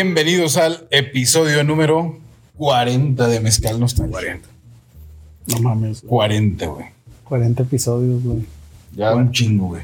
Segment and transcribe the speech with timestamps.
[0.00, 2.18] Bienvenidos al episodio número
[2.58, 4.12] 40 de Mezcal Nostalgia.
[4.12, 4.48] 40.
[5.54, 6.02] No mames.
[6.06, 6.84] 40, güey.
[7.24, 8.44] 40 episodios, güey.
[8.94, 9.80] Ya un chingo, güey.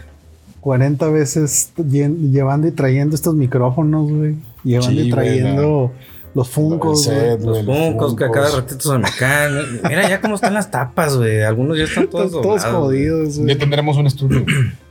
[0.61, 4.35] 40 veces lle- llevando y trayendo estos micrófonos, güey.
[4.65, 5.93] Llevando Sí, y trayendo
[6.35, 7.39] los funcos, güey.
[7.41, 9.81] Los funcos que a cada ratito se me caen.
[9.89, 11.41] Mira ya cómo están las tapas, güey.
[11.43, 13.07] Algunos ya están todos Todos, todos doblados, güey.
[13.09, 14.45] jodidos, Ya tendremos un estudio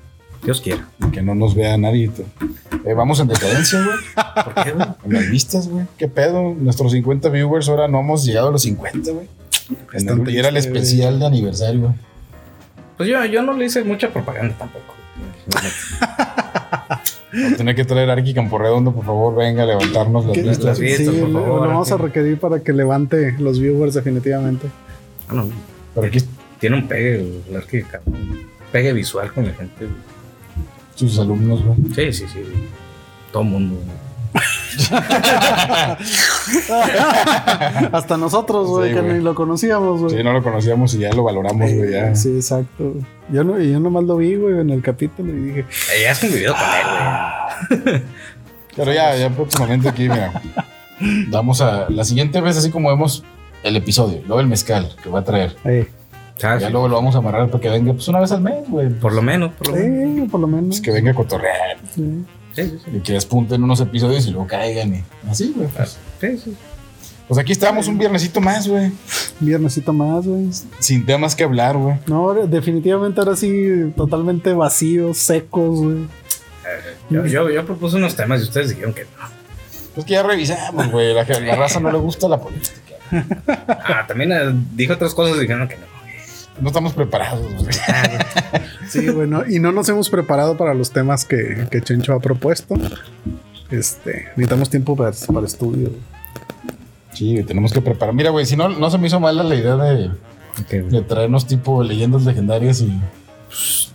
[0.43, 0.87] Dios quiera.
[1.11, 2.09] que no nos vea nadie.
[2.85, 3.97] Eh, vamos en decadencia, güey.
[4.43, 4.87] ¿Por qué, güey?
[5.05, 5.85] En las vistas, güey.
[5.97, 6.55] ¿Qué pedo?
[6.57, 9.27] Nuestros 50 viewers ahora no hemos llegado a los 50, güey.
[9.93, 11.93] El- Y era el especial de aniversario, güey.
[12.97, 14.93] Pues yo, yo no le hice mucha propaganda tampoco.
[17.57, 20.65] Tener que traer a Arqui Camporredondo, por favor, venga a levantarnos las ¿Qué- vistas.
[20.65, 23.93] las Sí, vistas, por lo, favor, lo vamos a requerir para que levante los viewers
[23.93, 24.67] definitivamente.
[25.29, 25.47] Ah, no,
[25.95, 26.19] Pero aquí
[26.59, 27.83] tiene un pegue, el Arqui.
[28.71, 29.87] Pegue visual con la gente.
[30.95, 31.77] Sus alumnos, güey.
[31.95, 32.39] Sí, sí, sí.
[33.31, 33.75] Todo mundo.
[33.75, 34.01] güey.
[37.91, 39.13] Hasta nosotros, güey, Sí, que güey.
[39.17, 40.17] ni lo conocíamos, güey.
[40.17, 41.91] Sí, no lo conocíamos y ya lo valoramos, güey.
[41.91, 42.15] Ya.
[42.15, 42.93] Sí, exacto.
[43.31, 46.11] Yo, no, y yo nomás lo vi, güey, en el capítulo y dije, Eh, ya
[46.11, 48.01] has convivido con él, güey.
[48.75, 50.41] Pero ya, ya próximamente aquí, mira.
[51.29, 53.23] Vamos a la siguiente vez, así como vemos
[53.63, 55.55] el episodio, luego el mezcal que va a traer.
[55.65, 55.87] eh,
[56.43, 56.71] Ah, Ya sí.
[56.71, 58.89] luego lo vamos a amarrar para que venga pues una vez al mes, güey.
[58.89, 60.17] Por lo menos, por lo menos.
[60.25, 60.67] eh, por lo menos.
[60.67, 62.25] Pues que venga a cotorrear Sí.
[62.53, 62.91] Sí, sí, sí.
[62.97, 65.67] y que despunten unos episodios y luego caigan y así, güey.
[65.69, 66.57] Pues, Sí, sí.
[67.27, 68.91] Pues aquí estamos un viernesito más, güey.
[69.39, 70.49] Viernesito más, güey.
[70.79, 71.95] Sin temas que hablar, güey.
[72.07, 75.97] No, definitivamente ahora sí, totalmente vacíos, secos, güey.
[77.09, 79.09] Yo, yo, yo propuse unos temas y ustedes dijeron que no.
[79.95, 81.13] Pues que ya revisamos, güey.
[81.13, 82.75] La, la raza no le gusta la política.
[83.67, 85.90] Ah, también eh, dijo otras cosas y dijeron que no.
[86.59, 87.67] No estamos preparados, güey.
[88.89, 92.75] Sí, bueno, y no nos hemos preparado para los temas que, que Chencho ha propuesto.
[93.69, 95.91] Este, necesitamos tiempo para, para estudio.
[97.13, 98.13] Sí, tenemos que preparar.
[98.13, 100.11] Mira, güey, si no, no se me hizo mala la idea de,
[100.69, 102.99] de traernos tipo leyendas legendarias y,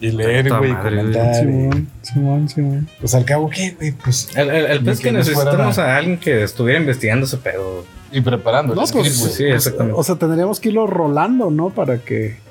[0.00, 1.34] y leer, güey, comentar.
[1.34, 2.88] Simón, Simón, Simón.
[2.98, 3.92] Pues al cabo, ¿qué, güey?
[3.92, 7.26] Pues El, el, el pez que que no fuera necesitamos a alguien que estuviera investigando
[7.26, 7.84] ese pedo.
[8.12, 8.74] y preparando.
[8.74, 9.98] No, pues, script, sí, exactamente.
[9.98, 11.68] O sea, tendríamos que irlo rolando, ¿no?
[11.68, 12.45] Para que,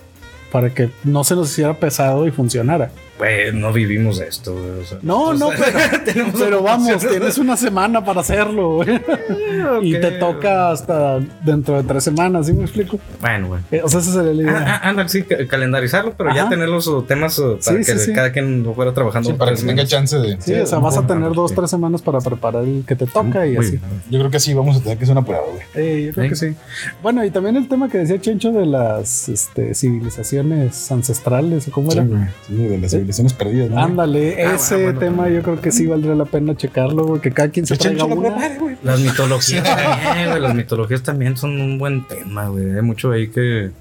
[0.55, 2.89] para que no se nos hiciera pesado y funcionara.
[3.18, 4.81] Güey, no vivimos esto, güey.
[4.81, 8.90] o sea, No, no, pero, tenemos pero vamos, tienes una semana para hacerlo, güey.
[9.81, 13.00] Y te toca hasta dentro de tres semanas, ¿sí me explico?
[13.22, 13.62] Bueno, güey.
[13.72, 14.58] Eh, O sea, esa sería la idea.
[14.68, 17.92] Ah, ah, anda, sí, ca- calendarizarlo, pero ya tener los uh, temas uh, para Sí,
[17.92, 18.14] que sí, sí.
[18.14, 19.30] cada quien lo fuera trabajando.
[19.32, 20.40] Sí, para que tenga chance de.
[20.42, 23.47] Sí, o sea, vas a tener dos, tres semanas para preparar el que te toca
[23.47, 23.72] y así.
[23.72, 23.82] bien.
[24.09, 25.64] Yo creo que sí, vamos a tener que ser un apurado, güey.
[25.76, 26.30] Eh, yo creo Sí.
[26.30, 26.56] que sí.
[27.02, 31.92] Bueno, y también el tema que decía Chencho de las este, civilizaciones ancestrales, ¿o cómo
[31.92, 32.03] era?
[32.03, 32.24] Sí, güey.
[32.47, 33.79] Sí, de las civilizaciones perdidas, ¿no?
[33.79, 35.35] Ándale, Ah, ese bueno, bueno, tema bueno.
[35.35, 38.29] yo creo que sí valdría la pena checarlo, güey, que cada quien se traiga una.
[38.59, 38.77] güey.
[38.83, 40.41] Las mitologías también, güey.
[40.41, 42.71] Las mitologías también son un buen tema, güey.
[42.75, 43.71] Hay mucho ahí que,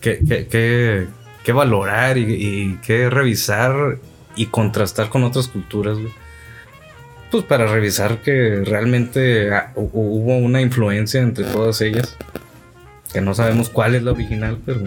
[0.00, 1.06] que, que, que,
[1.44, 3.98] que valorar y, y que revisar
[4.36, 6.12] y contrastar con otras culturas, güey.
[7.30, 12.16] Pues para revisar que realmente ah, hu- hubo una influencia entre todas ellas.
[13.12, 14.80] Que no sabemos cuál es la original, pero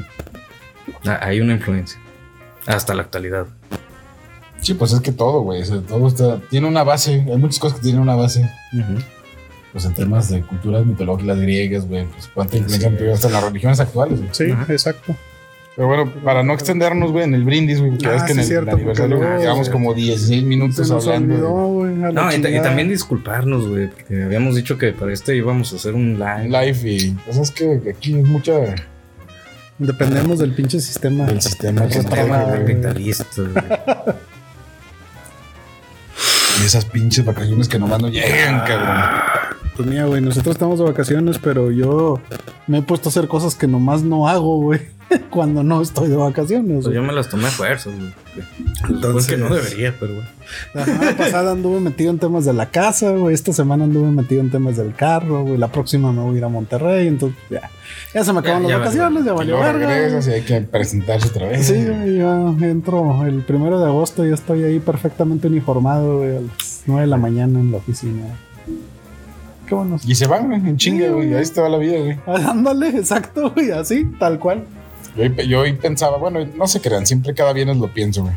[1.06, 2.00] ah, hay una influencia.
[2.68, 3.48] Hasta la actualidad.
[4.62, 5.62] Sí, pues es que todo, güey.
[5.62, 6.40] o sea, todo está.
[6.50, 7.26] Tiene una base.
[7.28, 8.42] Hay muchas cosas que tienen una base.
[8.74, 9.00] Ujú.
[9.72, 12.06] Pues en temas de culturas mitológicas griegas, güey.
[12.06, 13.06] Pues cuánta influencia han Sí.
[13.08, 14.30] hasta las religiones actuales, güey.
[14.34, 15.16] Sí, exacto.
[15.76, 17.98] Pero bueno, para no extendernos, güey, en el brindis, güey.
[17.98, 20.90] Que Ah, ves que sí, en el, cierto, aniversario luego llevamos como 16 Se minutos
[20.90, 21.54] nos hablando.
[21.56, 25.94] olvidó, No, y, también disculparnos, güey, porque habíamos dicho que para este íbamos a hacer
[25.94, 26.44] un live.
[26.46, 27.12] En live y.
[27.26, 28.52] Pues es que aquí es mucha.
[29.80, 31.26] Dependemos del pinche sistema.
[31.26, 33.26] del sistema que capitalista.
[36.62, 39.39] Y esas pinches vacaciones que nomás no llegan, cabrón.
[39.80, 42.20] Pues mira, güey, nosotros estamos de vacaciones, pero yo
[42.68, 44.82] me he puesto a hacer cosas que nomás no hago, güey,
[45.30, 46.84] cuando no estoy de vacaciones.
[46.84, 48.14] Pues yo me las tomé a fuerza, güey.
[48.90, 50.28] Entonces- que no debería, pero bueno.
[50.74, 53.34] La semana pasada anduve metido en temas de la casa, güey.
[53.34, 55.58] Esta semana anduve metido en temas del carro, güey.
[55.58, 57.70] La próxima me voy a ir a Monterrey, entonces ya.
[58.14, 59.88] Ya se me acaban Ya- las ya vacaciones, ya Y valió verga.
[59.88, 61.68] regresas y hay que presentarse otra vez.
[61.68, 66.42] Sí, güey, ya entro el primero de agosto, ya estoy ahí perfectamente uniformado, güey, a
[66.42, 68.24] las 9 de la mañana en la oficina.
[69.70, 69.98] Qué bueno.
[70.04, 71.34] Y se van, güey, en chinga, Sí, güey.
[71.36, 72.18] Ahí se te va la vida, güey.
[72.46, 74.66] Ándale, exacto, güey, así, tal cual.
[75.16, 78.34] Yo, hoy- yo hoy pensaba, bueno, no se crean, siempre cada viernes lo pienso, güey.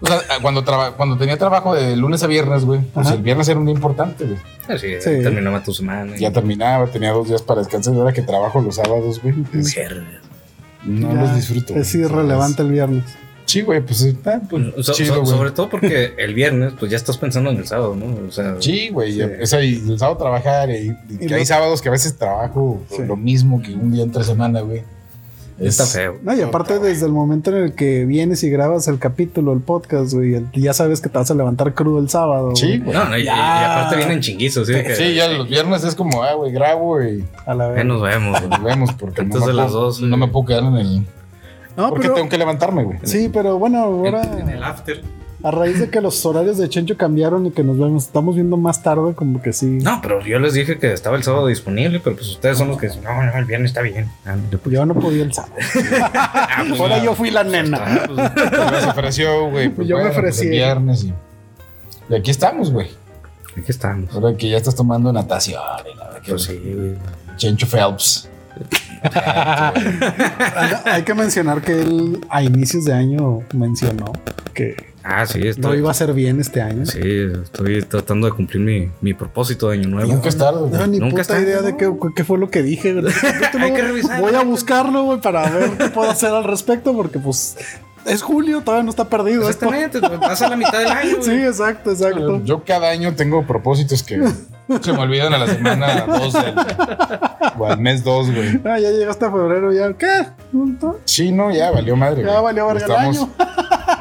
[0.00, 3.16] O sea, cuando, traba- cuando tenía trabajo de lunes a viernes, güey, pues Ajá.
[3.16, 4.38] el viernes era un día importante, güey.
[4.68, 5.22] Así, Sí.
[5.22, 6.16] terminaba tu semana.
[6.16, 9.34] y- Ya terminaba, tenía dos días para descansar y ahora que trabajo los sábados, güey,
[9.54, 10.20] es- Viernes.
[10.84, 11.74] no Ya los disfruto.
[11.74, 12.04] Es güey.
[12.04, 13.04] irrelevante el viernes.
[13.48, 15.32] Sí, güey, pues, ah, pues So- chido, so- güey.
[15.36, 18.28] sobre todo porque el viernes, pues ya estás pensando en el sábado, ¿no?
[18.28, 19.12] O sea, Sí, güey.
[19.14, 19.22] Sí.
[19.22, 20.70] O sea, y el sábado trabajar.
[20.70, 23.02] Y, y que lo- hay sábados que a veces trabajo Sí.
[23.06, 24.82] lo mismo que un día entre semana, güey.
[25.58, 26.18] está Es- feo.
[26.22, 29.58] No, y aparte desde el momento en el que vienes y grabas el capítulo, el
[29.60, 32.54] podcast, güey, ya sabes que te vas a levantar crudo el sábado.
[32.54, 32.96] Sí, güey.
[32.96, 33.74] No, no, y, y Ya.
[33.80, 34.74] aparte vienen chinguizos, ¿sí?
[34.74, 37.84] Que- Sí, ya los viernes es como, ah, güey, grabo y A la Ya vez.
[37.86, 40.62] nos vemos, nos vemos porque no, Entonces me las puedo, dos, no me puedo quedar
[40.64, 41.06] en el...
[41.78, 42.98] No, porque pero, tengo que levantarme, güey.
[43.04, 45.02] Sí, pero bueno, ahora En, en el after.
[45.42, 48.56] a raíz de que los horarios de Chencho cambiaron y que nos vemos, estamos viendo
[48.56, 49.66] más tarde, como que sí.
[49.66, 52.78] No, pero yo les dije que estaba el sábado disponible, pero pues ustedes son los
[52.78, 54.10] que dicen, no, no, el viernes está bien.
[54.26, 54.74] Ah, pues.
[54.74, 55.54] Yo no podía el sábado.
[56.02, 57.78] Ah, pues, Ahora yo fui la nena.
[57.80, 59.68] Ah, pues, Pues me ofreció, güey.
[59.68, 60.46] Pues Yo me bueno, pues ofrecí.
[60.46, 61.14] el viernes y...
[62.10, 62.88] Y aquí estamos, güey.
[63.52, 64.12] aquí estamos.
[64.14, 65.60] Ahora que ya estás tomando natación
[65.92, 66.94] y la verdad que Pues sí, güey.
[67.36, 68.28] Chencho Phelps.
[70.84, 74.12] Hay que mencionar que él a inicios de año mencionó
[74.54, 76.84] que Ah, sí, estoy, iba a hacer bien este año.
[76.84, 77.00] sí,
[77.42, 80.12] estoy tratando de cumplir mi, mi propósito de año nuevo.
[80.12, 81.78] Nunca es tarde, No ni Nunca puta idea de ¿no?
[81.78, 82.92] qué, qué fue lo que dije.
[82.92, 83.06] güey.
[83.58, 84.20] Hay que revisar.
[84.20, 87.56] Voy a buscarlo, güey, para ver qué puedo hacer al respecto, porque pues
[88.06, 89.66] es julio, todavía no está perdido esto.
[89.72, 91.22] Exactamente, pasa la mitad del año, güey.
[91.24, 92.42] Sí, exacto, exacto.
[92.44, 94.20] Yo cada año tengo propósitos que
[94.82, 96.54] se me olvidan a la semana 2 del,
[97.58, 98.60] o al mes 2, güey.
[98.64, 99.92] Ah, ya llegaste a febrero, ya.
[99.94, 100.26] ¿Qué?
[101.04, 102.22] Sí, no, ya valió madre.
[102.22, 102.42] Ya güey.
[102.44, 103.28] valió verga el Estamos- año.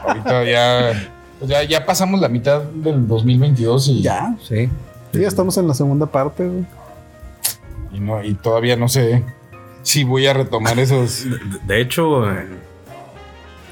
[0.07, 1.09] Ahorita ya,
[1.39, 4.35] pues ya, ya pasamos la mitad del 2022 y, Ya.
[4.47, 4.69] Sí.
[5.13, 6.65] Sí, ya estamos en la segunda parte, güey.
[7.93, 9.23] y, no, y todavía no sé
[9.83, 11.23] si voy a retomar esos,
[11.65, 11.81] De, de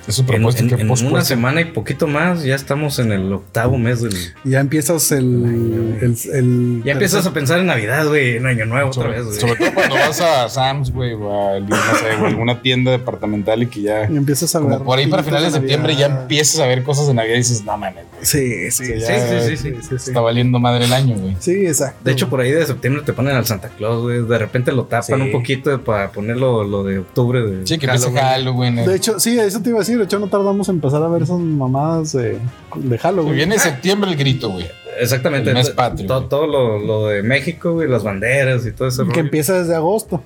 [0.07, 3.31] hecho, eh, esos en, en- en una semana y poquito más ya estamos en el
[3.34, 4.13] octavo mes del...
[4.44, 5.98] Ya empiezas el.
[6.02, 9.25] el, el- Ya empiezas a pensar en Navidad, güey, en Año Nuevo otra Sobre, vez,
[9.25, 9.40] güey.
[9.40, 13.68] sobre todo cuando vas a Sam's, güey, o a no sé, alguna tienda departamental y
[13.68, 14.86] que ya, Y empiezas a como ver.
[14.86, 17.63] por ahí para finales de septiembre ya empiezas a ver cosas de Navidad y dices,
[17.66, 19.00] no mames, güey, Sí, sí, Sí, sí.
[19.00, 21.36] ya, sí, sí, está valiendo madre el año, güey.
[21.40, 22.00] Sí, exacto.
[22.04, 24.25] De hecho, por ahí de septiembre te ponen al Santa Claus, güey.
[24.25, 25.25] De repente lo tapan Sí.
[25.25, 27.42] un poquito para ponerlo lo de octubre.
[27.44, 28.25] De Sí, que empieza Halloween.
[28.25, 28.80] Halloween.
[28.80, 28.88] eh.
[28.88, 29.94] De hecho, sí, eso te iba a decir.
[29.95, 32.38] De hecho, no tardamos en empezar a ver esas mamadas de,
[32.75, 33.36] de Halloween.
[33.36, 34.65] viene septiembre el grito, güey.
[35.00, 35.50] Exactamente.
[35.50, 39.07] El mes To- patrio, todo lo, lo de México, güey, las banderas y todo eso.
[39.07, 40.21] Que empieza desde agosto.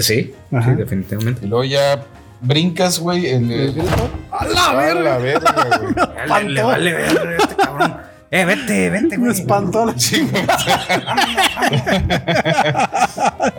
[0.00, 0.70] Sí, Ajá.
[0.70, 1.44] sí, definitivamente.
[1.44, 2.02] Y luego ya
[2.40, 3.26] brincas, güey.
[3.26, 4.10] El, El grito.
[4.30, 5.02] ¡A la a verga!
[5.02, 5.78] la verga,
[6.28, 6.48] güey.
[6.54, 7.96] Le, vale ver este cabrón.
[8.34, 9.38] Eh, vete, vente, Me güey.
[9.38, 10.46] espantó la güey.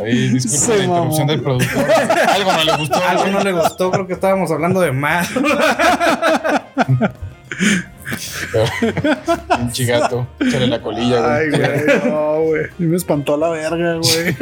[0.03, 1.85] Ahí, disculpen Se la interrupción del productor.
[2.27, 3.03] Algo no le gustó.
[3.07, 3.33] Algo güey.
[3.33, 5.29] no le gustó, creo que estábamos hablando de más.
[9.59, 10.27] Un chigato.
[10.39, 11.61] Échale la colilla, Ay, güey.
[11.61, 12.63] güey, no, güey.
[12.79, 14.35] Y me espantó la verga, güey.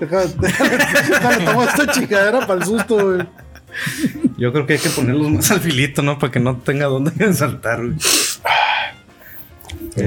[0.00, 0.70] déjame, déjame,
[1.10, 3.26] déjame tomar esta chingadera para el susto, güey.
[4.38, 6.18] Yo creo que hay que ponerlos más al filito, ¿no?
[6.18, 7.96] Para que no tenga dónde saltar, güey.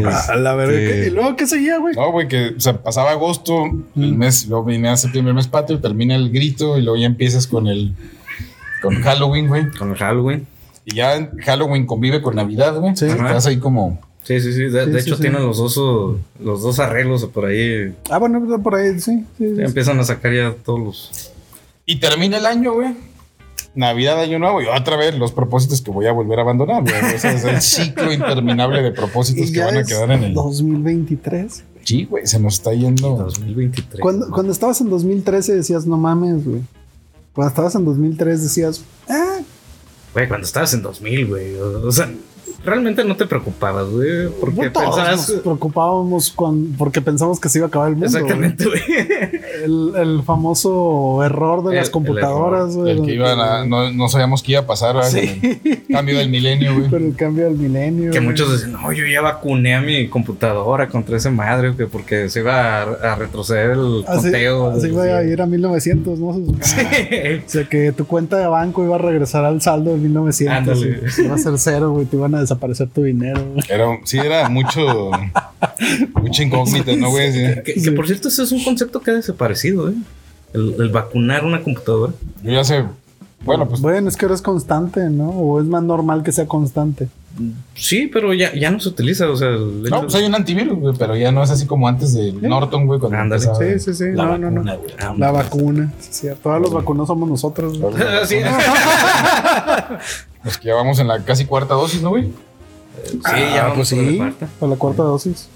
[0.05, 0.77] A la verga.
[0.77, 1.95] Este- ¿Y luego qué seguía, güey?
[1.95, 3.65] No, güey, que o sea, pasaba agosto,
[3.95, 4.17] el Mm.
[4.17, 7.67] mes, luego venía septiembre, el mes patrio, termina el grito y luego ya empiezas con
[7.67, 7.93] el
[8.81, 9.69] con Halloween, güey.
[9.71, 10.45] Con el Halloween.
[10.85, 12.95] Y ya en Halloween convive con Navidad, güey.
[12.95, 13.05] Sí.
[13.05, 14.63] Estás ahí como Sí, sí, sí.
[14.63, 15.21] De, Sí, de sí, hecho, sí.
[15.21, 15.77] tienen los dos,
[16.43, 17.93] los dos arreglos por ahí.
[18.09, 19.23] Ah, bueno, por ahí, sí.
[19.37, 19.45] sí.
[19.57, 21.31] empiezan a sacar ya todos los.
[21.85, 22.89] y termina el año, güey.
[23.77, 26.95] Navidad, año nuevo y otra vez los propósitos que voy a volver a abandonar, güey.
[27.13, 31.63] Ese es el ciclo interminable de propósitos que van a quedar en el 2023.
[31.83, 33.15] Sí, güey, se nos está yendo.
[33.17, 34.01] 2023.
[34.01, 36.61] Cuando, cuando estabas en 2013 decías, no mames, güey.
[37.33, 39.37] Cuando estabas en 2003 decías, ah,
[40.13, 41.55] Güey, cuando estabas en 2000, güey.
[41.55, 42.11] O, sea,
[42.65, 44.27] realmente no te preocupabas, güey.
[44.39, 45.29] Porque no todos pensabas.
[45.29, 48.07] nos preocupábamos cuan- porque pensamos que se iba a acabar el mundo.
[48.07, 48.81] Exactamente, güey.
[49.67, 50.01] Güey.
[50.01, 52.91] El, el famoso error de El- las el computadoras, güey.
[52.91, 55.09] El que iban a, no, no sabíamos qué iba a pasar, ¿verdad?
[55.11, 55.39] Sí.
[55.39, 56.89] Con el cambio del milenio, güey.
[56.89, 58.11] Con el cambio del milenio.
[58.11, 58.29] Que güey.
[58.29, 62.39] muchos decían, no, yo ya vacuné a mi computadora contra ese madre, que porque se
[62.39, 64.69] iba a, a retroceder el Así, conteo.
[64.71, 66.33] así iba a ir a 1900, ¿no?
[66.61, 66.81] Sí.
[67.45, 70.57] O sea, que tu cuenta de banco iba a regresar al saldo de 1900.
[70.57, 71.01] Ándale.
[71.17, 72.05] y Iba a ser cero, güey.
[72.05, 73.63] Te iban a desaparecer tu dinero, güey.
[73.69, 75.11] Era, sí, era mucho.
[76.21, 77.27] mucha incógnita, ¿no, güey?
[77.37, 77.43] Sí.
[77.65, 79.93] Que, que por cierto, ese es un concepto que ha desaparecido, ¿eh?
[80.53, 82.13] El, el vacunar una computadora.
[82.43, 82.85] Yo ya sé.
[83.45, 85.29] Bueno, pues Bueno, es que ahora es constante, ¿no?
[85.29, 87.07] O es más normal que sea constante.
[87.75, 90.33] Sí, pero ya, ya no se utiliza, o sea, el hecho- No, pues hay un
[90.33, 93.77] antivirus, güey, pero ya no es así como antes de Norton, güey, cuando empezaba Sí,
[93.79, 94.05] sí, sí.
[94.11, 94.63] la No, no, no.
[94.63, 94.91] vacuna, güey.
[94.99, 95.93] Ah, La vacuna.
[95.99, 97.77] Sí, sí, todos los vacunos somos nosotros.
[97.79, 97.93] güey.
[98.25, 98.37] Sí,
[100.43, 102.31] Los que ya vamos en la casi cuarta dosis, ¿no, güey?
[103.05, 103.19] sí,
[103.53, 104.17] ya vamos pues por la sí.
[104.17, 104.47] cuarta.
[104.59, 105.47] Para la cuarta dosis.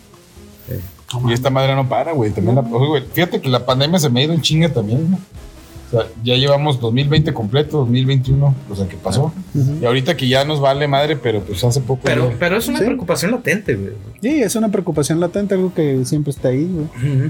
[1.27, 2.31] Y esta madre no para, güey.
[2.31, 5.11] También la, oye, güey, fíjate que la pandemia se me ha ido en chinga también,
[5.11, 5.17] ¿no?
[5.17, 9.33] O sea, ya llevamos 2020 completo, 2021, o sea, que pasó.
[9.81, 11.99] Y ahorita que ya nos vale madre, pero pues hace poco.
[12.05, 12.85] Pero, ya- pero es una Sí.
[12.85, 13.93] preocupación latente, güey.
[14.21, 17.29] Sí, es una preocupación latente, algo que siempre está ahí, güey.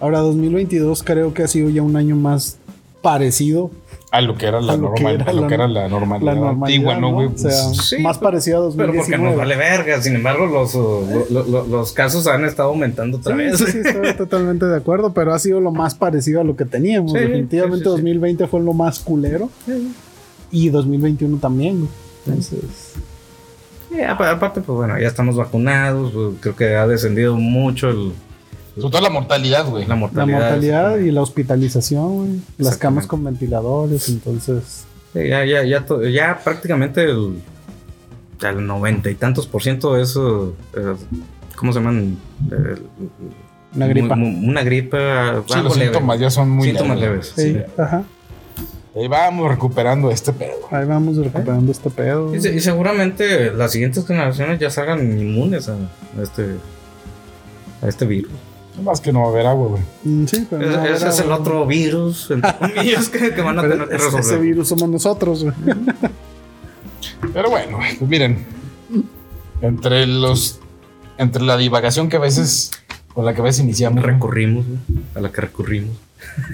[0.00, 2.58] Ahora, 2022 creo que ha sido ya un año más
[3.00, 3.70] parecido
[4.16, 5.88] a lo que era la lo que normal, era a lo la- que era la
[5.88, 7.26] normalidad, la normalidad, antigua, ¿no, güey?
[7.28, 9.16] O sea, Pues, Sí, más parecido a Pero 2019.
[9.16, 10.00] porque nos vale verga.
[10.02, 13.58] Sin embargo, los, uh, lo- lo- los casos han estado aumentando otra Sí, vez.
[13.58, 16.64] sí, sí, estoy totalmente de acuerdo, pero ha sido lo más parecido a lo que
[16.64, 17.12] teníamos.
[17.12, 18.02] Sí, Definitivamente sí, sí, sí.
[18.02, 19.50] 2020 fue lo más culero
[20.50, 21.78] y 2021 también.
[21.80, 21.90] güey.
[22.26, 22.94] Entonces,
[24.28, 26.12] aparte, pues bueno, ya estamos vacunados.
[26.12, 28.12] pues, creo que ha descendido mucho el-
[28.76, 29.82] sobre todo la mortalidad, güey.
[29.84, 30.38] la la mortalidad.
[30.40, 34.84] mortalidad y la hospitalización, güey, las camas con ventiladores, entonces...
[35.12, 37.40] Sí, ya, ya, ya, ya prácticamente el,
[38.42, 40.94] el noventa y tantos por ciento es, uh, eh,
[41.54, 42.18] ¿cómo se llaman?
[42.50, 42.74] Eh,
[43.76, 44.14] Una gripa.
[44.14, 45.42] una gripa.
[45.46, 45.92] Sí, los leve.
[45.92, 47.32] síntomas ya son muy Síntomas leves.
[47.36, 47.58] Sí, sí.
[47.78, 48.02] ajá.
[48.96, 50.54] Ahí vamos recuperando este pedo.
[50.70, 52.32] Ahí vamos recuperando este pedo.
[52.34, 56.56] Y seguramente las siguientes generaciones ya salgan inmunes a, a este
[57.82, 58.30] a este virus.
[58.82, 59.82] Más que no va a haber agua, güey.
[60.04, 63.40] Mm, Sí, pero Ese no, ese ahora, es el otro virus, entre comillas, que, que
[63.40, 64.40] van a Pero tener que ese- ese resolver.
[64.40, 65.54] virus somos nosotros, güey.
[67.32, 68.44] Pero bueno, pues miren,
[69.60, 70.58] entre los,
[71.18, 72.72] entre la divagación que a veces,
[73.14, 74.78] con la que a veces iniciamos, Recurrimos, güey,
[75.14, 75.96] a la que recurrimos.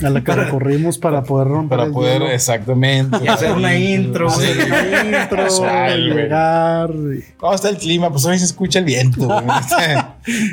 [0.04, 2.30] A la que recurrimos para poder romper para el poder, hielo.
[2.30, 3.18] exactamente.
[3.22, 4.44] Y hacer una intro, Sí.
[4.46, 6.90] el intro, Casual, llegar.
[6.90, 8.10] y- ¿Cómo está el clima?
[8.10, 9.28] Pues hoy se escucha el viento.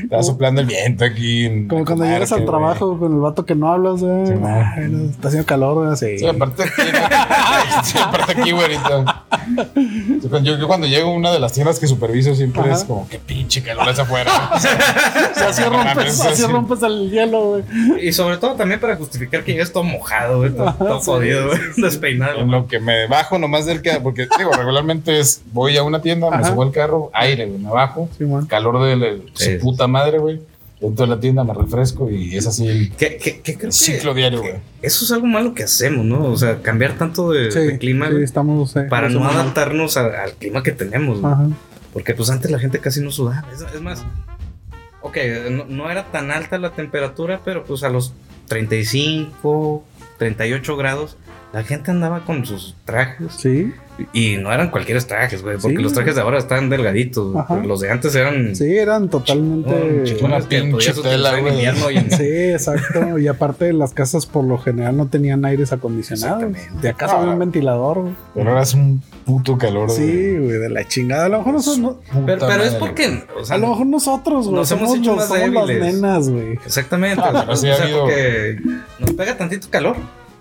[0.03, 1.46] Está soplando el viento aquí.
[1.46, 4.27] en Como cuando llegas al trabajo con el vato que no hablas, güey.
[4.27, 5.98] Sí, no, está haciendo calor, güey.
[5.98, 6.17] Sí.
[6.19, 6.81] Sí, aparte aquí,
[7.84, 8.75] sí, aparte aquí, güey.
[8.77, 12.74] Yo, cuando- yo, cuando llego a una de las tiendas que superviso siempre Ajá.
[12.74, 14.31] es como, qué pinche calor es afuera.
[14.55, 16.43] O sea, así, rompes, así.
[16.43, 18.07] rompes el hielo, güey.
[18.07, 22.39] Y sobre todo también para justificar que llegues todo mojado, güey, todo, jodido, güey, despeinado.
[22.39, 26.01] En lo que me bajo nomás del que, porque digo, regularmente es, voy a una
[26.01, 29.53] tienda, me subo al carro, aire, güey, me bajo, Sí, calor de la- Sí.
[29.55, 30.41] su puta madre, güey.
[30.79, 33.71] Dentro de la tienda me refresco y es así el ¿Qué, qué, qué creo que
[33.71, 34.53] ciclo diario, güey.
[34.83, 36.24] eso es algo malo que hacemos, ¿no?
[36.25, 38.75] O sea, cambiar tanto de, Sí, de clima sí, güey, estamos.
[38.75, 41.33] eh, para no adaptarnos a- al clima que tenemos, güey.
[41.93, 43.43] Porque pues antes la gente casi no sudaba.
[43.51, 44.05] Es, es más,
[45.01, 45.17] ok,
[45.50, 48.13] no, no era tan alta la temperatura, pero pues a los
[48.47, 49.83] 35,
[50.17, 51.17] 38 grados,
[51.53, 53.33] la gente andaba con sus trajes.
[53.33, 53.73] Sí,
[54.13, 55.83] Y no eran cualquier trajes, güey, porque Sí.
[55.83, 57.35] los trajes de ahora están delgaditos.
[57.35, 57.55] Ajá.
[57.65, 58.55] Los de antes eran...
[58.55, 60.17] sí, eran totalmente.
[60.23, 61.53] Una pinche tela, utilizar en güey.
[61.55, 62.23] invierno y en- Sí,
[62.53, 63.17] exacto.
[63.19, 66.53] Y aparte, las casas por lo general no tenían aires acondicionados.
[66.81, 67.35] De acá había un Ah.
[67.37, 68.13] ventilador, güey.
[68.35, 69.89] Pero ahora es un puto calor.
[69.89, 71.25] Sí, güey, de la chingada.
[71.25, 73.23] A lo mejor nosotros, no- Pero, pero es porque...
[73.39, 74.55] o sea, a lo mejor nosotros, güey.
[74.57, 75.93] Nos hemos somos, hecho los- más somos las débiles.
[75.95, 76.53] nenas, güey.
[76.53, 77.21] Exactamente.
[77.25, 78.57] Ah, o sea, porque
[78.99, 79.95] nos pega tantito calor.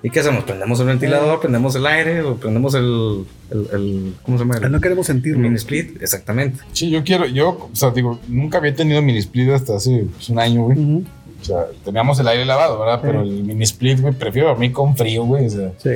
[0.07, 0.45] ¿Y qué hacemos?
[0.45, 3.25] Prendemos el ventilador, prendemos el aire o prendemos el...
[3.51, 4.61] el, el- ¿Cómo se llama?
[4.69, 5.41] No queremos sentirlo.
[5.41, 6.63] mini split, exactamente.
[6.73, 10.29] Sí, yo quiero, yo, o sea, digo, nunca había tenido mini split hasta hace pues,
[10.29, 10.79] un año, güey.
[10.79, 13.01] O sea, teníamos el aire lavado, ¿verdad?
[13.03, 15.47] Pero el mini split, güey, prefiero dormir con frío, güey.
[15.47, 15.91] O sea, Sí.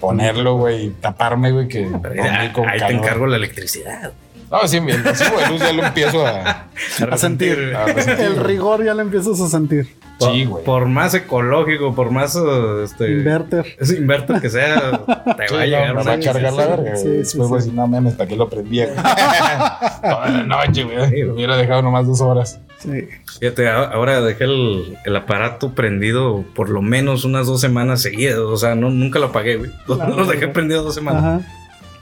[0.00, 4.12] ponerlo, güey, taparme, güey, que Pero con ahí te encargo la electricidad.
[4.50, 6.66] No, sí, el recibo de luz ya lo empiezo a...
[7.10, 7.74] A sentir.
[7.74, 9.88] a El rigor ya lo empiezas a sentir.
[10.18, 10.64] Por, Sí, güey.
[10.64, 13.66] por más ecológico, por más uh, este, Inverter.
[13.78, 15.02] es inverter que sea,
[15.36, 17.24] te Sí, va a no, llegar me va a cargar la verga, Sí, güey.
[17.24, 17.72] sí, Después sí.
[17.74, 18.86] no mames, ¿para qué lo prendía?
[18.86, 18.96] güey?
[20.02, 20.96] Toda la noche, güey.
[21.10, 21.28] Sí, güey.
[21.30, 22.60] Hubiera dejado nomás dos horas.
[22.78, 23.08] Sí.
[23.40, 28.38] Fíjate, ahora dejé el, el aparato prendido por lo menos unas dos semanas seguidas.
[28.38, 29.70] O sea, no, nunca lo apagué, güey.
[29.86, 30.52] Claro, lo dejé güey.
[30.52, 31.22] prendido dos semanas.
[31.24, 31.40] Ajá.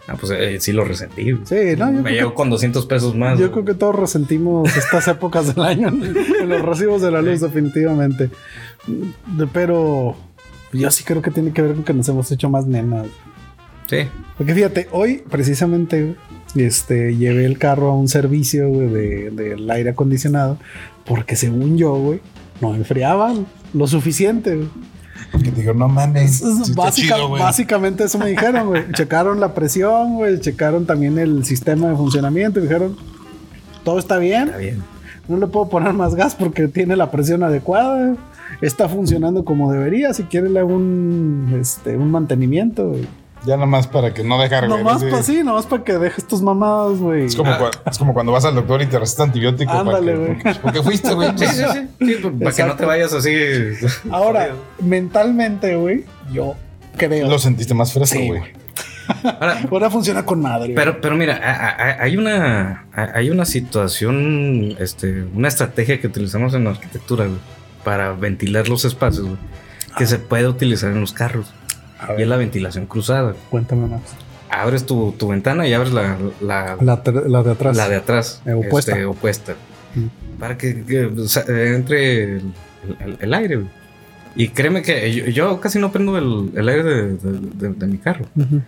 [0.07, 1.33] Ah, pues eh, sí lo resentí.
[1.45, 3.39] Sí, no, yo Me llegó con 200 pesos más.
[3.39, 7.41] yo creo que todos resentimos estas épocas del año en los recibos de la luz,
[7.41, 8.29] definitivamente.
[8.87, 10.15] De- Pero
[10.73, 13.07] yo sí creo que tiene que ver con que nos hemos hecho más nenas.
[13.87, 13.99] Sí.
[14.37, 16.15] Porque fíjate, hoy precisamente
[16.55, 20.59] este, llevé el carro a un servicio güey, de, del aire acondicionado
[21.05, 22.21] porque según yo, güey,
[22.61, 24.55] no enfriaban lo suficiente.
[24.57, 24.69] güey.
[25.43, 26.41] Que digo, no mames.
[26.41, 27.43] Es- es sí está básica- chido, güey.
[27.43, 28.83] básicamente eso me dijeron, güey.
[28.93, 32.97] checaron la presión, güey, checaron también el sistema de funcionamiento dijeron,
[33.85, 34.83] todo está bien, Está bien.
[35.29, 38.15] no le puedo poner más gas porque tiene la presión adecuada,
[38.61, 43.07] está funcionando como debería, si quiere le hago un, este, un mantenimiento, güey.
[43.47, 44.79] Ya nomás para que no dejar, güey.
[44.83, 45.07] Nomás sí.
[45.11, 47.27] para sí, nomás para que dejes tus mamadas, güey.
[47.27, 47.71] Es como, Ah.
[47.91, 49.71] es como cuando vas al doctor y te receta antibiótico.
[49.73, 50.35] Ándale, güey.
[50.43, 51.31] porque- Porque fuiste, güey.
[51.37, 51.89] Sí, sí, sí.
[51.99, 53.35] Sí, pues, para que no te vayas así.
[54.11, 56.55] Ahora, mentalmente, güey, yo
[56.97, 57.29] creo.
[57.29, 58.41] Lo sentiste más fresco, Sí, güey.
[58.41, 58.53] güey.
[59.39, 60.73] Ahora, Ahora funciona con madre.
[60.75, 66.07] Pero, pero mira, a- a- hay una, a- hay una situación, este, una estrategia que
[66.07, 67.39] utilizamos en la arquitectura, güey,
[67.85, 69.37] para ventilar los espacios, güey,
[69.99, 71.53] que se puede utilizar en los carros.
[72.19, 73.35] Y es la ventilación cruzada.
[73.51, 74.01] Cuéntame más.
[74.51, 76.97] Abres tu, tu ventana y abres la, la, La,
[77.43, 77.77] de atrás.
[77.77, 78.43] la de atrás.
[78.47, 78.93] Eh, opuesta.
[78.93, 79.55] este, opuesta.
[79.95, 80.39] Mm.
[80.39, 82.43] Para que, que, o sea, entre el,
[83.01, 83.57] el- el aire.
[83.57, 83.69] güey.
[84.37, 87.87] Y créeme que yo, yo casi no prendo el, el aire de, de- de- de
[87.87, 88.27] mi carro.
[88.37, 88.61] Ujú.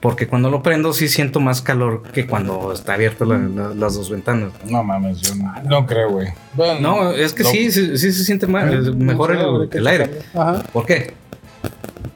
[0.00, 3.94] Porque cuando lo prendo sí siento más calor que cuando está abierta la- la- las
[3.94, 4.50] dos ventanas.
[4.68, 6.28] No mames, yo no, no creo, güey.
[6.54, 9.86] Bueno, No, es que lo- sí, sí, sí se siente más, Eh, mejor el, el
[9.86, 10.10] aire.
[10.34, 10.64] Ajá.
[10.72, 11.14] ¿Por qué?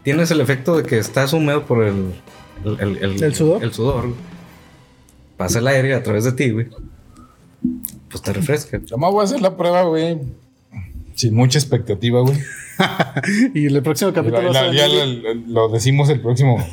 [0.03, 2.13] Tienes el efecto de que estás húmedo por el,
[2.65, 3.63] el, el- el- ¿El sudor?
[3.65, 4.07] El sudor.
[5.37, 6.69] Pasa el aire a través de ti, güey.
[8.11, 8.81] Pues te refresca.
[8.85, 10.19] Yo me voy a hacer la prueba, güey.
[11.15, 12.37] Sin mucha expectativa, güey.
[13.55, 14.53] Y el próximo capítulo.
[14.53, 16.65] la- ya lo, lo decimos el próximo.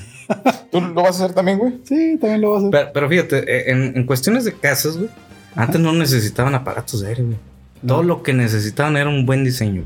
[0.72, 1.74] ¿Tú lo vas a hacer también, güey?
[1.84, 2.72] Sí, también lo va a hacer.
[2.72, 5.10] Pero, pero fíjate, eh, en, en cuestiones de casas, güey,
[5.56, 7.38] antes no necesitaban aparatos de aire, güey.
[7.86, 9.84] Todo lo que necesitaban era un buen diseño.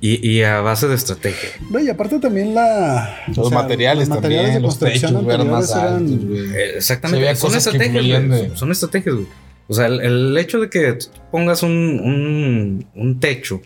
[0.00, 1.48] Y, y a base de estrategia.
[1.70, 3.20] No, y aparte también la.
[3.28, 6.12] Los o sea, materiales los también, materiales de los construcción techos, güey, eran más anteriores
[6.12, 6.60] altos, eran- güey.
[6.62, 7.36] Eh, Exactamente.
[7.36, 8.28] Son estrategias, güey.
[8.50, 9.26] de- Son estrategias, güey.
[9.68, 10.98] O sea, el, el hecho de que
[11.30, 13.62] pongas un, un, un techo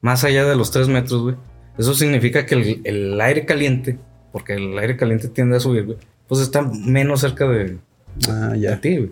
[0.00, 1.36] más allá de los 3 metros, güey,
[1.78, 3.98] eso significa que el, el aire caliente,
[4.32, 7.78] porque el aire caliente tiende a subir, güey, pues está menos cerca de,
[8.28, 8.80] Ah, de ya.
[8.80, 9.10] ti, güey.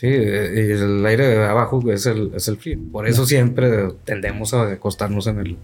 [0.00, 2.78] Sí, eh, y el aire de abajo es el, es el frío.
[2.90, 5.56] Por eso siempre tendemos a acostarnos en el,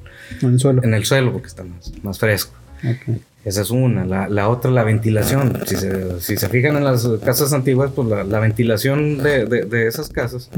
[0.43, 0.85] En el suelo.
[0.85, 2.52] en el suelo, porque está más, más fresco.
[3.47, 4.05] Esa es una.
[4.05, 5.62] La, la otra, la ventilación.
[5.64, 9.64] Si se, si se fijan en las casas antiguas, pues la, la ventilación de, de-
[9.64, 10.50] de esas casas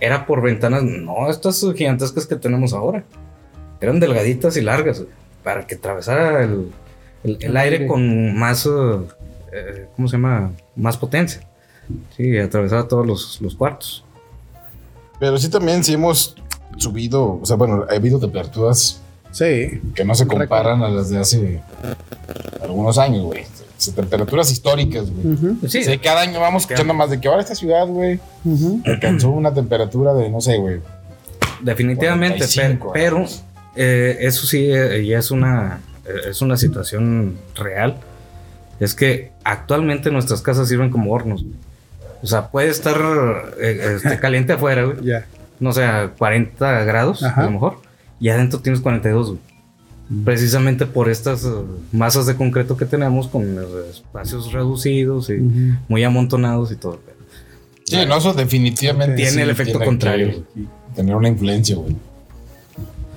[0.00, 3.04] era por ventanas, no estas gigantescas que tenemos ahora.
[3.82, 5.02] Eran delgaditas y largas,
[5.44, 6.68] para que atravesara el,
[7.24, 10.52] el- aire con más, eh, ¿cómo se llama?
[10.76, 11.42] Más potencia.
[12.16, 14.04] Sí, atravesaba todos los, los cuartos.
[15.20, 16.36] Pero sí también sí hemos
[16.78, 19.80] subido, o sea, bueno, ha habido temperaturas Sí.
[19.94, 21.60] que no se comparan a las de hace
[22.62, 23.44] algunos años, güey.
[23.96, 25.34] Temperaturas históricas, güey.
[25.34, 25.68] Ujú.
[25.68, 28.80] Sí, O sea, cada año vamos escuchando más de que ahora esta ciudad, güey, Ujú.
[28.84, 30.80] alcanzó una temperatura de, no sé, güey.
[31.60, 33.28] Definitivamente, 45 pero, pero,
[33.76, 37.96] eh, eso sí eh, ya es una, eh, es una situación real.
[38.80, 41.42] Es que actualmente nuestras casas sirven como hornos.
[41.42, 41.54] güey.
[42.22, 42.96] O sea, puede estar
[43.60, 44.96] eh, este, caliente afuera, güey.
[45.04, 45.26] Ya.
[45.60, 47.42] No sé, a 40 grados Ajá.
[47.42, 47.78] a lo mejor.
[48.18, 49.38] Y adentro tienes 42, güey.
[50.24, 51.48] Precisamente por estas eh,
[51.92, 55.38] masas de concreto que tenemos con eh, espacios reducidos y
[55.88, 56.98] muy amontonados y todo.
[57.84, 60.44] Sí, no, eso definitivamente Tiene sí el efecto tiene contrario.
[60.54, 60.62] que
[60.96, 61.96] Tener una influencia, güey.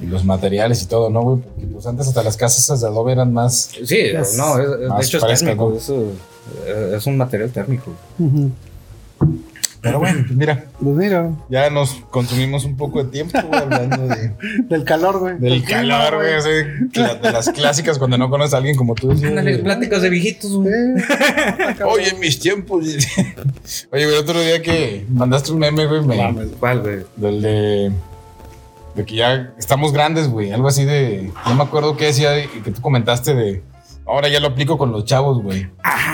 [0.01, 1.41] Y los materiales y todo, ¿no, güey?
[1.41, 3.71] Porque pues antes hasta las casas esas de adobe eran más...
[3.83, 3.97] Sí,
[4.37, 5.77] no, es- de hecho es térmico, ¿no?
[5.77, 5.89] es,
[6.93, 7.91] es un material térmico.
[8.19, 8.51] Ujú.
[9.86, 14.08] Pero bueno, pues mira, Pues mira, ya nos consumimos un poco de tiempo, güey, hablando
[14.08, 14.32] de,
[14.67, 15.38] del calor, güey.
[15.38, 16.34] del calor, güey.
[17.21, 19.15] De las clásicas cuando no conoces a alguien como tú.
[19.15, 20.74] sí, Ándale, pláticas de viejitos, güey.
[21.88, 22.84] Oye, en mis tiempos.
[23.91, 26.98] Oye, güey, otro día que mandaste un meme, güey, me, ¿Cuál, güey?
[27.15, 27.91] del de,
[28.95, 30.52] de que ya estamos grandes, güey.
[30.52, 31.32] Algo así de.
[31.45, 33.62] No me acuerdo qué decía y que tú comentaste de.
[34.08, 35.62] Ahora ya lo aplico con los chavos, güey.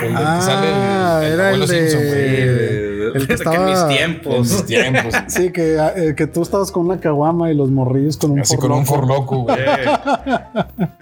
[0.02, 2.81] El del que Ah, sale era abuelo el de- Simpson, güey.
[3.20, 4.38] el que estaba- en mis En tiempos.
[4.52, 5.14] mis tiempos.
[5.28, 8.56] Sí, que, eh, que tú estabas con una caguama y los morrillos con un Así
[8.56, 9.58] con un forloco, güey.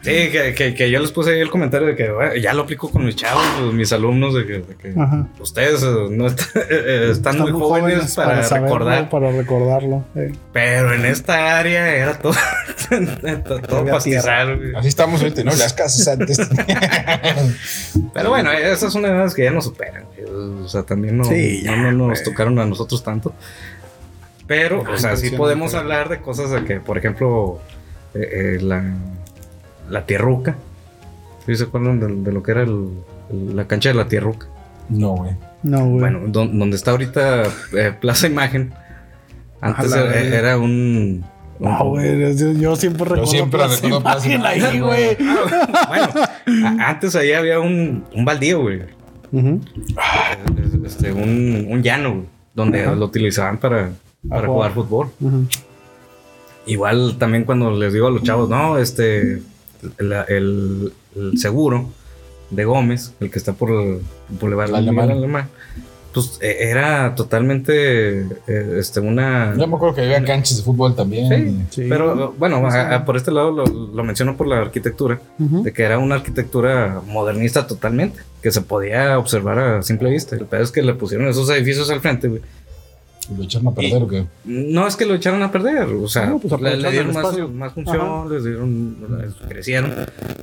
[0.02, 2.62] Sí, que, que, que yo les puse ahí el comentario de que bueno, ya lo
[2.62, 5.06] aplico con mis chavos, pues, mis alumnos, de que, de
[5.40, 9.08] ustedes eh, no eh, están, muy jóvenes, para, saberlo, recordar.
[9.10, 10.04] Para recordarlo.
[10.16, 10.32] eh.
[10.52, 12.32] Pero en esta área era todo,
[13.68, 14.72] todo pastizal.
[14.76, 15.50] Así estamos ahorita, ¿no?
[15.52, 16.38] Las casas antes.
[18.14, 20.04] Pero bueno, esas son edades que ya nos superan.
[20.64, 23.32] O sea, también no, Sí, no, no nos tocaron a nosotros tanto.
[24.46, 27.60] Pero, o sea, sí podemos hablar de cosas de que, por ejemplo,
[28.14, 28.82] eh, eh, la,
[29.88, 30.56] la tierruca.
[31.46, 32.90] ¿Sí se acuerdan de, de lo que era el-
[33.30, 34.46] el- la cancha de la tierruca?
[34.88, 35.36] No, güey.
[35.62, 36.00] No, güey.
[36.00, 37.44] Bueno, don- donde está ahorita
[37.76, 38.72] eh, Plaza Imagen.
[39.60, 41.24] Antes era, un...
[41.60, 42.34] No, güey.
[42.36, 43.26] Yo, yo siempre recuerdo.
[43.26, 45.16] siempre Plaza recuerdo Plaza Imagen ahí, güey.
[45.16, 46.08] bueno,
[46.66, 48.82] a- antes ahí había un, un baldío, güey.
[49.32, 49.60] Ujú.
[50.84, 53.92] Este, un, un llano, donde lo utilizaban para,
[54.28, 54.72] para jugar.
[54.72, 55.08] jugar fútbol.
[56.66, 59.42] Igual también cuando les digo a los chavos, no, este,
[59.98, 61.88] el, el- el seguro
[62.50, 64.00] de Gómez, el que está por el
[64.40, 65.48] Boulevard Alemán.
[66.12, 69.54] Pues eh, era totalmente eh, este, una...
[69.56, 71.28] Yo me acuerdo que había canchas de fútbol también.
[71.70, 71.86] Sí, Sí.
[71.88, 75.82] pero bueno, a- a- por este lado lo, lo menciono por la arquitectura, de que
[75.84, 80.34] era una arquitectura modernista totalmente, que se podía observar a simple vista.
[80.34, 82.40] El pedo es que le pusieron esos edificios al frente, güey.
[83.36, 84.24] Lo echaron a perder o qué?
[84.44, 87.72] No es que lo echaron a perder, o sea, No, pues le, le dieron más,
[87.72, 88.96] función, les dieron,
[89.48, 89.94] crecieron,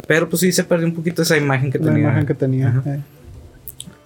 [0.07, 2.03] pero pues sí se perdió un poquito esa imagen que La tenía.
[2.03, 2.81] imagen que tenía.
[2.85, 2.99] Eh.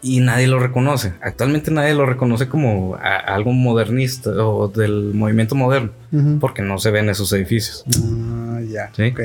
[0.04, 1.14] Y nadie lo reconoce.
[1.22, 6.40] Actualmente nadie lo reconoce como a- algo modernista o del movimiento moderno, Ujú.
[6.40, 7.84] porque no se ven esos edificios.
[8.04, 8.90] Ah, ya.
[8.96, 9.04] Sí.
[9.12, 9.20] ok.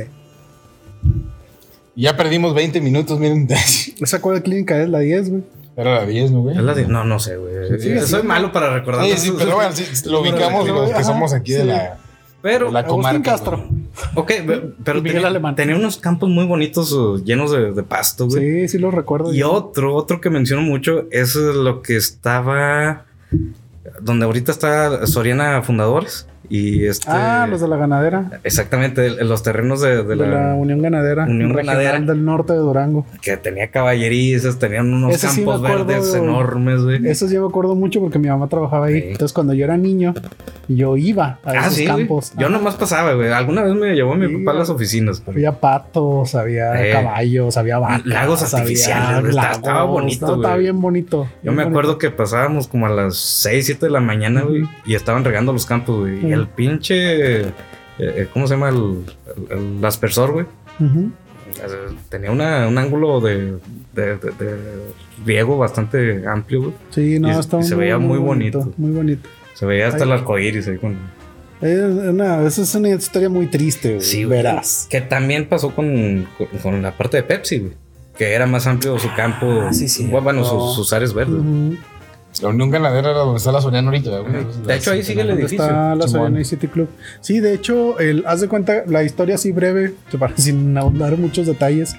[1.95, 3.49] Y Ya perdimos 20 minutos, miren.
[4.01, 4.89] ¿Esa cuál clínica es?
[4.89, 5.43] La 10, güey.
[5.77, 6.57] Era la 10, ¿no, güey?
[6.57, 7.53] Es la de- no, no sé, güey.
[7.81, 8.27] Sí, Soy sí.
[8.27, 9.05] malo para recordar.
[9.07, 11.99] Sí, sí, pero bueno, sí, lo ubicamos los que somos aquí de la,
[12.43, 13.31] Pero, de la Agustín comarca.
[13.33, 13.59] Castro.
[13.59, 13.76] güey.
[14.15, 15.55] Ok, pe- pero Miguel tenía, Alemán.
[15.57, 18.63] tenía unos campos muy bonitos uh, llenos de, de pasto, güey.
[18.63, 19.33] Sí, sí lo recuerdo.
[19.35, 23.05] Y otro, otro que menciono mucho es lo que estaba
[24.01, 28.41] donde ahorita está Soriana Fundadores y este Ah, los de la ganadera.
[28.45, 31.25] exactamente los terrenos de, de De la, la, Unión Ganadera.
[31.25, 32.01] Unión Ganadera.
[32.01, 33.07] del norte de Durango.
[33.23, 37.07] que tenía caballerizas, tenían unos sí campos verdes enormes, güey.
[37.07, 39.01] Eso yo me acuerdo mucho porque mi mamá trabajaba ahí.
[39.01, 39.09] Sí.
[39.13, 40.15] Entonces, cuando yo era niño,
[40.69, 41.99] yo iba a Ah, esos sí, güey.
[41.99, 42.33] campos.
[42.39, 43.31] Yo nomás pasaba, güey.
[43.33, 45.21] Alguna vez me llevó mi Sí, papá a las oficinas.
[45.21, 46.93] pero- Había patos, había Eh.
[46.93, 48.07] caballos, había vacas.
[48.07, 49.47] Lagos había artificiales, güey.
[49.53, 51.25] Estaba- bonito, No, Estaba bien bonito.
[51.25, 51.69] Yo bien me bonito.
[51.69, 55.53] acuerdo que pasábamos como a las 6, 7 de la mañana, güey, y estaban regando
[55.53, 56.33] los campos, güey.
[56.41, 57.41] El pinche.
[57.43, 57.53] eh,
[57.99, 58.69] eh, ¿Cómo se llama?
[58.69, 59.05] El,
[59.51, 60.47] el- el aspersor, güey.
[60.81, 61.11] Ujú.
[61.59, 63.55] Eh, Tenía una- un ángulo de,
[63.95, 64.57] de, de- de
[65.25, 66.73] riego bastante amplio, güey.
[66.91, 68.73] Sí, no, Y- estaba y se veía muy bonito.
[68.77, 69.29] Muy bonito.
[69.55, 70.11] Se veía hasta Ay.
[70.11, 70.97] el arcoíris ahí con.
[71.63, 74.03] Es una, esa es una historia muy triste, güey.
[74.03, 74.87] Sí, verás.
[74.91, 77.73] Que también pasó con, con, con la parte de Pepsi, güey.
[78.19, 79.63] Que era más amplio su campo.
[79.63, 80.07] Ah, sí, sí.
[80.07, 80.45] Bueno, No.
[80.45, 81.37] sus, sus áreas verdes.
[81.41, 81.77] Ujú.
[82.43, 84.47] La Unión Ganadera era donde está la Soriana ahorita, güey.
[84.67, 85.65] De hecho, ahí sigue el ¿Dónde edificio.
[85.65, 86.09] está la.
[86.09, 86.89] Soriana City Club?
[87.21, 89.95] Sí, de hecho, el, haz de cuenta, la historia así breve,
[90.37, 91.97] sin ahondar muchos detalles.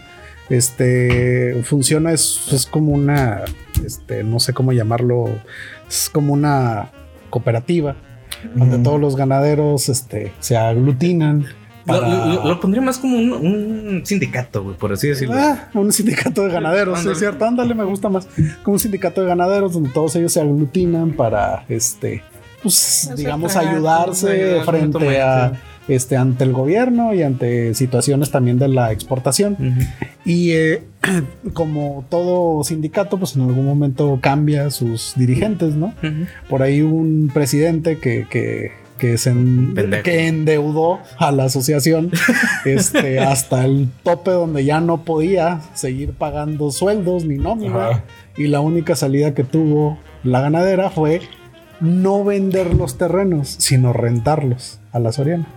[0.49, 3.43] Este funciona, es, es como una,
[3.85, 5.25] este, no sé cómo llamarlo,
[5.89, 6.91] es como una
[7.29, 7.97] cooperativa
[8.55, 11.45] donde todos los ganaderos este, se aglutinan.
[11.87, 15.35] Lo, para- lo- lo pondría más como un, un sindicato, güey, por así decirlo.
[15.37, 17.45] Ah, un sindicato de ganaderos, sí, es cierto.
[17.45, 18.27] Ándale, me gusta más.
[18.63, 22.21] Como un sindicato de ganaderos donde todos ellos se aglutinan para, este,
[22.61, 25.53] pues, digamos, ayudarse ayudar frente a,
[25.87, 29.55] este, ante el gobierno y ante situaciones también de la exportación.
[30.25, 30.83] Y eh,
[31.53, 35.93] como todo sindicato, pues en algún momento cambia sus dirigentes, ¿no?
[36.49, 40.03] Por ahí un presidente que, que, que, se en- Pendejo.
[40.03, 42.11] que endeudó a la asociación
[42.65, 47.87] este, hasta el tope donde ya no podía seguir pagando sueldos ni nómina.
[47.89, 48.03] Ajá.
[48.37, 51.21] Y la única salida que tuvo la ganadera fue
[51.79, 55.47] no vender los terrenos, sino rentarlos a la Soriana.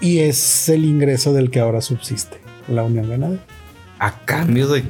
[0.00, 2.38] Y es el ingreso del que ahora subsiste
[2.68, 3.42] la Unión Ganadera.
[3.98, 4.82] A cambio de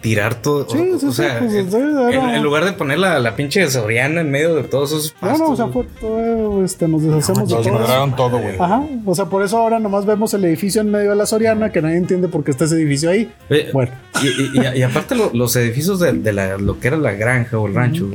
[0.00, 0.66] tirar todo.
[0.70, 3.18] Sí, o, sí, o sí, sea, pues, en, sí, era- en lugar de poner la,
[3.18, 5.40] la pinche Soriana en medio de todos esos No, pastos.
[5.40, 8.14] no, o sea, fue todo, este, nos deshacemos de Nos todo.
[8.16, 8.54] todo, güey.
[8.58, 11.70] Ajá, o sea, por eso ahora nomás vemos el edificio en medio de la Soriana,
[11.72, 13.32] que nadie entiende por qué está ese edificio ahí.
[13.50, 16.88] Oye, Bueno, y, y- y- y aparte lo- los edificios de, de la- lo que
[16.88, 18.08] era la granja o el rancho,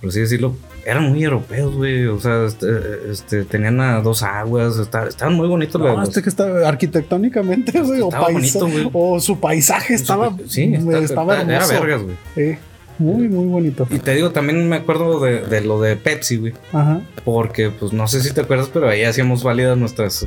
[0.00, 0.54] por así decirlo,
[0.86, 2.06] eran muy europeos, güey.
[2.06, 2.66] O sea, este,
[3.10, 7.80] este, tenían a dos aguas, está- estaban muy bonitos no, los- este que está arquitectónicamente,
[7.80, 11.80] güey, o, paisa- bonito, o su paisaje estaba, Sí, está- estaba está- era hermoso.
[11.80, 12.16] vergas, güey.
[12.34, 12.58] Sí,
[12.98, 13.86] muy, muy bonito.
[13.90, 16.54] Y te digo, también me acuerdo de, de lo de Pepsi, güey.
[16.72, 17.00] Ajá.
[17.24, 20.26] Porque, pues, no sé si te acuerdas, pero ahí hacíamos válidas nuestras...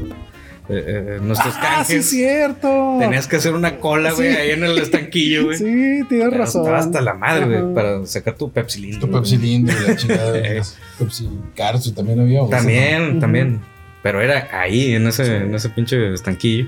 [0.70, 2.10] eh, eh, nuestros Ah, sí, canjes.
[2.10, 2.98] cierto.
[3.00, 4.38] Tenías que hacer una cola, güey, Sí.
[4.38, 5.58] ahí en el estanquillo, güey.
[5.58, 6.62] Sí, tienes Pero razón.
[6.64, 9.00] estaba hasta la madre, güey, para sacar tu Pepsi lindo.
[9.08, 10.38] Tu Pepsi Lindo y la chingada.
[10.38, 10.62] Eh.
[11.00, 12.42] Pepsi Carso también había.
[12.44, 13.62] ¿o También, también.
[14.04, 16.68] Pero era ahí, en ese, en ese pinche estanquillo.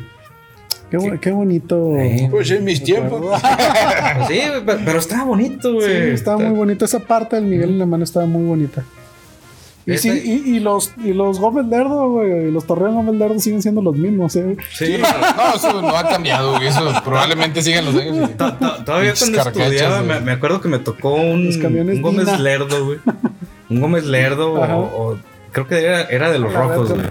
[0.89, 1.93] Qué, qué bonito.
[1.99, 2.23] Sí.
[2.23, 2.29] no?
[2.31, 3.39] Pues en mis tiempos.
[4.27, 6.09] Sí, güey, pero, pero estaba bonito, Sí, güey.
[6.11, 6.85] estaba muy bonito.
[6.85, 8.83] Esa parte del Miguel Alemán estaba muy bonita.
[9.93, 13.39] Y, sí, y, y los, y los Gómez Lerdo, güey, y los Torreón Gómez Lerdo
[13.39, 14.55] siguen siendo los mismos, ¿eh?
[14.71, 16.67] Sí, No, eso no ha cambiado, güey.
[16.67, 18.29] Eso probablemente sigan los años.
[18.85, 21.49] Todavía cuando estudiaba, me, me acuerdo que me tocó un,
[22.01, 22.37] Gómez Dina.
[22.39, 22.99] Lerdo, güey.
[23.69, 25.17] Un Gómez Lerdo, o, o-
[25.51, 27.03] creo que era, era de los rojos, güey.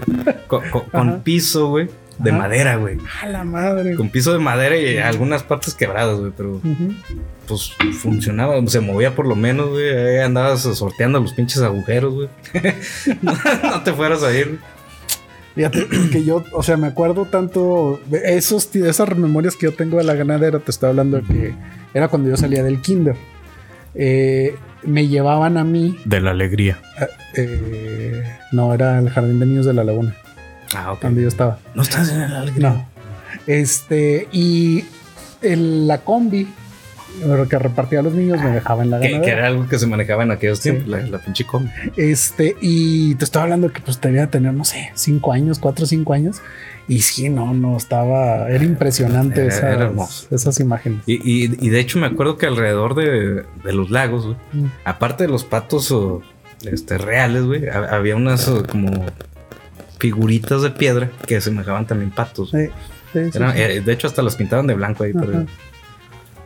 [0.47, 1.19] Con, con- con Ajá.
[1.23, 1.89] piso, güey,
[2.19, 2.39] de Ajá.
[2.39, 2.97] madera, güey.
[3.21, 3.95] A la madre.
[3.95, 6.61] Con piso de madera y algunas partes quebradas, güey, pero
[7.47, 9.89] pues funcionaba, se movía por lo menos, güey.
[9.89, 12.29] Ahí andabas sorteando los pinches agujeros, güey.
[13.21, 14.59] no, no te fueras a ir.
[15.55, 19.73] Fíjate que yo, o sea, me acuerdo tanto de esos, de esas memorias que yo
[19.73, 20.59] tengo de la ganadera.
[20.59, 21.53] Te estoy hablando de que
[21.93, 23.15] era cuando yo salía del kinder.
[23.95, 26.79] Eh, me llevaban a mí, De la alegría.
[27.35, 30.15] eh, no, era el jardín de niños de la laguna,
[30.75, 31.01] Ah, ok.
[31.01, 31.59] donde yo estaba.
[31.75, 32.69] No estás en la alegría.
[32.69, 32.85] No.
[33.47, 34.85] Este, y
[35.41, 36.47] la combi
[37.21, 39.21] Pero que repartía a los niños me dejaba en la ganadera.
[39.25, 40.69] que era algo que se manejaba en aquellos Sí.
[40.71, 41.69] tiempos, la, la pinche combi.
[41.97, 45.87] Este, y te estaba hablando que pues debía tener, no sé, cinco años, cuatro o
[45.87, 46.41] cinco años.
[46.87, 50.27] Y sí, no, no, estaba, era impresionante Era- esas, era hermoso.
[50.33, 51.01] esas imágenes.
[51.07, 54.65] Y, y- y de hecho me acuerdo que alrededor de, de los lagos, Mm.
[54.85, 56.21] aparte de los patos o,
[56.63, 59.05] este, reales, güey, ha- había unas como
[59.99, 62.49] figuritas de piedra que semejaban también patos.
[62.51, 62.67] Sí,
[63.13, 63.61] sí, sí, Eran- sí.
[63.61, 65.13] eh, de hecho, hasta las pintaban de blanco ahí.
[65.13, 65.45] pero-.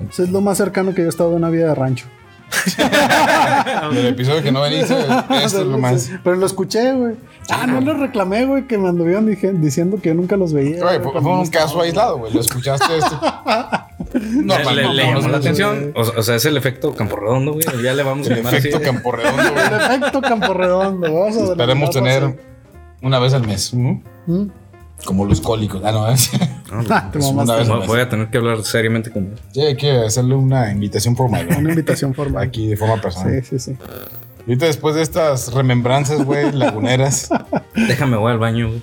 [0.09, 2.05] Eso es lo más cercano que yo he estado de una vida de rancho.
[3.91, 4.93] El episodio que no veniste,
[5.43, 6.11] esto es lo más.
[6.23, 7.15] Pero lo escuché, güey.
[7.49, 10.79] Ah, no lo reclamé, güey, que me anduvieron dije- diciendo que yo nunca los veía.
[10.79, 11.83] Fue un caso estaba.
[11.83, 12.33] aislado, güey.
[12.33, 12.85] Lo escuchaste
[14.13, 14.57] le, no,
[14.93, 15.91] le llamó no, la atención.
[15.95, 17.65] O, o sea, es el efecto Campo Redondo, güey.
[17.83, 18.67] Ya le vamos a El llamar así.
[18.67, 19.65] efecto Campo Redondo, güey.
[19.67, 21.13] El efecto Campo Redondo.
[21.13, 22.39] Vamos a Esperemos tener
[23.03, 23.73] una vez al mes.
[23.73, 24.01] ¿no?
[24.25, 24.31] así.
[24.31, 24.47] ¿Mm?
[25.05, 25.81] Como los cólicos.
[25.83, 26.31] Ah, no, es-
[26.71, 27.51] No, Ah, te Es mamaste.
[27.51, 27.87] una vez al voy- mes.
[27.87, 29.33] voy a tener que hablar seriamente con él.
[29.51, 31.47] Sí, hay que hacerle una invitación formal.
[31.49, 31.57] ¿no?
[31.59, 32.43] Una invitación formal.
[32.47, 33.43] Aquí de forma personal.
[33.43, 33.77] Sí, sí, sí.
[34.45, 37.29] Y ahorita después de estas remembranzas, güey, laguneras.
[37.75, 38.81] Déjame, voy al baño, güey.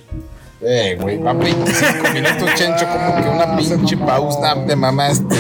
[0.63, 5.37] Eh, güey, va 25 minutos, chencho, como que una pinche pausa de mamaste.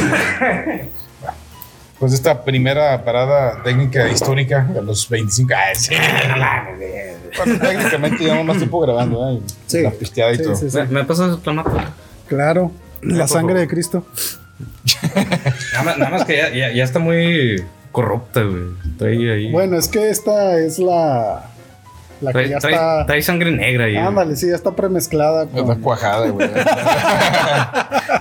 [2.00, 5.52] Pues esta primera parada técnica histórica de los 25.
[5.54, 5.94] Ay, sí.
[7.36, 9.40] Bueno, técnicamente llevamos más tiempo grabando, ¿eh?
[9.66, 9.82] Sí.
[9.82, 10.56] La pisteada y Sí, todo.
[10.56, 10.78] sí, sí.
[10.78, 11.72] ¿Me, me pasas el clamato?
[12.26, 12.72] Claro.
[13.02, 14.04] La sangre de Cristo.
[15.72, 18.62] Nada más, nada más que ya, ya, ya está muy corrupta, güey.
[18.98, 19.52] Trae ahí.
[19.52, 21.50] Bueno, es que esta es la.
[22.20, 23.06] La que trae, ya trae- está.
[23.06, 23.94] trae sangre negra ahí.
[23.94, 24.04] güey.
[24.06, 25.44] Ándale, sí, ya está premezclada.
[25.44, 26.48] Está cuajada, güey.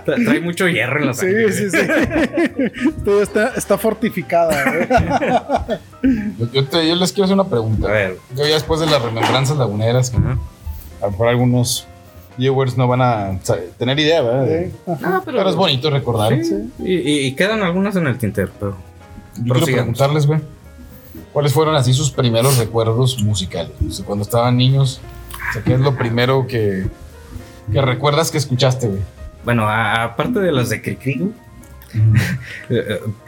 [0.05, 1.51] Tra- Trae mucho hierro en la sangre.
[1.51, 1.71] Sí, güey.
[1.71, 2.71] sí,
[3.05, 3.11] sí.
[3.21, 4.53] Está, está fortificada.
[4.73, 5.79] ¿eh?
[6.37, 7.87] Yo, yo te- yo les quiero hacer una pregunta.
[7.87, 8.17] A ver.
[8.35, 10.21] Yo ya después de las remembranzas laguneras, que a
[11.05, 11.87] lo mejor algunos
[12.37, 13.39] viewers no van a
[13.77, 14.47] tener idea, ¿verdad?
[14.47, 14.71] Sí.
[15.03, 16.33] Ah, pero, Pero es bonito recordar.
[16.43, 18.77] Sí, Y, y- y quedan algunas en el tintero, pero.
[19.43, 20.39] Yo quiero preguntarles, güey,
[21.33, 23.71] ¿cuáles fueron así sus primeros recuerdos musicales?
[23.87, 25.01] O sea, cuando estaban niños,
[25.49, 26.87] o sea, ¿qué es lo primero que,
[27.71, 29.01] que recuerdas que escuchaste, güey?
[29.45, 31.31] Bueno, a- aparte de las de Cricri,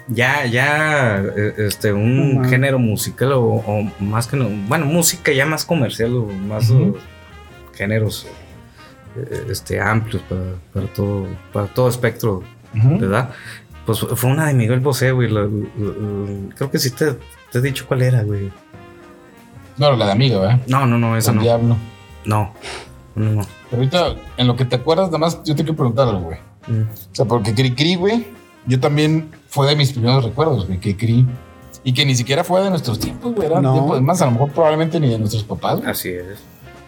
[0.08, 5.45] ya, ya, eh, este, un género musical o, o más que no, bueno, música ya
[5.45, 6.71] más comercial o más
[7.73, 8.27] géneros
[9.17, 10.41] eh, este, amplios para,
[10.73, 12.43] para todo, para todo espectro
[12.99, 13.32] de edad.
[13.86, 15.30] Pues fue una de Miguel Bosé, güey.
[15.30, 17.13] la- la- la- creo que sí te,
[17.52, 18.52] te he dicho cuál era, güey.
[19.78, 20.60] No, la de amiga, ¿verdad?
[20.67, 21.41] No, no, no, esa no.
[21.41, 21.76] Diablo.
[22.26, 22.54] No,
[23.15, 23.41] no, no.
[23.70, 26.38] Pero ahorita, en lo que te acuerdas, nada más yo te quiero preguntar algo, güey.
[26.67, 26.82] Mm.
[26.91, 28.28] O sea, porque Cricri, güey,
[28.67, 31.26] yo también fue de mis primeros recuerdos, güey, Cricri.
[31.84, 33.48] Y que ni siquiera fue de nuestros tiempos, güey.
[33.48, 33.74] Eran No.
[33.74, 35.89] tiempos más, a lo mejor probablemente ni de nuestros papás, güey.
[35.89, 36.38] Así es.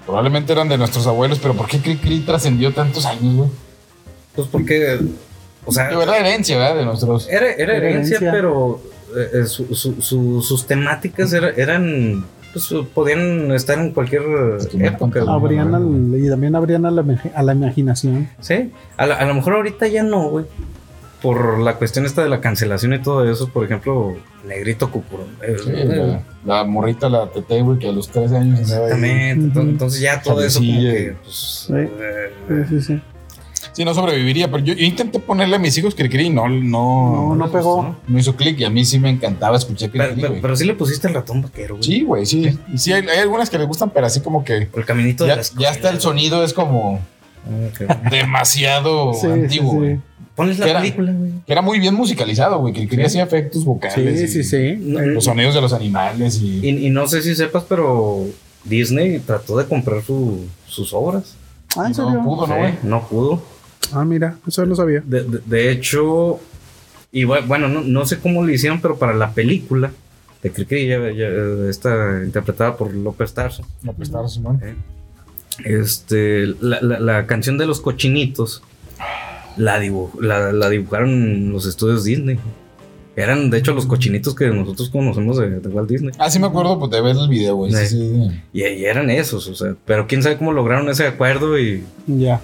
[0.06, 3.49] Probablemente eran de nuestros abuelos, pero ¿por qué Cricri trascendió tantos años, güey?
[4.36, 4.99] Pues porque,
[5.65, 6.76] o sea, Digo, Era herencia, ¿verdad?
[6.78, 7.28] De nuestros.
[7.30, 8.32] Era, era Era herencia, herencia.
[8.32, 8.82] pero
[9.15, 12.26] eh, eh, su- su- su- sus temáticas era- eran.
[12.54, 14.21] Pues, podían estar en cualquier
[14.71, 15.23] que época.
[15.28, 18.30] Abrían al- y también abrían a la, imagi- a la imaginación.
[18.41, 20.45] Sí, a, la- a lo mejor ahorita ya no, güey.
[21.21, 24.13] Por la cuestión esta de la cancelación y todo eso, por ejemplo,
[24.45, 25.28] Negrito Cucurón.
[25.41, 28.60] eh, Sí, eh, la, la morrita, la tete, güey, que a los 13 años.
[28.60, 29.58] Exactamente.
[29.60, 29.69] Ujú.
[29.69, 31.36] Entonces ya todo eso como que, pues,
[31.67, 31.73] Sí.
[31.73, 33.02] eh, Sí, sí, sí.
[33.73, 36.62] Sí, no sobreviviría, pero yo, yo intenté ponerle a mis hijos Cricri y no, no,
[37.29, 37.81] No, no pegó.
[37.83, 37.95] ¿no?
[38.07, 40.65] no hizo clic y a mí sí me encantaba escuchar Pero, Cricri, pero, pero sí
[40.65, 41.83] le pusiste el ratón vaquero, güey.
[41.83, 42.57] Sí, güey, sí.
[42.73, 45.29] Y sí, hay, hay algunas que les gustan, pero así como que El caminito de
[45.31, 46.99] ya, la ya hasta el sonido es como
[47.45, 47.89] Ok.
[48.12, 49.99] demasiado Sí, antiguo, sí.
[50.36, 51.31] Ponles la película, güey.
[51.45, 52.73] Que era muy bien musicalizado, güey.
[52.73, 53.03] Cricri Sí.
[53.03, 54.19] hacía efectos vocales.
[54.19, 54.55] Sí, y sí, sí.
[54.57, 56.59] Eh, Los sonidos de los animales y...
[56.67, 58.25] Y, y no sé si sepas, pero
[58.63, 61.36] Disney trató de comprar su- sus obras.
[61.75, 62.23] Ah, ¿en No serio?
[62.23, 62.73] pudo, ¿no, Sí, güey?
[62.83, 63.41] no pudo.
[63.91, 65.01] Ah, mira, eso no sabía.
[65.05, 66.39] De, de- de hecho,
[67.11, 69.91] y bu- bueno, no, no sé cómo lo hicieron, pero para la película
[70.41, 71.27] de Cricri, ya, ya,
[71.69, 73.65] está interpretada por López Tarso.
[73.81, 74.59] No, pues estaba Simón.
[74.63, 74.75] ¿eh?
[75.65, 78.63] Este, la, la- la canción de los cochinitos
[79.57, 82.39] la, dibu- la, la dibujaron en los estudios Disney.
[83.15, 86.11] Eran, de hecho, los cochinitos que nosotros conocemos de, de Walt Disney.
[86.17, 87.71] Ah, sí me acuerdo pues, de ver el video, güey.
[87.71, 87.97] Sí, Sí.
[88.31, 88.41] sí.
[88.53, 92.41] Y, y eran esos, o sea, pero quién sabe cómo lograron ese acuerdo y, Ya.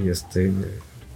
[0.00, 0.52] Y este,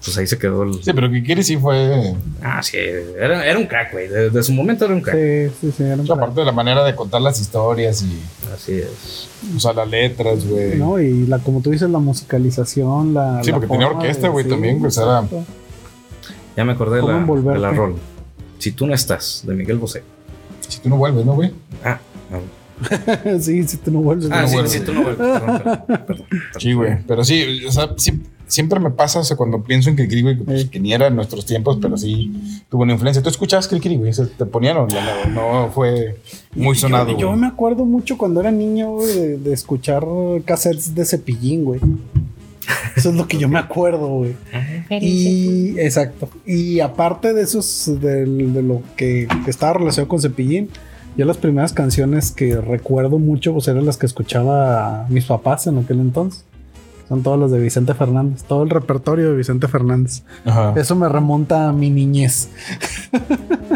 [0.04, 0.82] pues ahí se quedó el...
[0.82, 2.14] Sí, pero Cricri sí fue...
[2.42, 5.16] Ah, sí, era, era un crack, güey, de, de su momento era un crack.
[5.16, 5.82] Sí, sí, sí.
[5.84, 6.22] era un o sea, crack.
[6.24, 8.20] aparte de la manera de contar las historias y...
[8.52, 9.28] Así es.
[9.56, 10.76] O sea, las letras, güey.
[10.76, 13.42] No, y la, como tú dices, la musicalización, la.
[13.42, 15.24] Sí, la porque tenía orquesta, güey, sí, también, pues, era-.
[16.56, 17.96] Ya me acordé de ¿Cómo la, de la rol.
[18.58, 20.02] Si tú no estás, de Miguel Bosé.
[20.68, 21.52] Si tú no vuelves, ¿no, güey?
[21.84, 21.98] Ah,
[22.30, 23.40] no.
[23.40, 24.28] sí, si tú no vuelves.
[24.30, 24.72] Ah, no sí, vuelves.
[24.72, 25.18] sí, tú no vuelves.
[25.18, 26.26] Perdón, perdón, perdón, perdón.
[26.58, 26.98] Sí, güey.
[27.06, 30.36] Pero sí, o sea, sí- siempre me pasa, o sea, cuando pienso en Cricri, güey,
[30.38, 30.68] que, pues, Sí.
[30.68, 32.32] que ni era en nuestros tiempos, pero sí
[32.68, 33.22] tuvo una influencia.
[33.22, 34.12] ¿Tú escuchabas Cricri, güey?
[34.12, 36.16] ¿Se ¿Te ponían o ya no, no fue
[36.54, 40.04] muy sonado, Yo, me acuerdo mucho cuando era niño, güey, de, de escuchar
[40.44, 41.80] cassettes de cepillín, güey.
[42.96, 44.34] Eso es lo que yo me acuerdo, güey.
[45.00, 46.28] Y exacto.
[46.46, 50.68] Y aparte de esos, del- de, lo que, que estaba relacionado con Cepillín,
[51.16, 55.78] yo las primeras canciones que recuerdo mucho, pues eran las que escuchaba mis papás en
[55.78, 56.44] aquel entonces.
[57.12, 60.22] Son todas las de Vicente Fernández, todo el repertorio de Vicente Fernández.
[60.46, 60.72] Ajá.
[60.76, 62.48] Eso me remonta a mi niñez.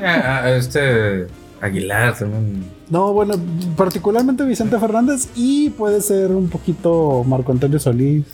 [0.03, 1.27] Ah, ah, este
[1.61, 2.65] Aguilar también.
[2.89, 3.35] No, bueno,
[3.77, 8.25] particularmente Vicente Fernández y puede ser un poquito Marco Antonio Solís.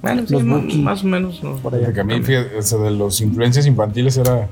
[0.00, 1.42] Bueno, sí, Los más o menos.
[1.42, 1.56] ¿no?
[1.56, 1.86] Por allá.
[1.86, 4.48] Porque a mí, fíjate, o sea, de los influencias infantiles era.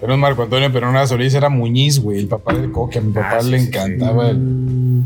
[0.00, 2.98] Era un Marco Antonio, pero no era Solís, era Muñiz, güey, el papá de Coque.
[2.98, 5.04] A mi papá Ah, sí, le sí, encantaba el, Mm,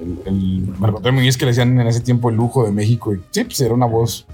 [0.00, 3.14] el, el Marco Antonio Muñiz que le decían en ese tiempo el lujo de México.
[3.14, 4.26] Y sí, pues era una voz.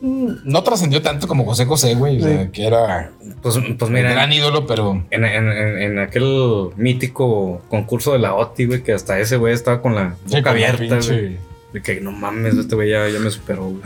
[0.00, 3.10] mm, No trascendió tanto como José José, güey, o sea, que era
[3.42, 5.04] Pues, pues un mira, gran ídolo, pero.
[5.10, 9.54] en, en- en- en aquel mítico concurso de la OTI, güey, que hasta ese güey
[9.54, 11.38] estaba con la Sí, boca con abierta, güey.
[11.72, 13.80] De que no mames, este güey ya, ya me superó, güey.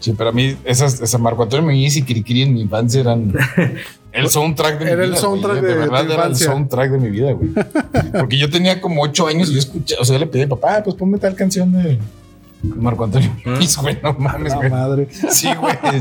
[0.00, 3.32] Sí, pero a mí, esas, esa Marco Antonio Muñiz y Cricri en mi infancia eran
[4.12, 5.20] el soundtrack de mi Era el vida.
[5.20, 5.72] soundtrack güey.
[5.72, 7.50] de verdad tu era el soundtrack de mi vida, güey.
[8.12, 10.48] Porque yo tenía como ocho años y yo escuchaba, o sea, yo le pedí a
[10.48, 11.98] papá, "Ah, pues ponme tal canción de
[12.62, 14.70] Marco Antonio Muñiz, güey, no mames, güey.
[14.70, 15.08] madre.
[15.30, 15.74] Sí, güey.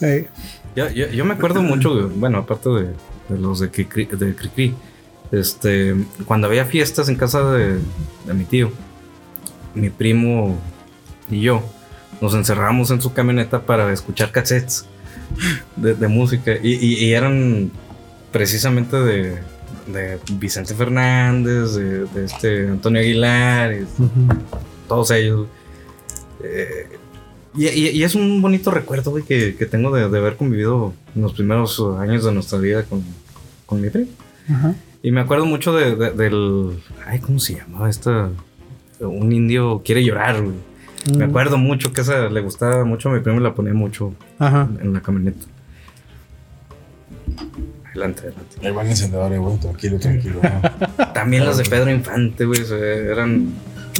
[0.00, 0.28] este.
[0.76, 2.82] Yo, yo, yo me acuerdo mucho, güey, bueno, aparte de,
[3.28, 4.74] de los de Cricri, de Cricri,
[5.32, 5.94] este,
[6.24, 7.78] cuando había fiestas en casa de,
[8.26, 8.70] de mi tío,
[9.74, 10.56] mi primo
[11.30, 11.62] y yo
[12.20, 14.86] nos encerramos en su camioneta para escuchar cassettes
[15.76, 17.70] de, de música y, y- y eran
[18.32, 19.38] precisamente de,
[19.92, 24.10] de Vicente Fernández, de, de este Antonio Aguilar, y Ujú.
[24.88, 25.46] todos ellos.
[26.42, 26.86] Eh,
[27.56, 31.32] y, es un bonito recuerdo, güey, que, que tengo de, de haber convivido en los
[31.32, 33.02] primeros uh, años de nuestra vida con,
[33.66, 34.08] con mi primo.
[34.48, 34.74] Ajá.
[35.02, 36.78] Y me acuerdo mucho de- de- del.
[37.06, 38.28] Ay, ¿cómo se llamaba esta?
[39.00, 40.56] Un indio quiere llorar, güey.
[41.16, 41.30] Me Mm.
[41.30, 44.68] acuerdo mucho que esa le gustaba mucho a mi primo y la ponía mucho Ajá.
[44.80, 45.46] en la camioneta.
[47.90, 48.56] Adelante, adelante.
[48.62, 50.40] Ahí van encendedores, güey, tranquilo, tranquilo.
[50.42, 51.12] ¿no?
[51.14, 53.52] También las de Pedro Infante, güey, eran,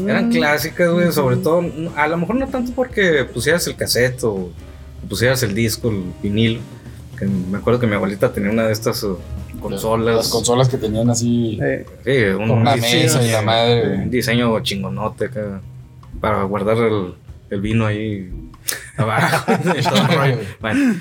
[0.07, 0.33] eran Mm.
[0.33, 1.65] clásicas, güey, sobre todo,
[1.97, 4.51] a lo mejor no tanto porque pusieras el cassette o
[5.09, 6.61] pusieras el disco, el vinilo,
[7.19, 9.19] que me acuerdo que mi abuelita tenía una de estas uh,
[9.61, 10.17] consolas.
[10.17, 13.95] Las consolas que tenían así Eh, Sí, un, con una un mesa y la madre.
[13.97, 15.61] un diseño chingonote acá,
[16.21, 17.15] para guardar el,
[17.51, 18.31] el vino ahí
[18.97, 19.53] abajo.
[20.61, 20.97] Bueno,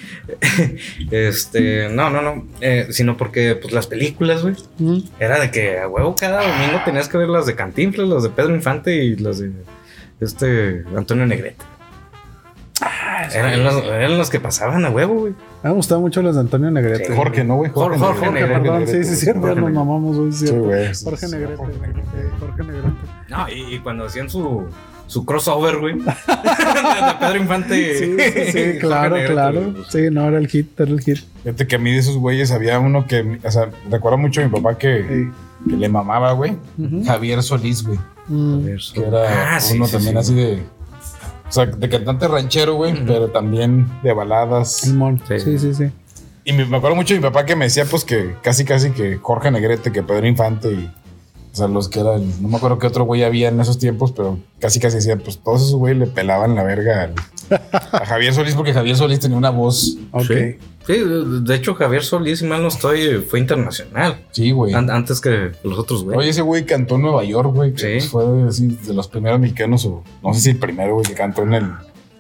[1.12, 5.00] este, no, no, no, eh, sino porque pues las películas, güey, mm.
[5.20, 8.30] era de que a huevo cada domingo tenías que ver las de Cantinflas, las de
[8.30, 9.52] Pedro Infante y las de
[10.20, 11.64] este Antonio Negrete.
[13.34, 15.34] eran, las, eran las que pasaban a huevo, güey.
[15.64, 17.08] Me gustaba mucho las de Antonio Negrete.
[17.08, 17.14] Sí.
[17.16, 17.72] Jorge, ¿no, güey?
[17.72, 18.88] Jorge, Jorge Jorge, Negrete.
[18.88, 20.46] sí, sí, es cierto, Jorge nos mamamos, güey, Sí.
[21.04, 21.56] Jorge Negrete.
[21.58, 22.08] Jorge Negrete.
[22.40, 22.88] Jorge Negrete.
[23.30, 24.68] No, y, y cuando hacían su,
[25.08, 25.96] su crossover, güey.
[26.00, 27.98] de Pedro Infante.
[28.00, 29.74] Sí, sí, sí, claro, claro.
[29.76, 29.88] pues.
[29.90, 31.18] Sí, no, era el hit, era el hit.
[31.44, 34.46] Fíjate que a mí de esos güeyes había uno que, o sea, recuerdo mucho a
[34.46, 35.32] mi papá que,
[35.66, 35.70] Sí.
[35.70, 36.58] que le mamaba, güey.
[37.06, 37.98] Javier Solís, güey.
[38.28, 38.66] Mm.
[38.94, 40.18] Que era Ah, uno sí, también sí.
[40.20, 40.64] así de.
[41.48, 44.74] O sea, de cantante ranchero, güey, pero también de baladas.
[44.74, 45.22] Simón.
[45.28, 45.40] Sí.
[45.40, 45.86] Sí, sí, sí.
[46.44, 48.92] Y me, me acuerdo mucho de mi papá que me decía, pues, que casi, casi
[48.92, 50.92] que Jorge Negrete, que Pedro Infante y.
[51.58, 52.24] O sea, los que eran.
[52.42, 55.40] No me acuerdo qué otro güey había en esos tiempos, pero casi, casi decía, pues
[55.40, 57.16] todos esos güey le pelaban la verga al-
[57.92, 59.98] a Javier Solís, porque Javier Solís tenía una voz.
[60.12, 60.24] Ok.
[60.28, 60.58] Sí.
[60.86, 60.94] Sí,
[61.42, 64.24] de hecho, Javier Solís, si mal no estoy, fue internacional.
[64.32, 64.74] Sí, güey.
[64.74, 66.18] An- antes que los otros, güey.
[66.18, 67.74] Oye, ese güey cantó en Nueva York, güey.
[67.74, 68.08] que, Sí.
[68.12, 71.14] pues, fue así, de los primeros mexicanos, o no sé si el primero, güey, que
[71.14, 71.72] cantó en el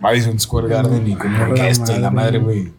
[0.01, 2.39] Madison Square Garden y con una la orquesta y la madre.
[2.39, 2.71] güey.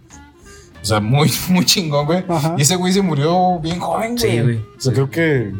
[0.80, 2.24] O sea, muy, muy chingón, güey.
[2.28, 2.54] Ajá.
[2.58, 4.30] Y ese güey se murió bien joven, güey.
[4.30, 4.56] Sí, güey.
[4.56, 5.52] O sea, creo que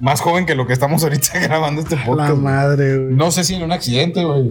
[0.00, 2.30] más joven que lo que estamos ahorita grabando este La podcast.
[2.32, 2.42] güey.
[2.42, 3.14] madre, güey.
[3.14, 4.50] No sé si en un accidente, güey.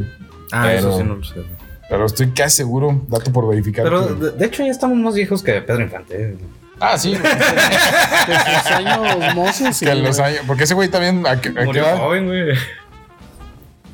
[0.52, 1.42] ah, pero- eso sí no lo sé.
[1.90, 3.84] Pero estoy casi seguro, dato por verificar.
[3.84, 6.16] Pero que- de, de hecho ya estamos más viejos que Pedro Infante.
[6.32, 6.38] eh.
[6.80, 7.10] Ah, sí.
[7.20, 7.22] güey.
[7.22, 9.80] De sus años mozos.
[9.80, 10.40] que en los años.
[10.48, 11.26] Porque ese güey también.
[11.28, 12.58] ¿a qué- a joven, güey.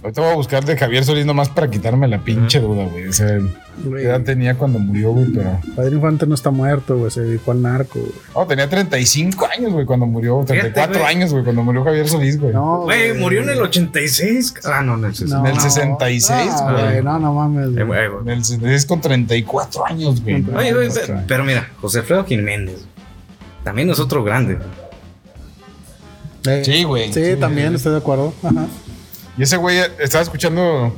[0.02, 3.08] Ahorita voy a buscar de Javier Solís nomás para quitarme la pinche duda, güey.
[3.10, 3.38] O sea,
[3.84, 5.26] Güey, ¿qué edad tenía cuando murió, güey?
[5.28, 5.60] Pero.
[5.76, 7.12] Padre Infante no está muerto, güey.
[7.12, 8.12] Se dedicó al narco, güey.
[8.34, 10.42] No, tenía 35 años, güey, cuando murió.
[10.48, 11.06] 34 güey.
[11.16, 12.54] años, güey, cuando murió Javier Solís, güey.
[12.54, 14.54] No, Güey, murió en el 86.
[14.64, 15.38] Ah, no, en el 60.
[15.38, 17.04] No, En el 66, no, güey.
[17.04, 17.68] No, no mames.
[17.78, 17.86] Eh, güey.
[17.86, 18.22] güey, güey.
[18.22, 20.36] En el 66 con 34 años, güey.
[20.56, 22.86] Oye, güey, No, pe- no, pero mira, José Alfredo Jiménez
[23.66, 24.58] también es otro grande.
[26.48, 27.12] Eh, Sí, güey.
[27.12, 28.34] Sí, Sí, también estoy de acuerdo.
[28.44, 28.66] Ajá.
[29.40, 30.94] Y ese güey estaba escuchando, no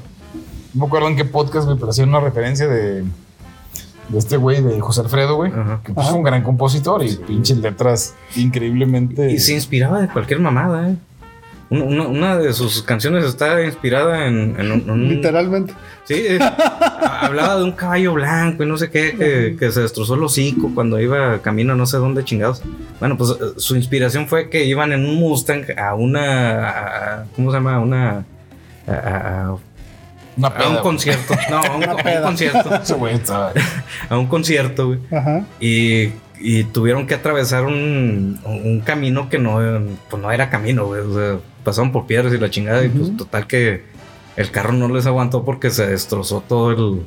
[0.73, 4.79] me acuerdo en qué podcast, güey, pero hacía una referencia de, de este güey, de
[4.81, 5.79] José Alfredo, güey, Ajá.
[5.85, 6.09] que pues, Ajá.
[6.09, 9.31] es un gran compositor y pinches letras increíblemente.
[9.31, 10.95] Y se inspiraba de cualquier mamada, ¿eh?
[11.73, 15.73] Una, de sus canciones está inspirada en, en un, un- Literalmente.
[16.03, 19.79] Sí, eh, ha- hablaba de un caballo blanco y no sé qué, que, que se
[19.79, 22.61] destrozó el hocico cuando iba camino a no sé dónde chingados.
[22.99, 26.69] Bueno, pues eh, su inspiración fue que iban en un Mustang a una.
[26.69, 27.75] a- ¿Cómo se llama?
[27.75, 28.25] A Una.
[28.87, 28.91] A,
[29.51, 29.57] a-
[30.37, 30.67] Una a peda.
[30.67, 30.83] un güey.
[30.83, 31.33] concierto.
[31.49, 32.21] No, a un, a un peda.
[32.23, 32.69] concierto.
[34.09, 34.99] A un concierto, güey.
[35.11, 35.45] Ajá.
[35.59, 36.09] Y,
[36.39, 39.59] y tuvieron que atravesar un, un camino que no,
[40.09, 41.01] pues no era camino, güey.
[41.01, 42.83] O sea, pasaron por piedras y la chingada.
[42.83, 43.83] Y pues total que
[44.37, 47.01] el carro no les aguantó porque se destrozó todo el,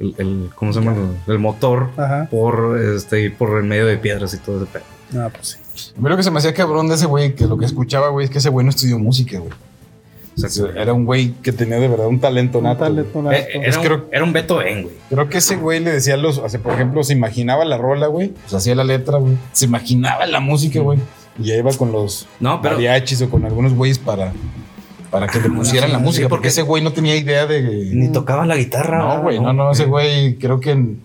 [0.00, 0.96] el, el- ¿cómo se llama?
[1.26, 2.28] El, el motor Ajá.
[2.30, 4.84] por este y por el medio de piedras y todo ese pedo.
[5.22, 5.92] Ah, pues sí.
[5.96, 8.08] A mí lo que se me hacía cabrón de ese güey, que lo que escuchaba,
[8.10, 9.50] güey, es que ese güey no estudió música, güey.
[10.36, 12.84] O sea, Era un güey que tenía de verdad un talento Un nato.
[12.84, 13.36] talento nato.
[13.36, 14.94] eh, era, un, creo- era un Beethoven, güey.
[15.10, 18.28] Creo que ese güey le decía a los, por ejemplo, se imaginaba la rola, güey,
[18.28, 19.34] pues hacía la letra, güey.
[19.52, 20.98] Se imaginaba la música, güey.
[21.38, 24.32] Y ya iba con los No, pero mariachis o con algunos güeyes para,
[25.10, 27.62] para que le pusieran la música, sí, porque porque- ese güey no tenía idea de...
[27.92, 28.98] ni tocaba la guitarra.
[28.98, 31.00] No, güey, no, no, ese güey creo que en-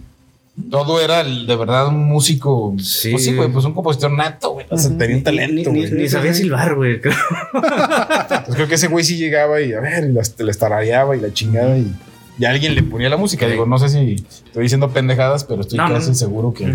[0.72, 2.76] todo era el- de verdad un músico.
[2.80, 3.12] Sí.
[3.12, 4.66] Pues sí, güey, pues un compositor nato, güey.
[4.70, 4.98] O sea, Ujú.
[4.98, 5.92] tenía un talento, ni- güey.
[5.92, 6.96] ni sabía silbar, güey.
[7.54, 11.20] Entonces creo que ese güey sí llegaba y a ver, y las, les tarareaba y
[11.22, 11.94] la chingada y,
[12.40, 13.46] y alguien le ponía la música.
[13.46, 13.52] Sí.
[13.52, 14.14] Digo, no sé si
[14.46, 16.16] estoy diciendo pendejadas, pero estoy No, casi no.
[16.16, 16.74] seguro que.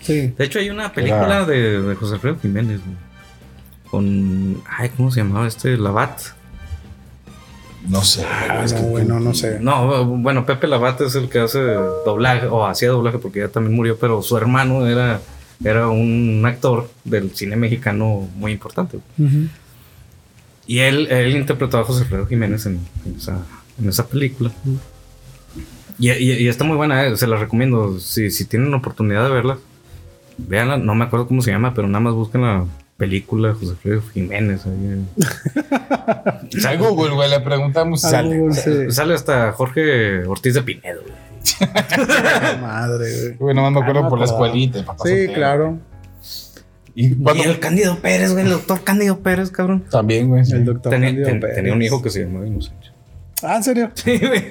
[0.00, 0.32] Sí.
[0.36, 2.96] De hecho, hay una película de, de José Alfredo Jiménez, güey.
[3.90, 4.62] Con.
[4.68, 5.76] Ay, ¿cómo se llamaba este?
[5.76, 6.20] Lavat.
[7.88, 8.24] No sé.
[8.24, 9.58] Ah, es no, que- bueno, no sé.
[9.60, 11.60] No, bueno, Pepe Lavat es el que hace
[12.04, 15.20] doblaje, o hacía doblaje porque ya también murió, pero su hermano era,
[15.64, 18.98] era un actor del cine mexicano muy importante.
[20.66, 23.38] Y él, él interpretó a José Alfredo Jiménez en, en esa,
[23.80, 24.52] en esa película.
[25.98, 27.98] Y, y- y está muy buena, eh, se la recomiendo.
[27.98, 29.58] Si, si tienen oportunidad de verla,
[30.38, 30.76] véanla.
[30.76, 32.64] No me acuerdo cómo se llama, pero nada más busquen la
[33.00, 34.60] película de José Alfredo Jiménez.
[34.66, 35.04] ahí.
[36.66, 38.52] Al Google, güey, le preguntamos sale.
[38.52, 38.90] Sí.
[38.90, 41.00] Sale hasta Jorge Ortiz de Pinedo.
[41.02, 41.14] güey.
[42.60, 43.36] Madre, güey.
[43.36, 44.46] Güey, nomás me acuerdo Ah, no por la acordaba.
[44.48, 44.84] escuelita.
[44.84, 45.78] papá Sí, claro.
[46.94, 47.42] Y cuando.
[47.42, 49.84] Y el Cándido Pérez, güey, el doctor Cándido Pérez, cabrón.
[49.90, 50.44] También, güey.
[50.44, 50.52] sí.
[50.52, 50.90] El doctor.
[50.92, 51.56] Tenía, Cándido ten- Pérez.
[51.56, 52.89] tenía un hijo que se llamaba Inocencio.
[53.42, 53.90] Ah, ¿en serio?
[53.94, 54.44] Sí, güey.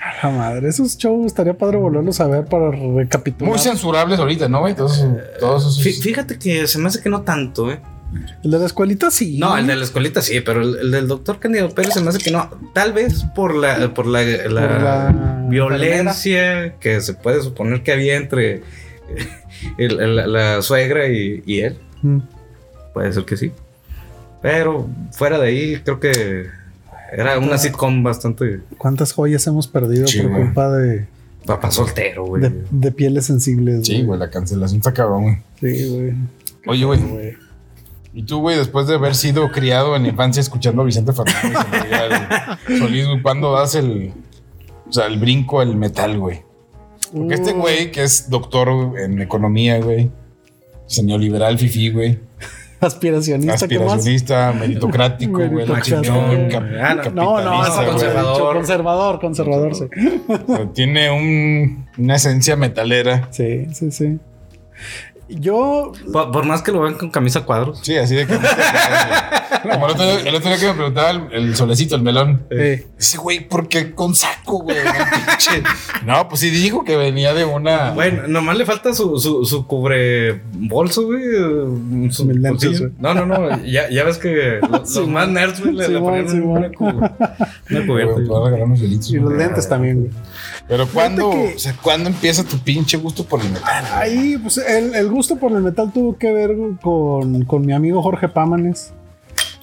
[0.00, 0.68] A la madre.
[0.68, 3.50] Esos shows estaría padre volverlos a ver para recapitular.
[3.50, 4.74] Muy censurables ahorita, ¿no, güey?
[4.74, 5.04] Todos,
[5.40, 5.84] todos esos.
[5.84, 7.80] Fí- Fíjate que se me hace que no tanto, ¿eh?
[8.44, 9.38] El de la escuelita sí.
[9.38, 12.10] No, el de la escuelita sí, pero el, el del doctor Cándido Pérez se me
[12.10, 12.48] hace que no.
[12.72, 14.52] Tal vez por la, por la, la Por
[14.82, 18.62] la violencia que se puede suponer que había entre
[19.78, 21.78] el- el- la suegra y, y él.
[22.02, 22.18] Mm.
[22.92, 23.50] Puede ser que sí.
[24.42, 26.46] Pero fuera de ahí, creo que
[27.16, 30.42] era una sitcom bastante ¿Cuántas joyas hemos perdido Sí, por güey.
[30.44, 31.06] culpa de,
[31.46, 32.42] papá soltero, güey.
[32.42, 33.86] de, de pieles sensibles?
[33.86, 35.36] Sí, güey, la cancelación está cabrón, güey.
[35.60, 36.14] Sí, güey.
[36.66, 37.00] Oye, güey.
[37.00, 37.36] Güey.
[38.14, 42.58] Y tú, güey, después de haber sido criado en infancia escuchando a Vicente Fernández María
[42.78, 44.12] Solís, güey, ¿cuándo das el,
[44.88, 46.42] o sea, el brinco al metal, güey?
[47.12, 47.60] Porque este Mm.
[47.60, 50.10] güey, que es doctor en economía, güey,
[50.86, 52.18] señor liberal fifi, güey,
[52.84, 53.86] Aspiracionista, ¿qué más?
[53.94, 56.02] aspiracionista, meritocrático, güey, Meritocrático.
[56.02, 56.48] chingón,
[57.14, 57.40] no.
[57.40, 58.54] No, es conservador.
[58.54, 59.20] conservador.
[59.20, 59.84] Conservador, sí.
[60.74, 63.28] Tiene un- una esencia metalera.
[63.30, 64.18] Sí, sí, sí.
[65.28, 67.80] Yo, Por, por más que lo vean con camisa cuadros.
[67.82, 68.34] Sí, así de que.
[69.62, 72.46] Como el otro, día- el otro día que me preguntaba el, el solecito, el melón.
[72.50, 74.76] eh, Dice, güey, ¿por qué con saco, güey?
[76.04, 77.92] No, pues sí dijo que venía de una.
[77.92, 81.22] Bueno, nomás le falta su, su, su cubre bolso, güey.
[82.10, 82.90] Su bolsillo.
[82.98, 83.64] No, no, no.
[83.64, 86.72] Ya, ya ves que los, los Sí, más nerds, güey, le, le Simón, ponían Simón.
[86.78, 87.16] una,
[87.70, 88.74] una cubierta.
[88.74, 89.38] Hielitos, y los güey.
[89.38, 90.10] lentes también, güey.
[90.68, 93.84] Pero ¿cuándo, que- o sea, ¿cuándo empieza tu pinche gusto por el metal?
[93.94, 96.50] Ahí, pues el, el gusto por el metal tuvo que ver
[96.82, 98.92] con, con mi amigo Jorge Pámanes.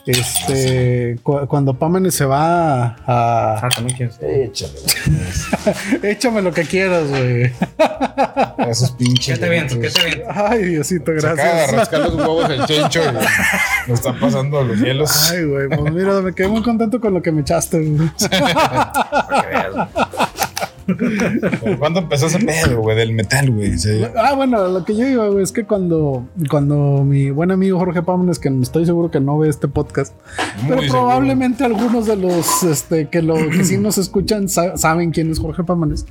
[0.04, 4.18] Este, cu- cuando Pámanes se va a, Ah, también quieres.
[4.20, 4.74] Échale,
[6.12, 7.40] Échame lo que quieras, güey.
[7.40, 7.52] güey.
[8.68, 9.38] Esos pinches.
[9.38, 9.80] ¿Qué te viento?
[9.80, 10.26] ¿Qué te viento?
[10.34, 11.72] Ay, Diosito, Se acaba de gracias.
[11.76, 15.32] rascar los huevos el chencho y nos está pasando los hielos.
[15.32, 17.80] Ay, güey, pues mira, me quedé muy contento con lo que me echaste.
[17.86, 18.10] güey.
[18.32, 19.88] Para que veas, güey.
[21.80, 23.78] ¿Cuándo empezó ese pedo, güey, del metal, güey?
[23.78, 24.02] Sí.
[24.18, 28.02] Ah, bueno, lo que yo digo, güey, es que cuando, cuando mi buen amigo Jorge
[28.04, 30.14] Pámones, que estoy seguro que no ve este podcast,
[30.68, 31.00] pero seguro.
[31.00, 35.40] probablemente algunos de los este, que, lo, que sí nos escuchan sa- saben quién es
[35.40, 36.06] Jorge Pámones.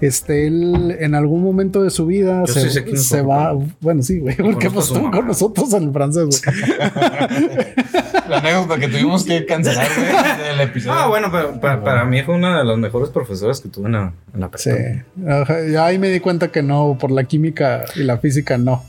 [0.00, 2.52] Este, él en algún momento de su vida Yo
[2.96, 3.56] se, va.
[3.80, 6.40] Bueno, sí, güey, porque pues estuvo con nosotros en el francés, güey.
[8.28, 9.86] La anécdota que tuvimos que cancelar,
[10.38, 10.94] del episodio.
[10.98, 13.92] Ah, bueno, pero pa- para mí fue una de las mejores profesoras que tuve en
[13.92, 14.70] la, en la Sí.
[15.28, 18.84] Ajá, ya ahí me di cuenta que no, por la química y la física, no.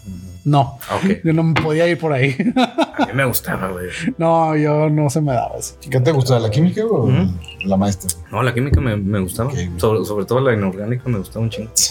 [0.48, 0.80] No.
[0.90, 1.18] Ah, Ok.
[1.26, 2.36] Yo no me podía ir por ahí.
[2.56, 3.88] A mí me gustaba, güey.
[4.18, 5.76] no, yo no se me daba eso.
[5.90, 7.32] ¿Qué te gustaba, la química o Ujú.
[7.66, 8.10] la maestra?
[8.32, 9.52] No, la química me, me gustaba.
[9.78, 11.72] Sobre, sobre todo la inorgánica me gustaba un chingo.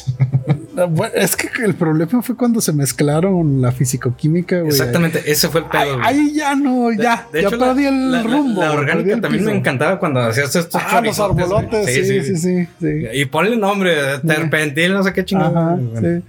[0.79, 4.69] Ah, bueno, Es que el problema fue cuando se mezclaron la fisicoquímica, güey.
[4.69, 5.99] Exactamente, ese fue el pedo.
[6.03, 8.61] ahí ya no, ya, De ya hecho, perdí la- el la, rumbo.
[8.61, 13.07] La, orgánica también me encantaba cuando hacías estos Ah, los arbolotes, sí, sí, sí, sí.
[13.15, 15.73] Y ponle nombre, terpentil, no sé qué chingada.
[15.75, 16.23] Ajá, sí.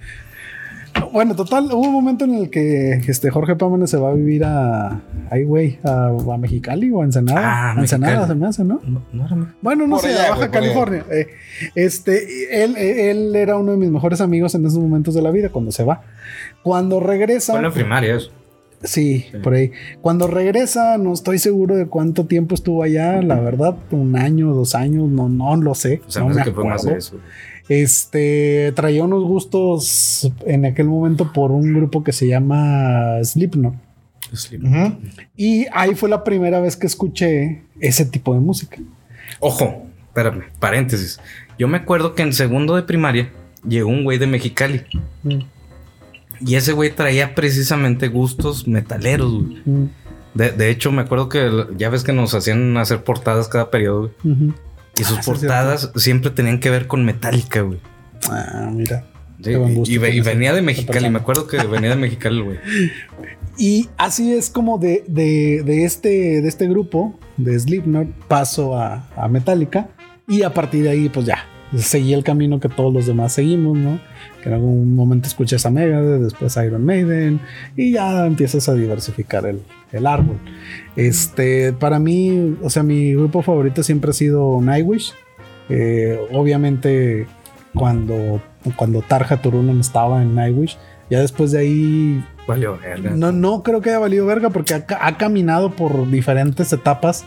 [1.12, 4.44] Bueno, total, hubo un momento en el que este Jorge Pámanes se va a vivir
[4.44, 5.02] a.
[5.30, 7.42] Ay, güey, a, a Mexicali o a Ensenada.
[7.44, 8.34] Ah, A Ensenada Mexicali.
[8.34, 8.80] se me hace, ¿no?
[8.86, 9.56] No, no era mal.
[9.62, 10.52] Bueno, no Por sé, allá, a Baja.
[10.52, 11.04] California.
[11.12, 11.28] Eh,
[11.76, 15.50] este, él, él era uno de mis mejores amigos en esos momentos de la vida
[15.50, 16.02] cuando se va.
[16.64, 17.54] Cuando regresa.
[17.54, 18.32] Fue en la primaria eso.
[18.84, 19.72] Sí, por ahí.
[20.02, 23.22] Cuando regresa, no estoy seguro de cuánto tiempo estuvo allá.
[23.24, 26.02] La verdad, un año, dos años, no, no lo sé.
[26.08, 26.98] O sea, no me que fue más de acuerdo.
[27.00, 27.18] eso.
[27.70, 33.74] Este traía unos gustos en aquel momento por un grupo que se llama Slipknot.
[34.34, 34.64] Sleep.
[34.64, 34.98] Ujú.
[35.38, 38.78] Y ahí fue la primera vez que escuché ese tipo de música.
[39.40, 41.20] Ojo, espérame, paréntesis.
[41.58, 43.32] Yo me acuerdo que en segundo de primaria
[43.68, 44.84] llegó un güey de Mexicali.
[45.24, 45.40] Mm,
[46.46, 49.62] Y ese güey traía precisamente gustos metaleros, güey.
[49.66, 49.90] mm,
[50.34, 54.12] De, de hecho, me acuerdo que ya ves que nos hacían hacer portadas cada periodo,
[54.24, 54.36] güey.
[54.36, 54.54] ujú.
[55.00, 57.80] Y sus Ah, sí, portadas siempre tenían que ver con Metallica, güey.
[58.30, 59.06] Ah, mira.
[59.44, 59.52] Sí,
[59.86, 62.60] y, venía de Mexicali, me acuerdo que venía de Mexicali, güey.
[63.60, 69.08] Y así es como de, de, de este, de este grupo, de Slipknot, paso a,
[69.16, 69.90] a Metallica.
[70.28, 71.44] Y a partir de ahí, pues ya,
[71.76, 74.00] seguí el camino que todos los demás seguimos, ¿no?
[74.42, 77.40] Que en algún momento escuchas a Megadeth, después Iron Maiden,
[77.76, 79.62] y ya empiezas a diversificar el,
[79.92, 80.38] el árbol.
[80.96, 85.14] Este, para mí, o sea, mi grupo favorito siempre ha sido Nightwish.
[85.70, 87.28] Eh, obviamente,
[87.74, 88.42] cuando,
[88.76, 90.78] cuando Tarja Turunen estaba en Nightwish,
[91.10, 93.12] ya después de ahí Valió, verga.
[93.12, 97.26] no, no creo que haya valido verga porque ha, ha caminado por diferentes etapas,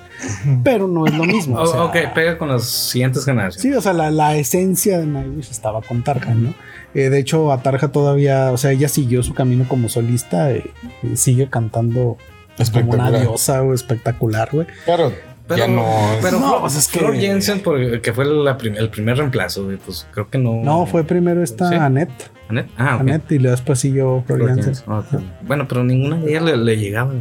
[0.64, 1.56] pero no es lo mismo.
[1.60, 3.60] o sea, ok, pega con las siguientes generaciones.
[3.60, 6.54] Sí, o sea, la, la esencia de Nightwish estaba con Tarja, ¿no?
[6.94, 10.64] Eh, de hecho, a Tarja todavía, o sea, ella siguió su camino como solista y,
[11.02, 12.16] y sigue cantando
[12.72, 14.66] como una diosa o espectacular, güey.
[14.86, 15.12] Pero,
[15.50, 15.84] Pero, ya no.
[16.22, 19.16] pero No, Flor, pues es que- Flor Jensen, por- que fue la prim- el primer
[19.18, 20.62] reemplazo, güey, pues creo que no.
[20.62, 21.74] No, fue primero esta Sí.
[21.74, 22.66] Annette, ¿Anet?
[22.78, 23.00] Ah, ok.
[23.02, 24.84] Annette y luego después siguió Flor Flor Jensen.
[25.42, 27.12] Bueno, pero ninguna de ellas le, le llegaba.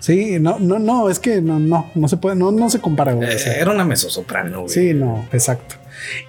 [0.00, 3.12] Sí, no, no, no, es que no, no, no se puede, no, no se compara,
[3.14, 3.30] güey.
[3.30, 3.54] Eh, o sea.
[3.54, 4.68] era una mezzosoprano, güey.
[4.68, 5.76] Sí, no, exacto.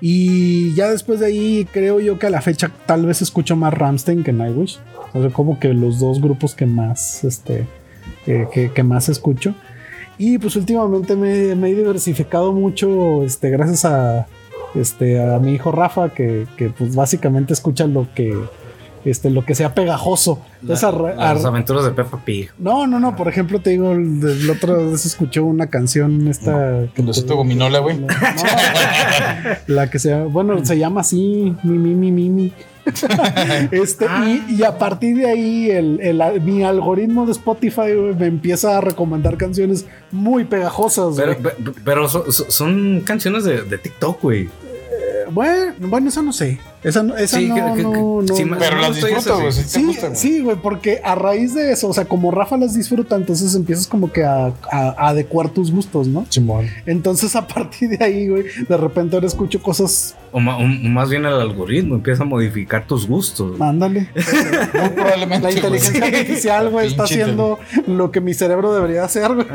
[0.01, 3.73] Y ya después de ahí, creo yo que a la fecha tal vez escucho más
[3.73, 4.79] Ramstein que Nightwish.
[5.13, 7.65] O sea, como que los dos grupos que más, este,
[8.27, 9.55] eh, que, que más escucho.
[10.17, 14.27] Y pues últimamente me, me he diversificado mucho, este, gracias a,
[14.73, 18.33] este, a mi hijo Rafa, que, que pues básicamente escucha lo que,
[19.03, 20.39] este, lo que sea pegajoso.
[20.85, 20.89] A
[21.29, 22.49] a- Las aventuras de Peppa Pig.
[22.57, 23.15] no, no, no.
[23.15, 26.85] Por ejemplo, te digo, el, el otro vez escuché una canción esta.
[26.95, 27.97] que- Losito Gominola, güey.
[27.99, 28.07] No,
[29.67, 32.53] la que se llama, bueno, se llama así, mi, mi, mi, mi, mi.
[33.71, 34.05] este,
[34.49, 38.81] y, y a partir de ahí, el, el- mi algoritmo de Spotify me empieza a
[38.81, 41.15] recomendar canciones muy pegajosas.
[41.15, 41.35] Pero,
[41.83, 44.49] pero son, son canciones de, de TikTok, güey.
[45.31, 46.59] Bueno, bueno, eso no sé.
[46.83, 48.57] Esa, no- esa Sí, no, que- que- no, no, sí, no.
[48.59, 49.51] Pero no las disfruto, güey.
[49.51, 50.19] Sí, te Sí, gusta, güey.
[50.19, 53.87] sí, güey, porque a raíz de eso, o sea, como Rafa las disfruta, entonces empiezas
[53.87, 54.53] como que a, a-
[54.97, 56.25] a adecuar tus gustos, ¿no?
[56.29, 56.67] Simón.
[56.85, 61.09] Entonces a partir de ahí, güey, de repente ahora escucho cosas, O, ma- o más
[61.09, 63.57] bien el algoritmo empieza a modificar tus gustos.
[63.57, 64.09] mándale.
[64.73, 65.47] Muy probablemente.
[65.47, 67.57] La inteligencia artificial, güey, está haciendo
[67.87, 69.47] lo que mi cerebro debería hacer, güey.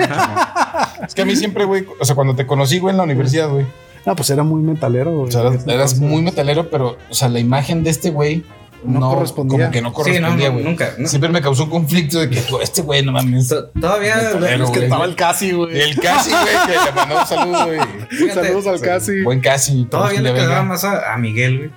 [1.06, 3.48] Es que a mí siempre, güey, o sea, cuando te conocí, güey, en la universidad,
[3.50, 3.66] güey,
[4.06, 5.28] Ah, pues era muy metalero, güey.
[5.28, 8.42] o sea, eras, eras muy metalero, pero, o sea, la imagen de este güey
[8.84, 9.58] No correspondía.
[9.66, 10.64] Como que no Sí, no, correspondía, no, güey.
[10.64, 11.06] nunca, no.
[11.06, 13.48] Siempre me causó un conflicto de que, este güey, no mames.
[13.48, 14.16] To- Todavía.
[14.16, 15.78] Metalero, Es que estaba el casi, güey.
[15.78, 18.30] El casi, güey, que le mandó un saludo, güey.
[18.32, 19.22] Saludos al casi.
[19.22, 19.84] Buen casi.
[19.84, 21.70] Todavía le quedaba más a, a Miguel, güey.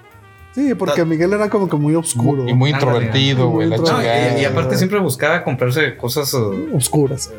[0.55, 2.47] Sí, porque Miguel era como que muy oscuro.
[2.47, 3.67] Y muy introvertido, güey.
[3.67, 4.37] La No, chingada.
[4.37, 7.31] y, y aparte siempre buscaba comprarse cosas uh, Oscuras.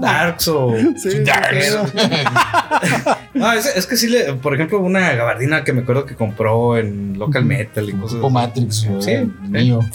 [0.00, 0.74] darks o.
[0.96, 1.76] Sí, Darks.
[3.38, 6.76] No, es, es que sí, le, por ejemplo, una gabardina que me acuerdo que compró
[6.76, 8.86] en Local Metal y cosas Matrix.
[9.00, 9.12] Sí,
[9.48, 9.80] mío.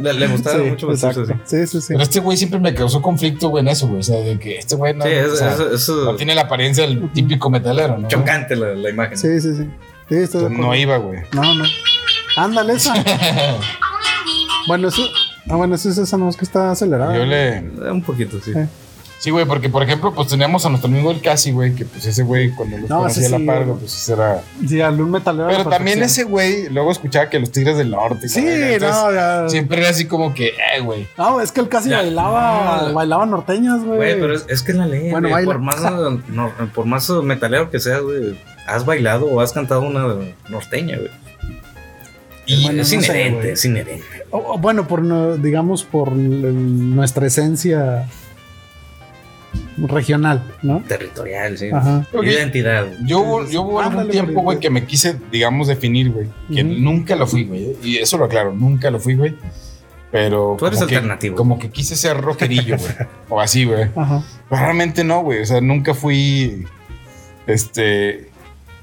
[0.00, 1.26] Le, le gustaba Sí, mucho exacto.
[1.44, 1.88] Sí, sí, sí.
[1.88, 3.98] Pero este güey siempre me causó conflicto, güey, en eso, güey.
[3.98, 6.36] O sea, de que este güey no, Sí, es, o sea, es- es, no tiene
[6.36, 8.06] la apariencia del típico metalero, ¿no?
[8.06, 9.18] chocante la, la imagen.
[9.18, 9.68] Sí, sí, sí.
[10.50, 11.22] No iba, güey.
[11.32, 11.64] No, no.
[12.36, 12.94] Ándale esa.
[14.68, 15.02] bueno, eso.
[15.48, 17.16] Ah, bueno, eso es esa, no es que está acelerada.
[17.16, 17.58] Yo le.
[17.90, 18.52] Un poquito, sí.
[18.54, 18.68] Eh.
[19.22, 22.04] Sí, güey, porque por ejemplo, pues teníamos a nuestro amigo el Casi, güey, que pues
[22.06, 23.78] ese güey cuando lo No, conocía a sí, la par, güey.
[23.78, 24.42] pues ese era.
[24.68, 25.46] Sí, al un metalero.
[25.48, 28.26] Pero también ese güey luego escuchaba que los Tigres del Norte.
[28.26, 29.48] y Sí, entonces, no, ya.
[29.48, 31.06] Siempre era así como que, eh, güey.
[31.16, 31.98] No, es que él casi Ya.
[31.98, 32.94] bailaba, No.
[32.94, 33.96] bailaba norteñas, güey.
[33.96, 35.52] Güey, pero es, es que la ley, Bueno, baila.
[35.52, 35.80] por más,
[36.28, 40.04] no, por más metalero que seas, güey, has bailado o has cantado una
[40.48, 41.10] norteña, güey.
[42.44, 44.04] Y Bueno, es no sé, inherente, es inherente.
[44.32, 48.08] O- o bueno, por digamos por el- nuestra esencia
[49.78, 50.82] regional, ¿no?
[50.86, 51.70] Territorial, sí.
[51.72, 52.06] Ajá.
[52.22, 52.86] Identidad.
[52.86, 52.98] güey.
[53.06, 56.28] Yo, hubo- yo hubo algún tiempo, güey, que me quise, digamos, definir, güey.
[56.54, 57.76] Que nunca lo fui, güey.
[57.82, 59.34] Y eso lo aclaro, nunca lo fui, güey.
[60.10, 60.56] Pero.
[60.58, 61.36] Tú eres como que- alternativo.
[61.36, 62.92] como que quise ser rockerillo, güey.
[63.30, 63.84] o así, güey.
[63.96, 64.22] Ajá.
[64.48, 65.40] Pero realmente no, güey.
[65.40, 66.66] O sea, nunca fui.
[67.46, 68.30] Este.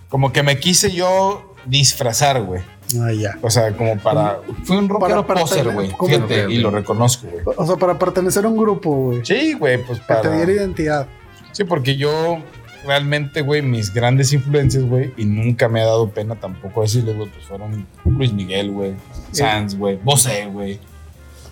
[0.10, 2.62] Como que me quise yo disfrazar, güey.
[3.00, 3.38] Ah, ya.
[3.42, 4.40] O sea, como para.
[4.64, 5.92] Fui un rockero Para- poser, güey.
[6.08, 7.44] Fíjate, y lo reconozco, güey.
[7.58, 9.26] O sea, para pertenecer a un grupo, güey.
[9.26, 10.22] Sí, güey, pues Que para.
[10.22, 11.08] te diera identidad.
[11.52, 12.40] Sí, porque yo
[12.86, 17.30] realmente, güey, mis grandes influencias, güey, y nunca me ha dado pena tampoco decirles, güey,
[17.30, 18.94] pues fueron Luis Miguel, güey,
[19.32, 20.80] Sanz, güey, Bosé, güey.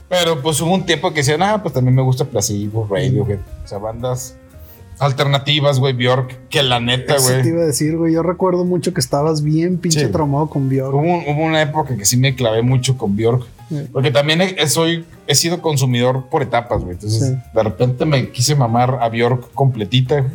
[0.10, 3.38] Pero pues hubo un tiempo que decían, ah, pues también me gusta Placebo, Radio, güey.
[3.64, 4.38] O sea, bandas
[5.00, 7.48] alternativas, güey, Bjork, que la neta, Eso te güey.
[7.50, 8.14] iba a decir, güey.
[8.14, 10.12] Yo recuerdo mucho que estabas bien pinche Sí.
[10.12, 10.94] traumado con Bjork.
[10.94, 13.46] Hubo, un- hubo una época que sí me clavé mucho con Bjork.
[13.70, 13.88] Sí.
[13.92, 16.94] Porque también he, soy, he sido consumidor por etapas, güey.
[16.94, 17.36] Entonces, Sí.
[17.54, 20.26] de repente me quise mamar a Bjork completita.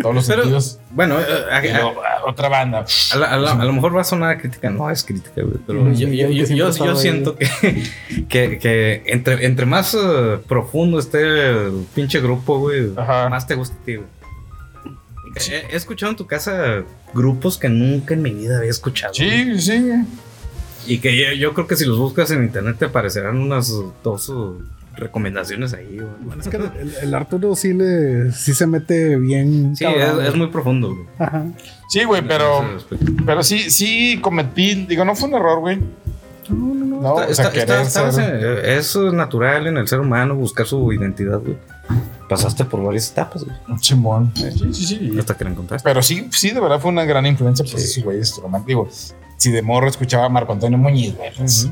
[0.00, 0.78] Todos los Pero- sentidos.
[0.90, 2.84] Bueno, eh, a, Y a- luego, ah, otra banda.
[3.12, 5.56] a la- a la- a lo mejor va a sonar crítica, no es crítica, güey,
[5.66, 7.46] pero yo, siento que,
[8.28, 13.28] que, que entre, entre más eh, profundo esté el pinche grupo, güey, Ajá.
[13.28, 14.08] más te gusta a ti, güey.
[15.50, 16.82] He, he escuchado en tu casa
[17.14, 19.14] grupos que nunca en mi vida había escuchado.
[19.16, 19.58] güey.
[19.58, 19.92] Sí, sí.
[20.86, 24.28] Y que yo, yo creo que si los buscas en internet te aparecerán unas dos
[24.28, 24.60] uh,
[24.96, 26.06] recomendaciones ahí, güey.
[26.20, 29.74] Bueno, es que el, el Arturo sí le sí se mete bien.
[29.76, 30.28] Sí, cabrón, es, güey.
[30.28, 31.06] es muy profundo, güey.
[31.18, 31.44] Ajá.
[31.88, 33.12] Sí, güey, pero, ese aspecto.
[33.26, 35.78] pero sí, sí cometí, digo, no fue un error, güey.
[36.48, 37.00] No, no, no.
[37.02, 40.34] No, o sea, Está- está- querer estabas ser- en- es natural en el ser humano
[40.36, 41.56] buscar su identidad, güey.
[42.28, 43.56] Pasaste por varias etapas, güey.
[43.68, 44.32] Un chimón.
[44.34, 45.16] Sí, sí, sí.
[45.18, 45.86] Hasta que la encontraste.
[45.88, 47.90] Pero sí, sí, de verdad fue una gran influencia, pues, Sí.
[47.90, 49.14] esos güeyes románticos.
[49.36, 51.68] Si de morro escuchaba a Marco Antonio Muñiz, güey, pues,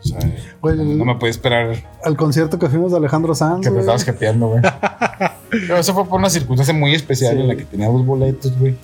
[0.00, 0.18] o sea,
[0.60, 3.62] Güey, no me puede esperar Al concierto que fuimos de Alejandro Sanz.
[3.62, 3.80] que güey.
[3.80, 4.62] estabas jeteando, güey.
[5.50, 7.40] Pero eso fue por una circunstancia muy especial Sí.
[7.40, 8.76] en la que tenía dos boletos, güey.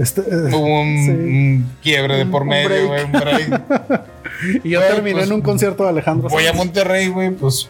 [0.00, 1.10] Este, eh, Hubo un, Sí.
[1.10, 3.02] un quiebre de por Un medio, güey,
[4.64, 6.56] y yo terminé pues, en un concierto de Alejandro Voy a Sanz.
[6.58, 7.68] Monterrey, güey, pues.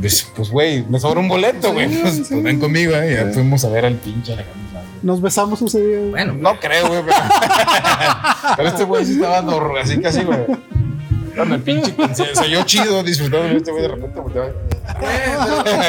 [0.00, 1.88] Pues, pues, güey, me sobra un boleto, güey.
[1.90, 3.14] Sí, pues, pues ven conmigo, güey.
[3.14, 4.71] Ya fuimos a ver al pinche Alejandro Sanz.
[5.02, 5.98] Nos besamos ese día.
[5.98, 6.10] güey.
[6.10, 7.16] Bueno, No creo, güey, pero.
[8.56, 10.38] pero este güey sí estaba dor- así casi, güey.
[11.36, 14.20] Dame el pinche sea, yo chido disfrutando de este güey de repente.
[15.02, 15.34] Eh,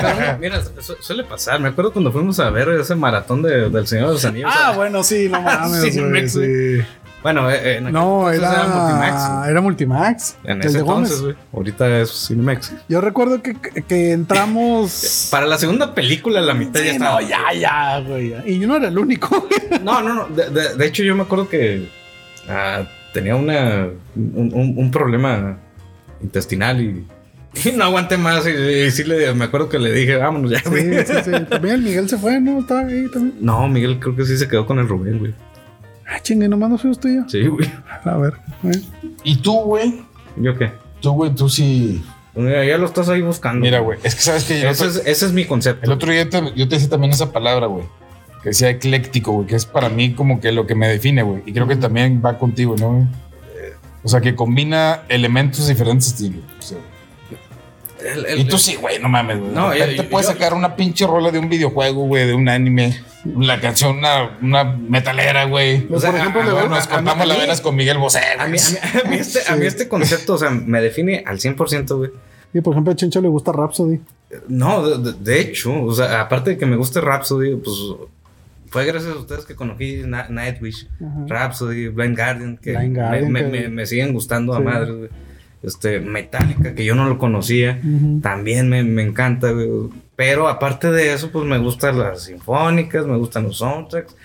[0.01, 1.59] pero mira, su- suele pasar.
[1.59, 4.51] Me acuerdo cuando fuimos a ver ese maratón de- del Señor de los Anillos.
[4.53, 5.81] Ah, bueno, sí, no mames.
[5.93, 6.81] Sí, güey, Mex, sí.
[7.23, 9.49] Bueno, eh, eh, en No, entonces era, Multimax, güey.
[9.51, 10.35] era Multimax.
[10.43, 11.35] En ese entonces, güey.
[11.53, 12.73] Ahorita es Cinemex.
[12.89, 15.27] Yo recuerdo que, que entramos.
[15.31, 17.21] Para la segunda película, la mitad ya estaba.
[17.21, 18.35] no, ya, ya, güey.
[18.45, 19.47] Y yo no era el único.
[19.83, 20.27] No, no, no.
[20.27, 21.87] De, de- de hecho, yo me acuerdo que
[22.47, 25.57] ah, tenía una, un, un- un problema
[26.21, 27.05] intestinal y,
[27.63, 28.45] y no aguanté más.
[28.47, 31.05] Y, y sí le, me acuerdo que le dije, vámonos ya, Sí, güey.
[31.05, 31.31] sí, sí.
[31.49, 32.59] También el Miguel se fue, ¿no?
[32.59, 33.35] Estaba ahí también.
[33.41, 35.33] No, Miguel creo que sí se quedó con el Rubén, güey.
[36.13, 37.21] Ah, chingue, nomás nos fuimos tú y yo.
[37.27, 37.69] Sí, güey.
[38.03, 38.33] A ver.
[38.63, 38.81] eh.
[39.23, 40.01] Y tú, güey.
[40.35, 40.71] ¿Yo qué?
[41.01, 42.03] Tú, güey, tú sí.
[42.35, 43.61] Mira, ya lo estás ahí buscando.
[43.61, 43.99] Mira, güey.
[44.03, 45.85] Es que sabes que Ese otro, es, ese es mi concepto.
[45.85, 47.85] el otro día te- yo te decía también esa palabra, güey.
[48.41, 49.47] Que decía ecléctico, güey.
[49.47, 51.41] Que es para mí como que lo que me define, güey.
[51.45, 52.89] Y creo que también va contigo, ¿no?
[52.93, 53.05] güey?
[54.03, 56.41] O sea, que combina elementos de diferentes estilos.
[56.59, 56.77] o sea,
[58.03, 59.51] El- el- y tú sí, güey, no mames, güey.
[59.51, 62.49] No, yo- te puedes yo- sacar una pinche rola de un videojuego, güey, de un
[62.49, 62.99] anime.
[63.37, 65.87] La canción, una, una metalera, güey.
[65.89, 67.97] O sea, por ejemplo, ah, güey, a- nos a- cortamos a las venas con Miguel
[67.97, 68.19] Bosé.
[68.37, 71.23] A mí, a, mí, a mí este, a mí este concepto, o sea, me define
[71.25, 72.11] al 100%, güey.
[72.53, 73.99] Y por ejemplo, a Chencho le gusta Rhapsody.
[74.49, 77.77] No, de, de- de hecho, o sea, aparte de que me guste Rhapsody, pues
[78.69, 81.25] fue gracias a ustedes que conocí Nightwish, Ajá.
[81.27, 85.09] Rhapsody, Blind Guardian, que, Blind Guardian, me, que- me- me siguen gustando a madre, güey.
[85.63, 87.79] Este, Metallica, que yo no lo conocía,
[88.21, 89.69] también me, me encanta, güey.
[90.15, 94.15] Pero aparte de eso, pues me gustan las sinfónicas, me gustan los soundtracks.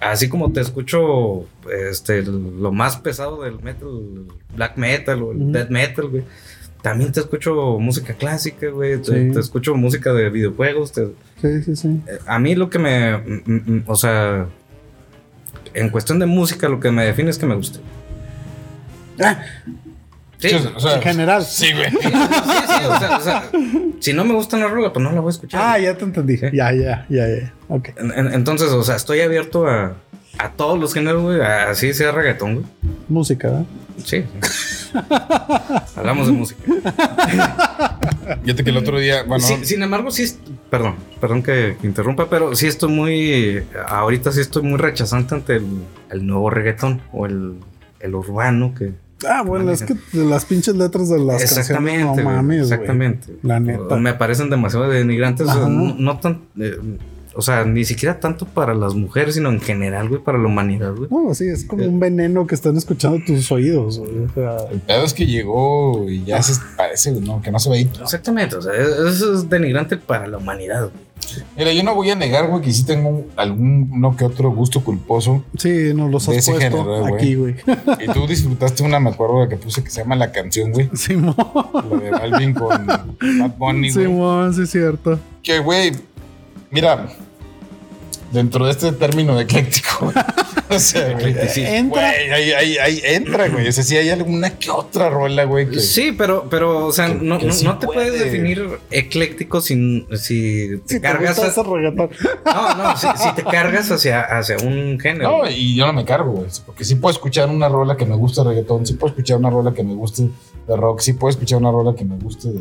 [0.00, 1.46] Así como te escucho
[1.90, 3.88] este, lo más pesado del metal,
[4.54, 6.22] black metal o el death metal, güey.
[6.82, 8.98] También te escucho música clásica, güey.
[9.00, 9.32] Te, Sí.
[9.32, 10.92] te escucho música de videojuegos.
[10.92, 11.08] te-
[11.40, 12.00] Sí, sí, sí.
[12.06, 13.16] eh, a mí lo que me.
[13.16, 14.46] mm, mm, O sea.
[15.72, 17.80] En cuestión de música, lo que me define es que me guste.
[19.20, 19.40] Ah,
[20.48, 21.44] Sí, Sí, o sea, en general.
[21.44, 21.90] Sí, güey.
[21.90, 23.50] sí, sí, o sea, o sea,
[24.00, 25.60] si no me gusta una rola, pues no la voy a escuchar.
[25.62, 26.36] Ah, ya te entendí.
[26.36, 26.46] Sí.
[26.52, 27.52] Ya, ya, ya, ya.
[27.68, 27.90] Ok.
[27.96, 29.94] En- en- entonces, o sea, estoy abierto a,
[30.38, 31.40] a todos los géneros, güey.
[31.40, 32.66] Así sea reggaetón, güey.
[33.08, 33.64] Música, ¿verdad?
[34.04, 34.24] Sí.
[35.96, 36.60] Hablamos de música.
[38.44, 40.22] Fíjate que el otro día, bueno, Sí, sin embargo, sí.
[40.24, 40.38] es-
[40.70, 43.62] Perdón, perdón que, que interrumpa, pero sí estoy muy.
[43.86, 45.66] Ahorita sí estoy muy rechazante ante el,
[46.10, 47.54] el nuevo reggaetón o el,
[48.00, 48.92] el urbano que.
[49.28, 52.00] Ah, bueno, es que las pinches letras de las exactamente.
[52.00, 52.72] canciones, no güey, mames, güey.
[52.72, 53.36] exactamente.
[53.42, 53.96] La neta.
[53.96, 55.46] Me parecen demasiado denigrantes.
[55.48, 55.68] o sea, Ajá.
[55.68, 56.42] no, no tan.
[56.58, 56.76] eh,
[57.36, 60.94] o sea, ni siquiera tanto para las mujeres, sino en general, güey, para la humanidad,
[60.94, 61.08] güey.
[61.10, 64.18] No, sí, es como un veneno que están escuchando tus oídos, güey.
[64.24, 67.58] O sea, el pedo es que llegó y ya se parece, güey, no, que no
[67.58, 67.90] se ve ahí.
[68.00, 70.82] Exactamente, o sea, es- eso es denigrante para la humanidad.
[70.82, 71.03] güey.
[71.56, 74.50] Mira, yo no voy a negar, güey, que sí tengo un- algún uno que otro
[74.52, 75.42] gusto culposo.
[75.56, 77.14] sí, nos los De has ese puesto género, güey.
[77.14, 77.54] aquí, güey.
[78.08, 80.90] Y tú disfrutaste una, me acuerdo, de que puse que se llama La Canción, güey.
[80.94, 81.34] Simón.
[81.90, 84.06] La de Balvin con Bad Bunny, güey.
[84.06, 85.18] Simón, sí, es cierto.
[85.42, 85.92] Que, güey,
[86.70, 87.08] mira,
[88.34, 90.12] dentro de este término de ecléctico,
[90.70, 91.10] o sea.
[91.12, 92.02] Entra.
[92.02, 93.68] güey, ahí, ahí, ahí entra, güey.
[93.68, 95.80] O sea, sí hay alguna que otra rola, güey, que...
[95.80, 98.10] Sí, pero, pero, o sea, que- no, que no- sí no te puede.
[98.10, 101.36] puedes definir ecléctico sin, si te Si te cargas.
[101.36, 101.54] gusta a-
[102.44, 105.38] no, no, si, si te cargas hacia, hacia un género.
[105.44, 106.48] No, y yo no me cargo, güey.
[106.66, 109.50] Porque sí puedo escuchar una rola que me gusta de reggaetón, sí puedo escuchar una
[109.50, 110.28] rola que me guste
[110.66, 112.60] de rock, sí puedo escuchar una rola que me guste de...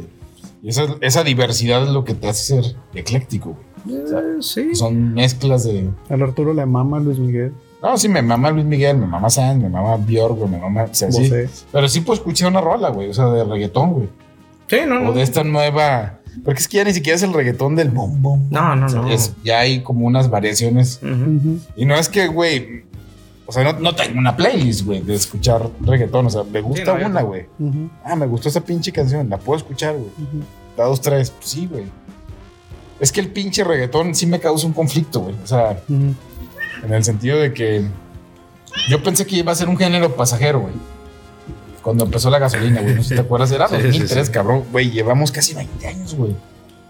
[0.61, 3.72] Y esa, esa diversidad es lo que te hace ser ecléctico, güey.
[3.89, 4.75] Eh, sí.
[4.75, 5.89] Son mezclas de...
[6.09, 7.53] Al Arturo le mama Luis Miguel.
[7.81, 10.83] No, sí, me mama Luis Miguel, me mama Sanz, me mama Björk, güey, me mama...
[10.83, 11.29] O sea, sí.
[11.71, 14.09] Pero sí puedo escuchar una rola, güey, o sea, de reggaetón, güey.
[14.67, 15.09] Sí, no, no.
[15.09, 16.19] O de esta nueva...
[16.45, 18.47] Porque es que ya ni siquiera es el reggaetón del bom, bom.
[18.49, 19.09] No, no, O sea, no.
[19.09, 20.99] es- ya hay como unas variaciones.
[21.75, 22.83] Y no es que, güey...
[23.45, 26.25] O sea, no, no tengo una playlist, güey, de escuchar reggaetón.
[26.27, 27.45] O sea, me gusta no, una, güey.
[28.05, 30.09] Ah, me gustó esa pinche canción, la puedo escuchar, güey.
[30.77, 31.83] La dos, tres, pues sí, güey.
[33.03, 35.35] Es que el pinche reggaetón sí me causa un conflicto, güey.
[35.43, 36.15] O sea, en
[36.93, 37.85] el sentido de que
[38.89, 40.73] yo pensé que iba a ser un género pasajero, güey.
[41.81, 42.95] Cuando empezó la gasolina, güey.
[42.95, 44.31] No sé si te acuerdas, era Sí, sí, 2003, sí.
[44.31, 44.63] cabrón.
[44.71, 46.33] Güey, llevamos casi 20 años, güey.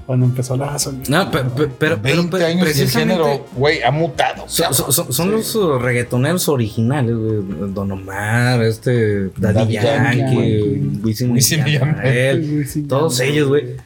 [0.05, 1.03] Cuando empezó la gasolina.
[1.25, 4.45] No, pe- pe- pero, pero, 20 pe- años y el precisamente género, güey, ha mutado.
[4.47, 7.71] son, los reggaetoneros originales, güey.
[7.73, 10.99] Don Omar, este, Daddy, Daddy Yankee.
[11.03, 13.77] Wisin todos ellos, güey.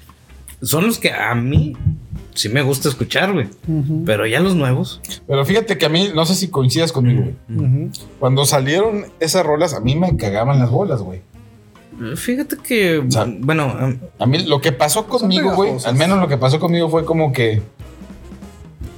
[0.61, 1.73] Son los que a mí
[2.37, 3.47] sí me gusta escuchar, güey.
[4.05, 5.01] Pero ya los nuevos.
[5.27, 7.89] Pero fíjate que a mí, no sé si coincidas conmigo, güey.
[8.19, 11.21] Cuando salieron esas rolas, a mí me cagaban las bolas, güey.
[12.15, 16.27] Fíjate que, sea, bueno, um, A mí lo que pasó conmigo, güey, al menos lo
[16.27, 17.63] que pasó conmigo fue como que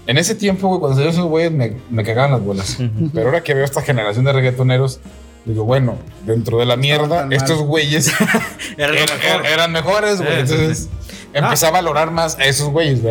[0.05, 2.77] en ese tiempo, güey, cuando salieron esos güeyes, me, me cagaban las bolas.
[3.13, 4.99] Pero ahora que veo esta generación de reggaetoneros,
[5.45, 8.11] digo, bueno, dentro de la mierda, estos güeyes
[8.77, 9.45] eran, mejor.
[9.45, 10.39] eran mejores, güey.
[10.39, 10.89] Entonces
[11.33, 13.01] empecé a valorar más a esos güeyes,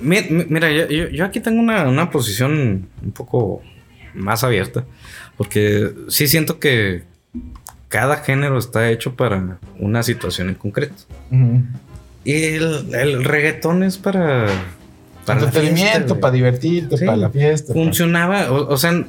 [0.00, 3.62] mi- Mira, yo, yo- yo aquí tengo una, una posición un poco
[4.14, 4.84] más abierta,
[5.36, 7.02] porque sí siento que
[7.88, 10.94] cada género está hecho para una situación en concreto.
[12.24, 14.46] Y el, el reggaetón es para...
[15.26, 17.04] Para entretenimiento, fiesta, para divertirte, Sí.
[17.06, 17.72] para la fiesta.
[17.72, 19.04] Funcionaba, o, o sea,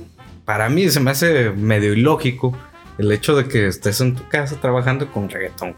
[0.45, 2.55] para mí se me hace medio ilógico
[2.97, 5.75] el hecho de que estés en tu casa trabajando con reggaetón.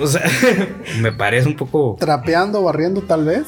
[0.00, 0.22] O sea,
[1.00, 1.96] me parece un poco...
[1.98, 3.46] Trapeando, barriendo, tal vez.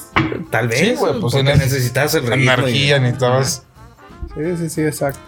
[0.51, 3.65] Tal vez, Sí, güey, pues porque necesitas el ritmo y- Energía, necesitabas.
[4.35, 5.21] Sí, sí, sí, exacto.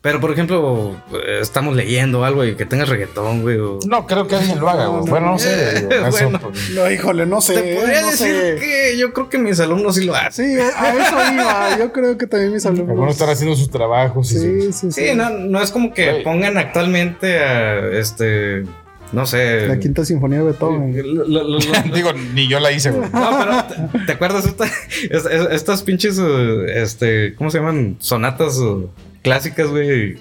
[0.00, 0.96] Pero, por ejemplo,
[1.40, 3.58] estamos leyendo algo y que tengas reggaetón, güey.
[3.58, 5.00] o- No, creo que alguien lo haga, güey.
[5.00, 5.10] No, no.
[5.10, 5.80] Bueno, no sé.
[5.88, 6.40] digo, eso, Bueno.
[6.40, 7.54] pues, No, híjole, no sé.
[7.54, 8.56] Te podría no decir sé.
[8.60, 10.54] que yo creo que mis alumnos sí lo hacen.
[10.54, 11.78] Sí, a eso iba.
[11.78, 12.90] Yo creo que también mis alumnos.
[12.90, 14.28] Algunos están haciendo sus trabajos.
[14.28, 14.92] Sí, sí, sí.
[14.92, 18.64] Sí, no, no es como que pongan actualmente a este.
[19.10, 19.66] No sé.
[19.66, 20.94] La quinta sinfonía de Beethoven.
[21.16, 23.08] Lo- lo- lo- lo- Digo, ni yo la hice, güey.
[23.10, 24.66] No, pero ¿te, te acuerdas esta-
[25.10, 27.96] es- es- estas pinches, uh, este, ¿cómo se llaman?
[28.00, 28.88] Sonatas uh,
[29.28, 30.16] clásicas, güey.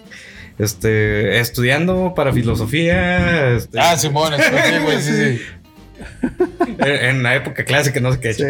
[0.59, 3.51] Este, estudiando para filosofía.
[3.55, 4.43] este, Ah, Simón, sí,
[4.83, 5.41] güey, sí, sí.
[6.79, 8.33] en, la época clásica, no sé qué.
[8.33, 8.43] Sí,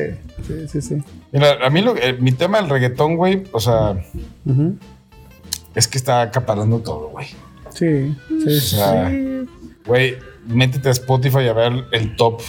[0.48, 1.04] sí, sí, sí.
[1.32, 3.96] Mira, a mí lo- eh, mi tema del reggaetón, güey, o sea,
[5.76, 7.28] es que está acaparando todo, güey.
[7.74, 8.60] Sí, sí, O sí.
[8.62, 9.12] sea,
[9.86, 12.42] güey, métete a Spotify a ver el top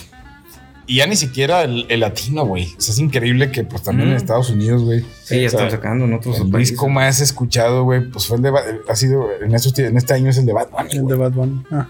[0.89, 2.74] y ya ni siquiera el, el latino, güey.
[2.76, 4.16] O sea, es increíble que pues también en.
[4.16, 5.05] Estados Unidos, güey.
[5.22, 6.70] Sí, ya están sacando en otros El países.
[6.72, 8.53] disco más escuchado, güey, pues fue el de
[8.89, 10.89] ha sido en estos en este año es el de Batman.
[10.91, 11.62] El de Bad Bunny.
[11.70, 11.89] Ajá.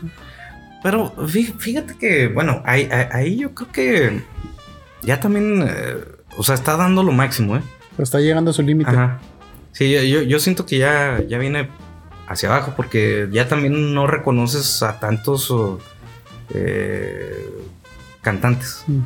[0.82, 4.22] Pero fí- fíjate que, bueno, ahí, ahí- yo creo que
[5.02, 5.94] ya también, eh,
[6.36, 7.62] o sea, está dando lo máximo, ¿eh?
[7.92, 8.90] Pero está llegando a su límite.
[8.90, 9.18] Ajá.
[9.72, 11.68] Sí, yo, yo, siento que ya, ya viene
[12.28, 15.52] hacia abajo porque ya también no reconoces a tantos
[16.54, 17.44] eh,
[18.22, 19.00] cantantes Mm.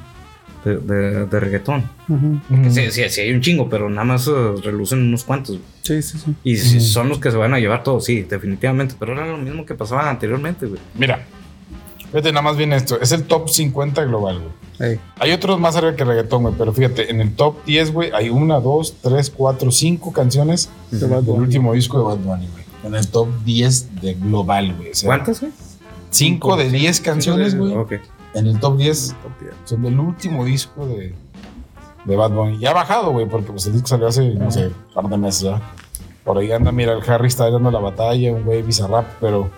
[0.64, 1.84] de, de- de reggaetón.
[2.08, 2.38] Ujú.
[2.48, 2.70] Mm.
[2.70, 4.30] Sí, sí, sí hay un chingo, pero nada más eh,
[4.62, 5.58] relucen unos cuantos.
[5.82, 6.34] Sí, sí, sí.
[6.44, 8.94] Y si son los que se van a llevar todos, sí, definitivamente.
[8.98, 10.80] Pero era lo mismo que pasaba anteriormente, güey.
[10.94, 11.24] Mira,
[12.10, 13.00] fíjate nada más bien esto.
[13.00, 14.92] Es el top 50 global, güey.
[14.92, 15.00] Ey.
[15.18, 16.54] Hay otros más arriba que reggaetón, güey.
[16.56, 21.10] Pero fíjate, en el top 10, güey, hay una, dos, tres, cuatro, cinco canciones del
[21.28, 22.62] último disco de Bad Bunny, güey.
[22.84, 24.90] En el top 10 de global, güey.
[24.90, 25.52] O sea, ¿Cuántas, güey?
[26.10, 27.72] 5 de 10 canciones, güey.
[27.74, 27.92] Ok.
[28.34, 29.14] En el top 10
[29.64, 31.14] son del último disco de,
[32.04, 32.58] de Bad Bunny.
[32.58, 35.16] Ya ha bajado, güey, porque pues el disco salió hace, no sé, un par de
[35.18, 35.60] meses ya.
[36.24, 39.50] Por ahí anda, mira, el Harry está dando la batalla, un güey bizarrap, pero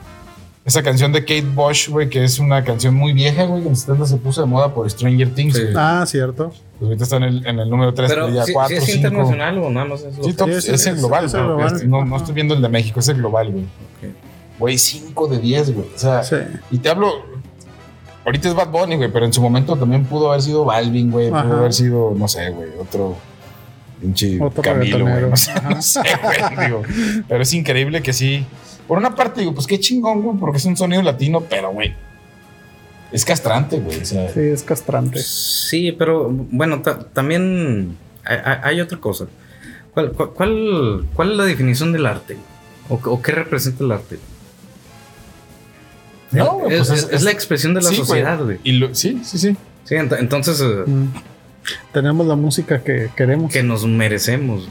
[0.65, 3.73] esa canción de Kate Bush, güey, que es una canción muy vieja, güey, que en
[3.75, 5.63] los 70 se puso de moda por Stranger Things, Sí.
[5.63, 5.75] güey.
[5.77, 6.49] Ah, cierto.
[6.79, 8.85] Pues ahorita está en el, en el número 3, Pero ya sí, 4, sí es
[8.87, 8.97] 5.
[9.09, 11.55] internacional o nada más es Sí, top, Sí, es, es- el global, es el güey.
[11.57, 11.75] global.
[11.77, 13.65] Este, No, no estoy viendo el de México, es el global, güey.
[13.65, 14.15] Ok.
[14.59, 15.87] Güey, 5 de 10, güey.
[15.95, 16.37] O sea, Sí.
[16.71, 17.13] y te hablo.
[18.25, 21.29] Ahorita es Bad Bunny, güey, pero en su momento también pudo haber sido Balvin, güey.
[21.29, 21.59] Pudo Ajá.
[21.59, 23.17] haber sido, no sé, güey, otro.
[24.01, 25.31] Pinche Otro Camilo, güey.
[25.31, 26.67] No sé, no sé, güey.
[26.67, 26.83] digo.
[27.29, 28.45] Pero es increíble que sí.
[28.89, 31.95] Por una parte, digo, pues qué chingón, güey, porque es un sonido latino, pero, güey.
[33.13, 34.01] Es castrante, güey.
[34.01, 35.21] O sea, Sí, es castrante.
[35.21, 39.27] Sí, pero bueno, ta- también hay, hay- otra cosa.
[39.93, 42.37] ¿Cuál, cuál, cuál- cuál es la definición del arte?
[42.89, 44.19] ¿O, o qué representa el arte?
[46.39, 48.59] No, güey, es, pues es- es la expresión de la sí, sociedad, güey.
[48.65, 49.57] Y lo- sí, sí, sí.
[49.85, 51.09] Sí, ent- entonces, eh, Mm.
[51.93, 53.51] Tenemos la música que queremos.
[53.53, 54.69] que nos merecemos.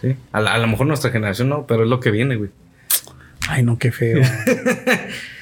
[0.00, 0.14] Sí.
[0.32, 2.50] A, la- a lo mejor nuestra generación no, pero es lo que viene, güey.
[3.48, 4.20] Ay, no, qué feo.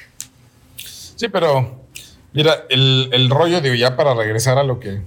[1.15, 1.85] Sí, pero
[2.33, 5.01] mira, el, el rollo, digo, ya para regresar a lo que.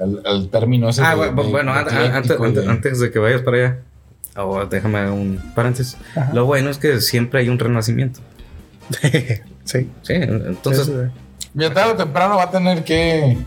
[0.00, 1.02] Al, al término ese.
[1.02, 3.56] Ah, de- bueno, de- bueno, de an- an- antes, de- antes de que vayas para
[3.58, 3.78] allá,
[4.36, 5.96] o déjame un paréntesis.
[6.16, 6.30] Ajá.
[6.32, 8.20] Lo bueno es que siempre hay un renacimiento.
[9.64, 9.90] sí.
[10.02, 10.90] Sí, entonces,
[11.54, 13.38] Mira, tarde o temprano va a tener que.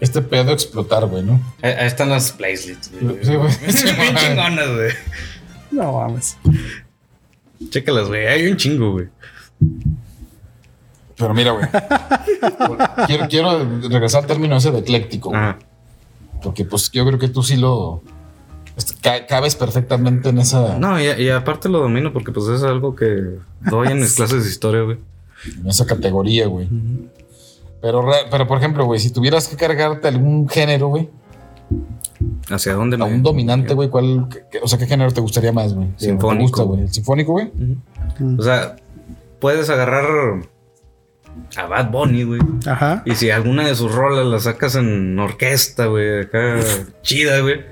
[0.00, 1.40] Este pedo explotar, güey, ¿no?
[1.62, 3.24] ahí ahí están las playlists, güey.
[3.24, 3.52] Sí, güey.
[3.96, 4.90] Bien chingonas, güey.
[5.70, 6.36] No mames.
[7.70, 8.26] Chécalas, güey.
[8.26, 9.08] Hay un chingo, güey.
[11.16, 11.66] Pero mira, güey.
[13.06, 15.54] quiero, quiero regresar al término ese de ecléctico, güey.
[16.42, 18.02] Porque, pues, yo creo que tú sí lo.
[19.02, 22.94] Ca- cabes perfectamente en esa, No, y, y aparte lo domino porque pues es algo
[22.94, 23.36] que
[23.70, 24.98] doy en mis clases de historia, güey.
[25.60, 26.68] en esa categoría, güey.
[27.80, 31.08] Pero, re- pero, por ejemplo, güey, si tuvieras que cargarte algún género, güey,
[32.50, 35.20] ¿Hacia dónde a me- un dominante, güey, ¿cuál, qué- qué- o sea, qué género te
[35.20, 35.88] gustaría más, güey?
[35.98, 36.42] ¿Te Sinfónico.
[36.48, 36.80] gusta, güey?
[36.82, 37.46] ¿El sinfónico, güey?
[37.46, 38.40] Ujú.
[38.40, 38.76] O sea,
[39.40, 40.42] puedes agarrar
[41.56, 42.40] a Bad Bunny, güey.
[42.66, 43.02] Ajá.
[43.06, 46.56] Y si alguna de sus rolas la sacas en orquesta, güey, acá
[47.02, 47.62] chida, güey,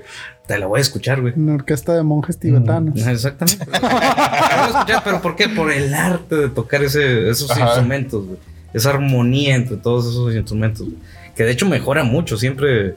[0.51, 1.33] te la voy a escuchar, güey.
[1.37, 3.07] Una orquesta de monjes tibetanos.
[3.07, 3.65] Exactamente.
[3.71, 5.47] La voy a escuchar, pero ¿por qué?
[5.47, 7.61] Por el arte de tocar ese, esos Ajá.
[7.67, 8.37] instrumentos, güey.
[8.73, 10.97] Esa armonía entre todos esos instrumentos, güey.
[11.35, 12.35] Que de hecho mejora mucho.
[12.37, 12.95] Siempre,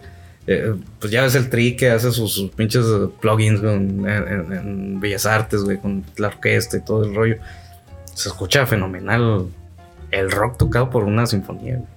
[0.48, 2.84] eh, pues ya ves el tri que hace sus, sus pinches
[3.20, 7.36] plugins güey, en, en- en Bellas Artes, güey, con la orquesta y todo el rollo.
[8.14, 9.46] Se escucha fenomenal
[10.11, 11.88] el rock tocado por una sinfonía, güey.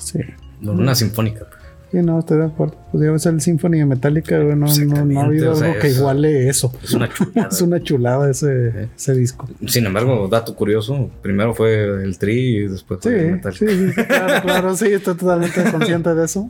[0.00, 0.20] Sí.
[0.64, 1.40] Por una sinfónica.
[1.40, 1.63] güey.
[1.94, 2.74] Sí, no, estoy de acuerdo.
[2.90, 4.56] Pues ya ves el Symphony de Metallica, güey.
[4.56, 6.72] No, no, no ha habido o sea, algo que es- iguale eso.
[6.82, 7.48] Es una chulada.
[7.52, 9.48] Es una chulada ese, ese disco.
[9.68, 13.54] Sin embargo, dato curioso, primero fue el tri y después Sí, fue el metal.
[13.54, 16.48] sí, sí, claro, claro, sí, estoy totalmente consciente de eso.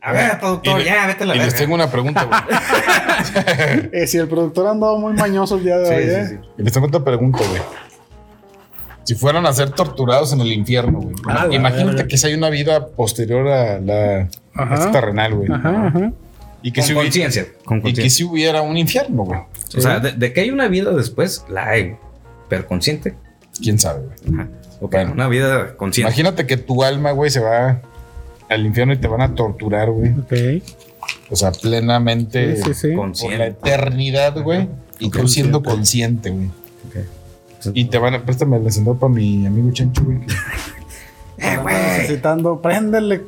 [0.00, 2.40] A ver, productor, Y ya, vete a la Y les tengo una pregunta, güey.
[3.92, 6.26] Eh, si el productor ha andado muy mañoso el día de Sí, hoy, sí, ¿eh?
[6.42, 6.48] sí.
[6.58, 7.60] Y les tengo otra pregunta, güey.
[9.04, 11.14] Si fueran a ser torturados en el infierno, güey.
[11.28, 14.74] Ah, Imagínate que si hay una vida posterior a la Ajá.
[14.74, 15.50] a esta terrenal, güey.
[15.52, 16.12] Ajá, ajá.
[16.62, 17.46] Y que, Con si hubi- conciencia.
[17.64, 19.40] Con y que si hubiera un infierno, güey.
[19.76, 21.96] O sea, de, de que hay una vida después, la hay.
[22.48, 23.14] Pero consciente.
[23.60, 24.34] ¿Quién sabe, güey?
[24.40, 24.48] Ajá.
[24.80, 25.12] Ok, Bueno.
[25.12, 26.08] una vida consciente.
[26.10, 27.80] Imagínate que tu alma, güey, se va
[28.48, 30.10] al infierno y te van a torturar, güey.
[30.12, 30.62] Ok.
[31.30, 32.94] O sea, plenamente Sí, sí, sí.
[32.96, 34.68] por la eternidad, güey.
[34.98, 36.46] Y tú siendo consciente, güey.
[36.88, 36.96] Ok.
[37.74, 38.22] Y te van a...
[38.24, 40.18] Préstame el encendedor para mi amigo Chencho, güey.
[41.38, 41.74] Eh, güey.
[41.74, 43.22] Necesitando, préndele.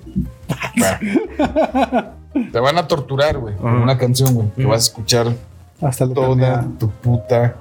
[2.53, 3.57] Te van a torturar, güey.
[3.57, 4.49] Con una canción, güey.
[4.57, 5.35] Que vas a escuchar
[5.81, 6.67] Hasta la toda eternidad.
[6.79, 7.57] tu puta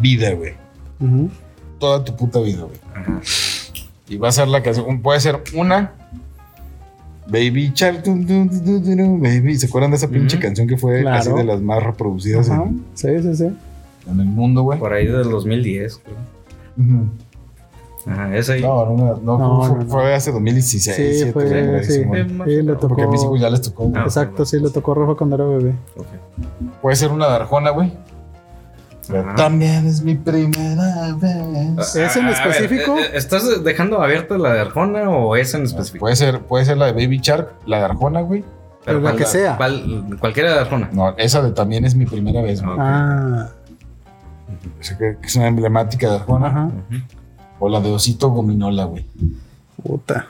[0.00, 0.52] vida, güey.
[1.00, 1.30] Ujú.
[1.78, 2.78] Toda tu puta vida, güey.
[4.08, 5.00] Y va a ser la canción.
[5.00, 5.92] Puede ser una
[7.26, 9.56] Baby Shark, dun, dun, dun, dun, dun, dun, baby.
[9.56, 10.42] ¿Se acuerdan de esa pinche Ujú.
[10.42, 11.16] canción que fue Claro.
[11.16, 12.64] casi de las más reproducidas Ajá.
[12.64, 13.44] en, Sí, sí, sí.
[14.10, 14.78] en el mundo, güey?
[14.78, 16.16] Por ahí del 2010, creo.
[16.76, 17.06] Ujú.
[18.06, 18.62] Ajá, esa ahí.
[18.62, 19.90] No, no, no, no, No, fue, no, no.
[19.90, 20.96] fue hace 2016.
[20.96, 22.04] Sí, 17, fue, sí.
[22.44, 22.88] Sí, le tocó.
[22.88, 23.90] Porque a mis hijos ya les tocó.
[23.94, 25.74] Ah, Exacto, sí, le tocó Rafa cuando era bebé.
[26.82, 27.92] Puede ser una de Arjona, güey.
[29.10, 29.34] Ajá.
[29.34, 31.94] También es mi primera vez.
[31.94, 32.96] ¿Es en A ver, específico?
[32.98, 36.00] eh, eh, ¿Estás dejando abierta la de Arjona o es en específico?
[36.04, 38.44] Puede ser, puede ser la de Baby Shark, la de Arjona, güey.
[38.84, 39.58] Pero la ¿cuál- que sea.
[40.20, 40.88] cualquiera de Arjona.
[40.92, 42.76] No, esa de también es mi primera vez, güey.
[42.78, 43.48] Ah,
[44.80, 46.46] O sea, que que es una emblemática de Arjona.
[46.48, 46.70] ajá.
[47.64, 49.06] O la de Osito Gominola, güey.
[49.82, 50.26] Puta.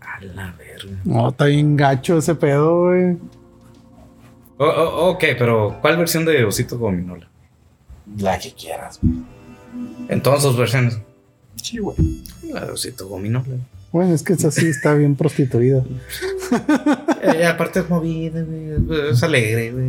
[0.00, 0.96] A la verga.
[1.02, 3.16] No, está bien gacho ese pedo, güey.
[4.58, 7.26] Oh, oh, ok, pero ¿cuál versión de Osito Gominola?
[8.16, 9.24] La que quieras, güey.
[10.08, 11.00] En todas sus versiones.
[11.56, 11.96] Sí, güey.
[12.52, 13.56] La de Osito Gominola.
[13.90, 15.82] Bueno, es que esa sí está bien prostituida.
[17.20, 19.10] Eh, aparte es movida, güey.
[19.10, 19.88] Es alegre, güey.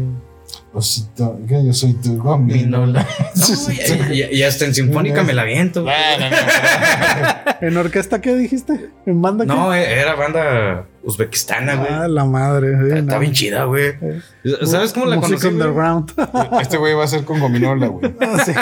[0.71, 3.05] Osito, que yo soy tu gominola.
[3.35, 3.73] No,
[4.13, 5.81] y, y- y hasta en Sinfónica me la viento.
[5.83, 5.95] güey.
[6.19, 8.89] Bueno, no, ¿En orquesta qué dijiste?
[9.07, 9.47] ¿En banda qué?
[9.51, 11.89] No, eh, era banda uzbekistana, güey.
[11.91, 12.77] Ah, la madre.
[12.77, 13.19] sí, Está no.
[13.19, 13.87] bien chida, güey.
[14.01, 14.19] Eh.
[14.63, 15.47] ¿Sabes cómo la Música conocí?
[15.47, 16.11] underground.
[16.15, 18.13] pero Este güey va a ser con gominola, güey.
[18.21, 18.53] Ah, sí.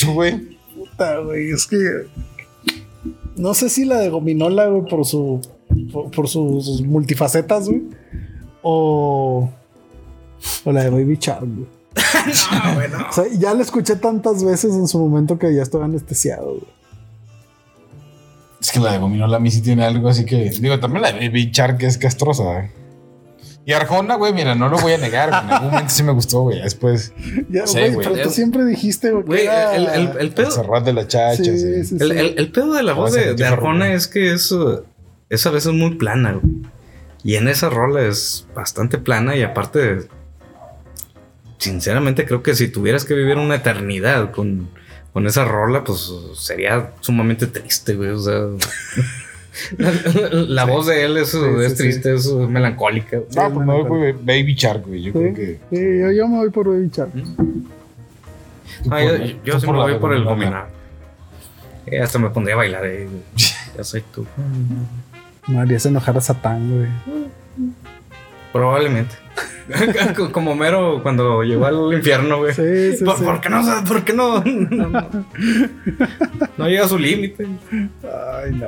[0.00, 0.56] Tú, güey.
[0.74, 1.50] Puta, güey.
[1.50, 1.76] Es que.
[3.36, 5.40] No sé si la de Gominola, güey, por su.
[5.92, 7.82] Por, por sus multifacetas, güey.
[8.62, 9.50] O.
[10.64, 11.66] O la de Baby Shark, güey.
[12.64, 12.98] No, güey, no.
[13.08, 16.66] O sea, ya la escuché tantas veces en su momento que ya estoy anestesiado, güey.
[18.60, 20.50] Es que la de gominola a mí sí tiene algo así que.
[20.50, 22.70] Digo, también la de Baby Shark es castrosa, güey.
[23.64, 25.42] Y Arjona, güey, mira, no lo voy a negar, güey.
[25.44, 26.60] En algún momento sí me gustó, güey.
[26.62, 27.12] Después,
[27.48, 28.08] Ya, Sí, güey, güey.
[28.12, 30.50] pero tú siempre dijiste, güey, que Güey, era- el, el, el el pedo.
[30.50, 31.84] Serrat de la chacha, Sí, sí.
[31.84, 32.18] sí, El, sí.
[32.18, 34.52] el- el pedo de la voz de, Arjona es que es,
[35.28, 36.54] es a veces muy plana, güey.
[37.24, 40.08] Y en esa rola es bastante plana y aparte,
[41.62, 44.68] sinceramente creo que si tuvieras que vivir una eternidad con,
[45.12, 48.10] con esa rola, pues sería sumamente triste, güey.
[48.10, 48.40] O sea,
[49.78, 49.92] la,
[50.32, 53.18] la voz de él es, Sí, es sí, triste, es melancólica.
[53.36, 55.02] No, pues me voy por Baby Shark, güey.
[55.02, 55.60] Yo creo que.
[55.70, 57.12] sí, yo, yo me voy por Baby Shark.
[58.90, 60.66] Ah, por yo sí me voy por el gominado.
[61.86, 62.84] Eh, hasta me pondría a bailar.
[62.86, 63.22] eh, güey.
[63.76, 64.26] ya soy tú.
[65.46, 66.88] Me harías enojar a Satán, güey.
[68.52, 69.14] Probablemente.
[70.32, 72.52] Como Mero cuando llegó al infierno, güey.
[72.54, 73.24] Sí, sí, ¿Por, sí.
[73.24, 73.62] por qué no?
[73.86, 74.42] ¿Por qué no?
[74.44, 75.08] No, no.
[76.58, 77.46] No llega a su límite.
[78.02, 78.66] Ay, no.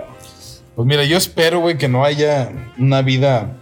[0.74, 3.53] Pues mira, yo espero, güey, que no haya una vida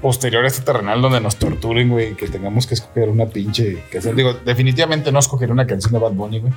[0.00, 4.16] posterior a este terrenal donde nos torturen, güey, que tengamos que escoger una pinche canción.
[4.16, 6.52] Digo, definitivamente no escogeré una canción de Bad Bunny, güey.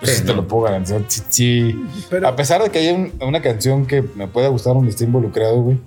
[0.00, 0.36] Eso Sí, sí te no.
[0.42, 1.02] lo puedo garantizar.
[1.08, 1.84] Sí, sí.
[2.08, 5.04] Pero, A pesar de que haya un- una canción que me pueda gustar donde esté
[5.04, 5.78] involucrado, güey.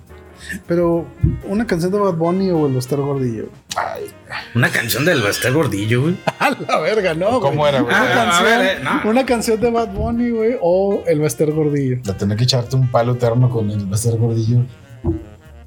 [0.66, 1.06] Pero
[1.44, 3.46] una canción de Bad Bunny o el Buster Gordillo.
[3.76, 4.10] Ay,
[4.54, 6.16] Una canción del Bester Gordillo, güey.
[6.38, 7.40] A la verga, no.
[7.40, 7.68] ¿Cómo güey.
[7.74, 7.94] era, güey?
[7.94, 9.10] Una, Ah, a canción, ver, eh, no.
[9.10, 11.98] una canción de Bad Bunny, güey, o el Buster Gordillo.
[12.04, 14.58] La tener que echarte un palo eterno con el Buster Gordillo.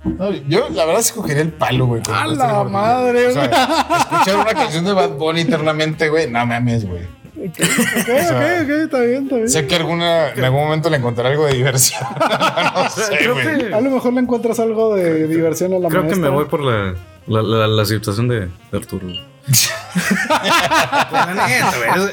[0.03, 2.01] No, yo la verdad escogería el palo, güey.
[2.13, 6.29] ¡A Buster la madre, O sea, escuchar una canción de Bad Bunny eternamente, güey.
[6.29, 7.01] No mames, güey.
[7.37, 9.49] Ok, ok, ok, está bien, está bien.
[9.49, 12.01] Sé que alguna, en algún momento le encontraré algo de diversión.
[12.19, 16.07] no sé, Creo que, A lo mejor le encuentras algo de diversión a la creo
[16.07, 16.95] que me voy por la,
[17.27, 19.07] la, la, la situación de, de Arturo.
[19.45, 19.69] Pues.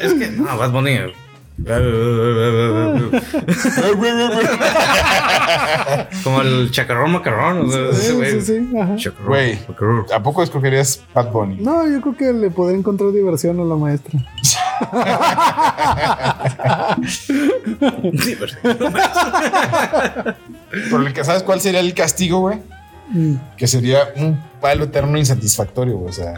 [0.01, 0.99] Es, es que, no, Bad Bunny.
[6.25, 7.69] Como el chacarrón macarrón.
[7.69, 8.69] O sea, ese Sí, sí, sí.
[8.97, 10.07] Chacarrón, macarrón.
[10.13, 11.57] ¿A poco escogerías Bad Bunny?
[11.57, 14.19] No, yo creo que le podría encontrar diversión a la maestra.
[17.09, 18.53] Sí, pero-
[20.91, 22.59] Por el que sabes cuál sería el castigo, güey.
[23.11, 23.35] Mm.
[23.57, 26.11] Que sería un palo eterno insatisfactorio, güey.
[26.11, 26.35] O sea,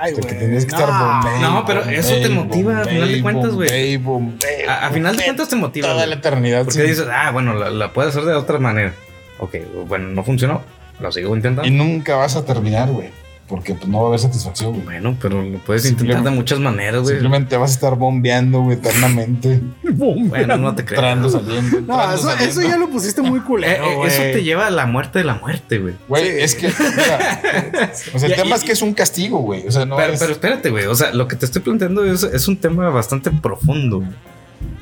[0.00, 0.38] Ay, que güey.
[0.38, 0.78] tendrías que no.
[0.78, 3.68] estar bombay, No, pero eso te bombay, motiva, a final de bombay, cuentas, güey.
[3.68, 5.86] bombay, bombay, A, a final de bombay, cuentas te motiva.
[5.88, 6.08] Toda güey.
[6.10, 6.64] la eternidad.
[6.64, 6.86] Porque sí.
[6.86, 8.92] dices, ah, bueno, la, la puedes hacer de otra manera.
[9.38, 9.54] Ok,
[9.86, 10.62] bueno, no funcionó.
[11.00, 11.68] Lo sigo intentando.
[11.68, 13.10] Y nunca vas a terminar, güey.
[13.48, 14.84] Porque pues, no va a haber satisfacción, güey.
[14.84, 17.14] Bueno, pero lo puedes intentar de muchas maneras, güey.
[17.14, 19.60] Simplemente vas a estar bombeando, güey, eternamente.
[19.96, 21.02] Bueno, no te creas.
[21.02, 21.80] entrando, saliendo.
[21.82, 22.44] No, eso, saliendo.
[22.60, 24.08] eso ya lo pusiste muy Eh, culero, eh, güey.
[24.08, 25.94] eso te lleva a la muerte de la muerte, güey.
[26.08, 26.30] Güey, Sí.
[26.40, 29.66] es que, mira, o sea, el tema y- es que es un castigo, güey.
[29.66, 30.20] O sea, no pero, es.
[30.20, 30.84] pero espérate, güey.
[30.86, 34.02] O sea, lo que te estoy planteando es, es un tema bastante profundo.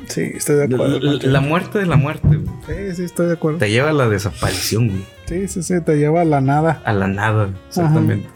[0.09, 0.99] Sí, estoy de acuerdo.
[1.01, 2.47] la muerte de la muerte, güey.
[2.67, 3.59] Sí, sí, estoy de acuerdo.
[3.59, 5.05] Te lleva a la desaparición, güey.
[5.27, 6.83] Sí, sí, sí, te lleva a la nada.
[6.85, 8.29] A la nada, exactamente.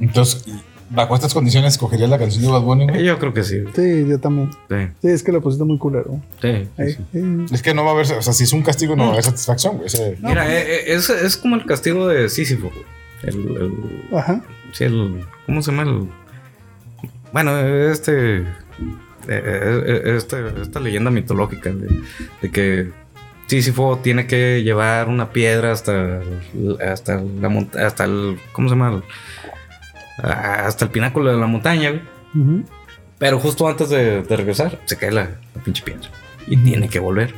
[0.00, 0.44] Entonces,
[0.88, 2.86] bajo estas condiciones, ¿escogerías la canción de Bad Bunny?
[2.88, 3.04] güey?
[3.04, 3.62] Yo creo que sí.
[3.74, 4.50] Sí, yo también.
[4.68, 6.20] Sí, Sí, es que lo pusiste muy culero.
[6.40, 6.98] sí, sí, Ahí, sí.
[7.14, 9.08] eh, Es que no va a haber, o sea, si es un castigo, no va
[9.10, 9.86] a haber satisfacción, güey.
[9.86, 12.70] O sea, Mira, eh, eh, es, es como el castigo de Sísifo.
[12.70, 12.84] güey.
[13.22, 14.42] El, el- Ajá.
[14.72, 15.82] sí, el- ¿Cómo se llama?
[15.90, 16.08] El,
[17.32, 18.38] bueno, este.
[18.38, 18.44] eh,
[19.28, 21.88] eh, este- esta leyenda mitológica de,
[22.40, 22.90] de que
[23.50, 26.20] Sísifo tiene que llevar una piedra hasta,
[26.86, 27.86] hasta la montaña.
[27.86, 28.38] Hasta el.
[28.52, 29.02] ¿Cómo se llama?
[30.22, 32.02] Hasta el pináculo de la montaña, güey.
[33.18, 35.22] Pero justo antes de, de regresar, se cae la,
[35.54, 36.08] la pinche piedra.
[36.46, 37.34] Y tiene que volver.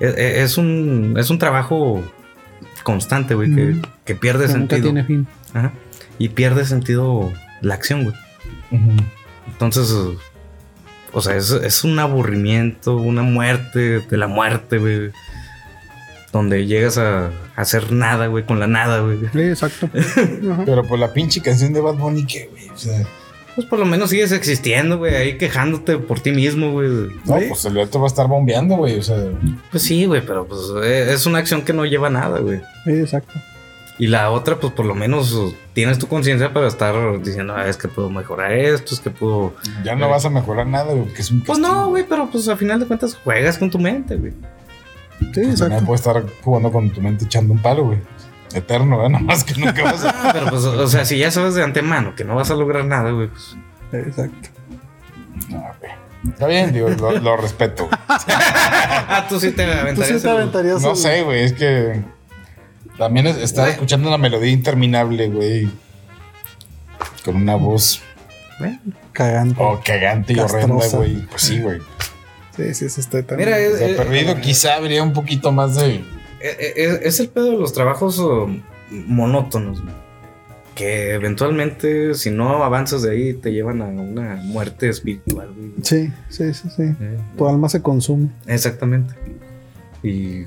[0.00, 2.02] Es, es un, es un trabajo
[2.84, 4.82] constante, güey, que, que pierde Que nunca sentido.
[4.82, 5.26] tiene fin.
[5.52, 5.72] Ajá.
[6.18, 8.16] Y pierde sentido la acción, güey.
[9.48, 9.92] Entonces,
[11.12, 15.10] o sea, es, es un aburrimiento, una muerte de la muerte, güey.
[16.36, 19.18] Donde llegas a, hacer nada, güey, con la nada, güey.
[19.32, 19.88] Sí, exacto.
[20.66, 22.68] Pero por la pinche canción de Bad Bunny, ¿qué, güey?
[22.68, 23.06] O sea,
[23.54, 26.88] Pues por lo menos sigues existiendo, güey, ahí quejándote por ti mismo, güey.
[27.24, 27.44] no, Sí.
[27.48, 28.98] pues el otro va a estar bombeando, güey.
[28.98, 29.16] O sea,
[29.70, 32.60] Pues sí, güey, pero pues eh, es una acción que no lleva a nada, güey.
[32.84, 33.32] Sí, exacto.
[33.98, 35.34] Y la otra, pues por lo menos
[35.72, 39.54] tienes tu conciencia para estar diciendo, ah, es que puedo mejorar esto, es que puedo.
[39.82, 41.74] ya no vas a mejorar nada, güey, porque es un Pues castigo.
[41.82, 44.34] no, güey, pero pues a final de cuentas juegas con tu mente, güey.
[45.18, 45.64] Sí, Pues exacto.
[45.64, 47.98] también puedes estar jugando con tu mente echando un palo, güey.
[48.54, 48.96] Eterno.
[49.08, 50.10] Nada más que nunca vas a.
[50.10, 52.84] Ah, pero pues, o sea, si ya sabes de antemano que no vas a lograr
[52.84, 53.56] nada, güey, pues.
[53.92, 54.48] Exacto.
[55.50, 55.92] No, güey.
[56.28, 57.88] Está bien, digo, lo, lo respeto.
[58.08, 60.08] Ah, tú sí te Tú aventarías.
[60.08, 62.02] sí te el- aventarías No sé, güey, es que.
[62.98, 65.70] También es- estaba escuchando una melodía interminable, güey.
[67.24, 68.00] Con una voz
[68.58, 68.78] Bueno,
[69.12, 69.56] cagante.
[69.62, 71.16] oh, cagante y horrenda, güey.
[71.26, 71.80] Pues sí, güey.
[72.56, 73.48] Sí, sí, sí, estoy también.
[73.48, 75.96] Mira, es, eh, perdido, quizá habría un poquito más de.
[75.96, 76.02] eh,
[76.40, 78.48] eh, es, es el pedo de los trabajos uh,
[78.90, 79.82] monótonos.
[80.74, 85.72] Que eventualmente, si no avanzas de ahí, te llevan a una muerte espiritual, güey.
[85.82, 86.82] Sí, sí, sí, sí.
[86.82, 88.28] Eh, Tu alma se consume.
[88.46, 89.14] Exactamente.
[90.02, 90.44] Y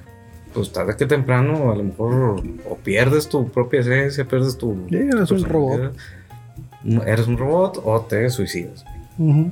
[0.54, 4.86] pues tarde que temprano, a lo mejor o pierdes tu propia esencia, pierdes tu.
[4.90, 5.92] Sí, eres un personalidad.
[7.08, 8.86] Eres un robot o te suicidas.
[9.18, 9.52] Ujú.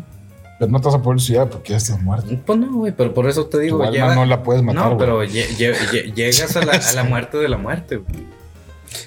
[0.59, 2.35] Pero no te vas a poder suicidar porque ya estás muerto.
[2.45, 4.91] Pues no, güey, pero por eso te digo, Tu alma lleva- no la puedes matar,
[4.91, 8.25] No, pero lle- lle- lle- llegas a la, a la muerte de la muerte, güey.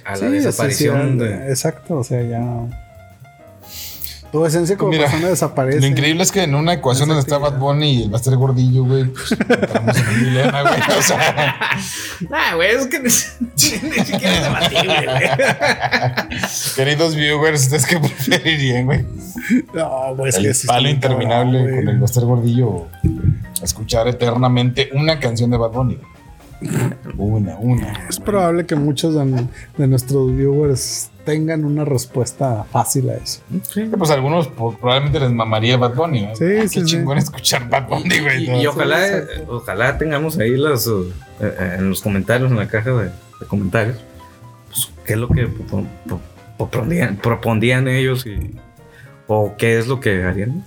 [0.05, 1.48] A la Sí, desaparición sí, sí, de.
[1.48, 2.80] Exacto, o sea, ya.
[4.33, 5.81] Tu esencia como Mira, persona desaparece.
[5.81, 8.85] Lo increíble es que en una ecuación donde está Bad Bunny y el Master Gordillo,
[8.85, 10.99] güey, pues entramos en un dilema, güey.
[10.99, 11.57] O sea,
[12.33, 16.41] Ah, güey, es que ni, ni siquiera es debatible, güey.
[16.76, 19.05] queridos viewers, ¿ustedes qué preferirían, güey?
[19.74, 21.95] No, pues el que sí palo interminable cabrón, con güey.
[21.95, 22.89] el Master Gordillo o
[23.62, 25.99] escuchar eternamente una canción de Bad Bunny.
[27.16, 28.06] Una, una.
[28.08, 29.46] Es probable que muchos de,
[29.78, 33.40] de nuestros viewers tengan una respuesta fácil a eso.
[33.72, 33.90] Sí.
[33.96, 36.22] Pues a algunos po- probablemente les mamaría Bad Bunny.
[36.26, 36.36] ¿no?
[36.36, 36.84] Sí, sí, Qué sí.
[36.84, 38.61] chingón escuchar Bad Bunny, güey.
[38.62, 38.98] Y, ojalá,
[39.48, 40.90] ojalá tengamos ahí las eh,
[41.40, 43.96] eh, en los comentarios, en la caja de, de comentarios,
[44.68, 46.20] pues, qué es lo que propo- pro-
[46.58, 48.54] propondían, propondían ellos y,
[49.26, 50.64] o qué es lo que harían.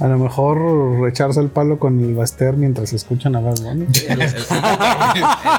[0.00, 3.86] A lo mejor echarse el palo con el Baster mientras escuchan a Bad Bunny.
[4.08, 4.32] El, el-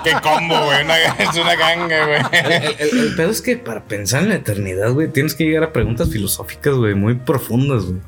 [0.03, 0.83] Qué combo, güey.
[0.83, 2.21] una- es una ganga, güey.
[2.31, 5.63] el- el- el pedo es que para pensar en la eternidad, güey, tienes que llegar
[5.63, 7.99] a preguntas filosóficas, güey, muy profundas, güey.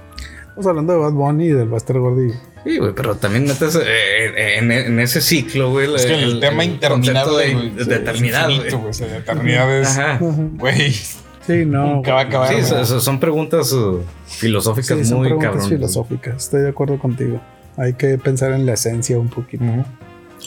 [0.42, 2.36] Estamos hablando de Bad Bunny y del Baster Gordillo.
[2.64, 5.94] Sí, güey, pero también metes eh, en, en ese ciclo, güey.
[5.94, 8.90] Es que el, tema concepto interminable, de, güey, de eternidad, es infinito, güey.
[8.90, 10.18] O sea, la eternidad es, Ajá.
[10.22, 10.96] güey,
[11.46, 11.96] Sí, no.
[11.96, 12.50] nunca va a acabar.
[12.54, 16.36] Sí, son preguntas uh, filosóficas Sí, son muy preguntas filosóficas.
[16.46, 17.42] Estoy de acuerdo contigo.
[17.78, 19.64] Hay que pensar en la esencia un poquito.
[19.64, 19.84] Ujú.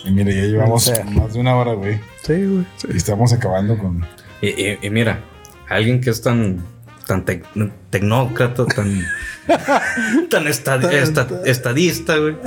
[0.04, 1.04] Y mire, ya llevamos O sea.
[1.04, 2.00] más de una hora, güey.
[2.22, 2.66] Sí, güey.
[2.76, 2.88] sí.
[2.92, 4.04] Y estamos acabando con.
[4.40, 5.20] Y, y- y mira,
[5.68, 6.62] alguien que es tan,
[7.06, 7.44] tan tec-
[7.90, 9.02] tecnócrata, tan,
[10.30, 12.36] tan esta- Tan- esta- estadista, güey.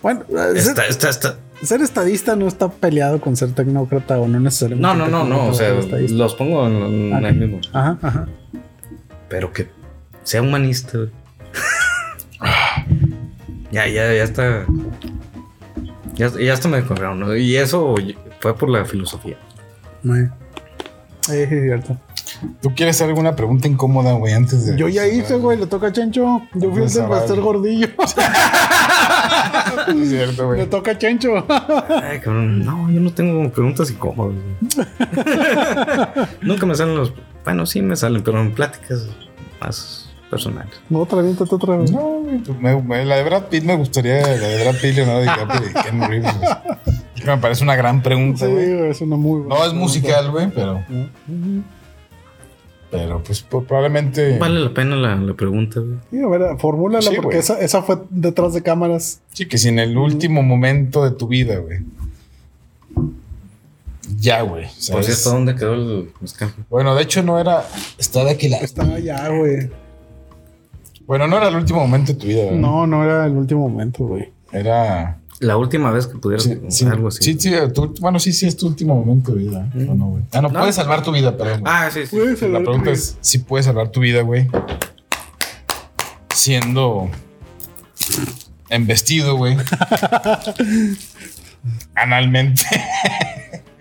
[0.00, 4.38] Bueno, ser, Esta- esta- esta- ser estadista no está peleado con ser tecnócrata o no
[4.40, 4.86] necesariamente.
[4.86, 5.48] No, no, no, no.
[5.48, 7.28] O sea, los pongo en, en Ah.
[7.28, 7.60] el mismo.
[7.72, 8.26] Ajá, ajá.
[9.28, 9.68] Pero que
[10.24, 11.10] sea humanista, güey.
[13.72, 14.66] ya, ya, ya está.
[16.14, 17.36] Ya, ya está me corrieron, ¿no?
[17.36, 17.94] Y eso
[18.40, 19.36] fue por la filosofía.
[20.04, 20.28] Eh,
[21.20, 21.96] Sí, sí, es cierto.
[22.62, 24.76] ¿Tú quieres hacer alguna pregunta incómoda, güey, antes de.
[24.76, 26.40] Yo ya hice, güey, le toca a Chencho.
[26.54, 27.88] Yo fui el del Baster Gordillo.
[29.88, 30.66] Es cierto, le güey.
[30.70, 31.44] toca a Chencho.
[31.48, 32.64] Ay, cabrón.
[32.64, 34.36] No, yo no tengo preguntas incómodas.
[36.42, 37.12] Nunca me salen los.
[37.44, 39.06] Bueno, sí me salen, pero en pláticas
[39.60, 40.80] más personales.
[40.90, 41.90] No, otra vez, otra vez.
[41.90, 42.20] No,
[42.60, 45.72] me- me- la de Brad Pitt me gustaría, la de Brad Pitt, Leonardo DiCaprio y
[45.82, 46.34] Ken Reeves.
[47.24, 48.90] me parece una gran pregunta, güey.
[48.90, 50.82] es una muy buena No es musical, güey, pero.
[52.90, 54.38] Pero pues probablemente.
[54.38, 55.98] Vale la pena la, la pregunta, güey.
[56.10, 59.20] Sí, a ver, formúlala Sí, porque esa, esa fue detrás de cámaras.
[59.32, 61.80] Sí, que si en el último momento de tu vida, güey.
[64.16, 64.66] Ya, güey.
[64.90, 66.54] Por cierto, ¿dónde quedó el mezcal?
[66.70, 67.64] Bueno, de hecho no era.
[67.98, 68.64] Está de aquel lado.
[68.64, 69.70] Estaba allá, güey.
[71.06, 72.58] Bueno, no era el último momento de tu vida, güey.
[72.58, 74.32] No, no era el último momento, güey.
[74.52, 75.18] Era.
[75.40, 77.22] La última vez que pudieras Sí, sí, algo así.
[77.22, 79.70] sí, sí, tu- bueno, sí, sí, es tu último momento de vida.
[79.88, 80.22] ¿o no, güey?
[80.32, 80.58] Ah, no, No.
[80.60, 81.60] puedes salvar tu vida, perdón.
[81.60, 81.72] güey.
[81.74, 82.16] Ah, sí, sí.
[82.16, 84.48] Puedes La pregunta es si puedes salvar tu vida, güey.
[86.34, 87.08] Siendo
[88.70, 89.56] embestido, güey.
[91.94, 92.62] Analmente.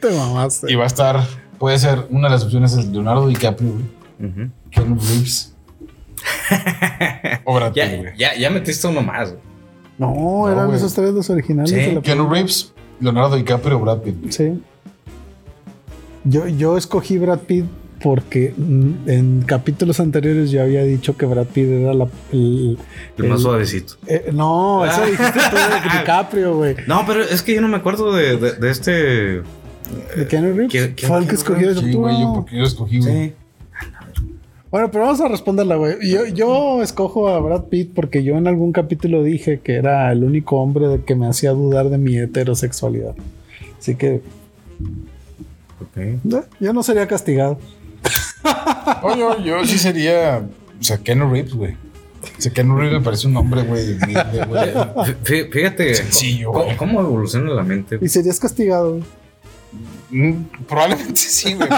[0.02, 0.72] Te mamaste.
[0.72, 1.28] y va a estar.
[1.58, 4.30] Puede ser una de las opciones es Leonardo DiCaprio, güey.
[4.32, 4.52] Ujú.
[4.70, 5.54] Keanu Reeves.
[7.46, 8.18] o Brad Pitt, Ya, güey.
[8.18, 9.42] ya, ya metiste uno más, güey.
[9.98, 11.70] No, eran esos tres los originales.
[11.72, 12.30] Sí, de la Keanu.
[12.30, 14.32] Reeves, Leonardo DiCaprio o Brad Pitt.
[14.32, 14.62] Sí.
[16.24, 17.66] Yo, yo escogí Brad Pitt
[18.04, 22.78] porque mm, en capítulos anteriores yo había dicho que Brad Pitt era la, el,
[23.18, 23.96] El más suavecito.
[24.06, 26.76] eh, no, eso dijiste tú de DiCaprio, güey.
[26.86, 28.92] No, pero es que yo no me acuerdo de, de, de este.
[30.16, 30.70] ¿De Keanu Reeves?
[30.72, 33.30] ¿Quién- quién- Fue el que escogió Sí, güey, yo porque yo escogí, güey.
[33.30, 33.34] Sí.
[34.70, 35.96] Bueno, pero vamos a responderla, güey.
[36.10, 40.24] Yo, yo escojo a Brad Pitt porque yo en algún capítulo dije que era el
[40.24, 43.16] único hombre de que me hacía dudar de mi heterosexualidad.
[43.80, 44.22] Así que
[45.82, 45.98] Ok.
[45.98, 46.20] eh,
[46.60, 47.58] yo no sería castigado.
[49.04, 50.46] No, yo, yo sí sería.
[50.80, 51.74] O sea, Keanu Reeves, güey.
[51.74, 53.98] O sea, Keanu Reeves me parece un hombre, güey.
[55.24, 58.00] Fíjate Sencillo, cómo, evoluciona la mente.
[58.02, 58.92] Y serías castigado.
[58.96, 59.04] güey.
[60.10, 61.70] Mm, Probablemente sí, güey.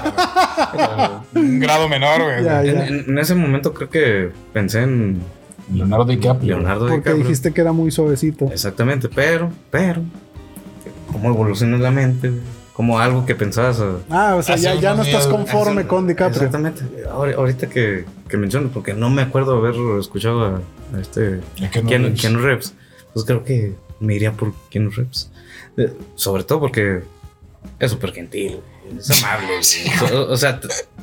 [1.35, 2.43] Un grado menor, güey.
[2.43, 2.87] Ya, En, ya.
[2.87, 5.19] en- en ese momento creo que pensé en
[5.73, 6.55] Leonardo DiCaprio.
[6.57, 7.23] Leonardo Porque DiCaprio.
[7.23, 8.45] dijiste que era muy suavecito.
[8.45, 10.01] Exactamente, pero, pero,
[11.11, 12.29] ¿cómo evoluciona la mente?
[12.29, 12.41] güey?
[12.73, 13.81] Como algo que pensabas.
[13.81, 16.37] ah, Ah, o sea, ya, ya no estás conforme con DiCaprio.
[16.37, 16.81] Exactamente.
[17.11, 20.61] Ahora- ahorita que, que menciono, porque no me acuerdo haber escuchado a,
[20.95, 22.73] a este A Keanu Reeves.
[23.13, 25.29] Pues creo que me iría por Keanu Reeves.
[25.77, 27.01] Eh, sobre todo porque
[27.79, 28.59] es súper gentil,
[28.97, 29.53] es amable.
[30.13, 30.59] O, o sea,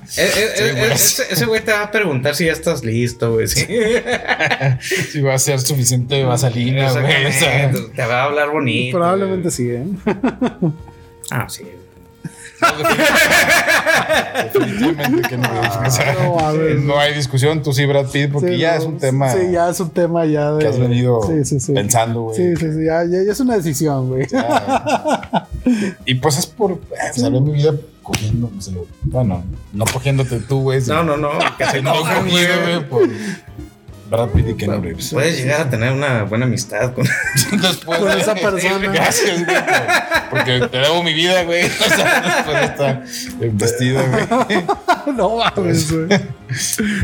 [0.08, 0.92] Sí, eh, güey.
[0.92, 3.48] ese ese güey te va a preguntar si ya estás listo, güey.
[3.48, 3.66] sí.
[5.10, 7.26] Si va a ser suficiente vaselina, güey.
[7.26, 8.98] o sea, Te va a hablar bonito.
[8.98, 9.84] Probablemente sí, ¿eh?
[11.30, 11.64] Ah, sí.
[14.52, 15.76] Definitivamente Keanu Reeves.
[15.86, 16.76] o sea, No, a ver.
[16.80, 19.38] no hay discusión, tú sí, Brad Pitt, porque Sí, ya no, es un tema Sí,
[19.52, 20.58] ya es un tema ya de.
[20.60, 21.72] que has venido Sí, sí, sí.
[21.72, 22.36] pensando, güey.
[22.36, 22.84] Sí, sí, sí.
[22.84, 24.26] Ya, ya- ya es una decisión, güey.
[24.34, 25.46] Ah.
[26.04, 26.72] y pues es por.
[26.72, 26.76] Eh,
[27.14, 27.72] salvé mi vida
[28.02, 28.50] cogiendo.
[29.04, 30.80] bueno, no cogiéndote tú, güey.
[30.86, 31.30] No, no, no.
[31.58, 32.46] Que se No enojan, güey.
[34.08, 35.10] Brad Pitt y Keanu Reeves.
[35.12, 37.04] Puedes llegar a tener una buena amistad con.
[37.52, 38.78] Después Con de- esa persona.
[38.92, 39.56] Gracias, güey.
[39.56, 41.64] por- Porque te debo mi vida, güey.
[41.66, 43.02] O sea, después de esta
[43.64, 44.64] vestida, güey.
[45.16, 46.08] no mames, güey.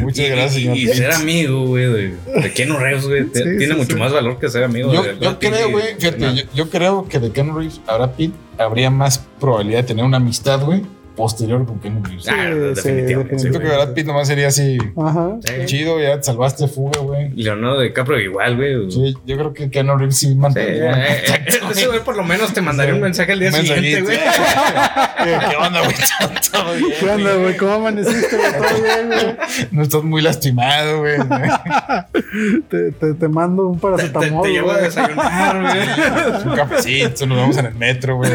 [0.00, 0.76] Muchas gracias, señor.
[0.76, 3.98] Y, ser amigo, güey, de, de Keanu Reeves, güey, Sí, tiene sí, mucho sí.
[3.98, 7.32] más valor que ser amigo Yo, de creo, güey, fíjate, yo, yo creo que de
[7.32, 10.82] Keanu Reeves a Brad Pitt habría más probabilidad de tener una amistad, güey,
[11.16, 12.26] posterior con Keanu Reeves.
[12.28, 13.34] Ah, Sí, definitivamente.
[13.34, 13.66] sí, Siento que.
[13.66, 15.36] Brad Pitt nomás sería así Ajá.
[15.44, 15.52] Sí.
[15.66, 17.30] chido, ya te salvaste fuga, güey.
[17.30, 18.90] Leonardo DiCaprio igual, güey.
[18.90, 22.24] Sí, yo creo que Keanu Reeves sí mantendría eh, eh, contacto, ese güey por lo
[22.24, 24.18] menos te mandaría un mensaje al día siguiente, güey.
[25.24, 25.94] ¿Qué onda, güey?
[26.50, 27.56] ¿Todo bien, ¿Qué onda, güey?
[27.56, 28.52] ¿Cómo amaneciste, güey?
[28.52, 29.36] ¿Todo bien, güey?
[29.70, 31.16] No estás muy lastimado, güey.
[32.70, 34.42] Te, te, te mando un Te, te- paracetamol.
[34.42, 36.42] te llevo a desayunar, güey.
[36.52, 38.30] Un cafecito, nos vamos en el metro, güey.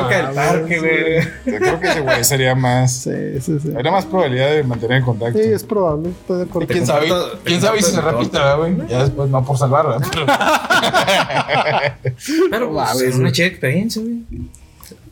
[0.00, 1.24] En una banca del parque, güey.
[1.54, 2.92] Yo creo que ese güey sería más.
[2.92, 3.10] Sí,
[3.40, 3.72] sí, sí.
[3.74, 5.38] Habría más probabilidad de mantener el contacto.
[5.38, 6.10] Sí, es probable.
[6.10, 6.68] Estoy de acuerdo.
[6.68, 7.08] quién sabe,
[7.44, 8.76] quién sabe si se repite, ¿verdad, güey?
[8.88, 10.06] Ya después no por salvar, ¿verdad?
[10.12, 10.26] Pero-
[12.50, 14.22] Pero pues, es una chida experiencia, güey.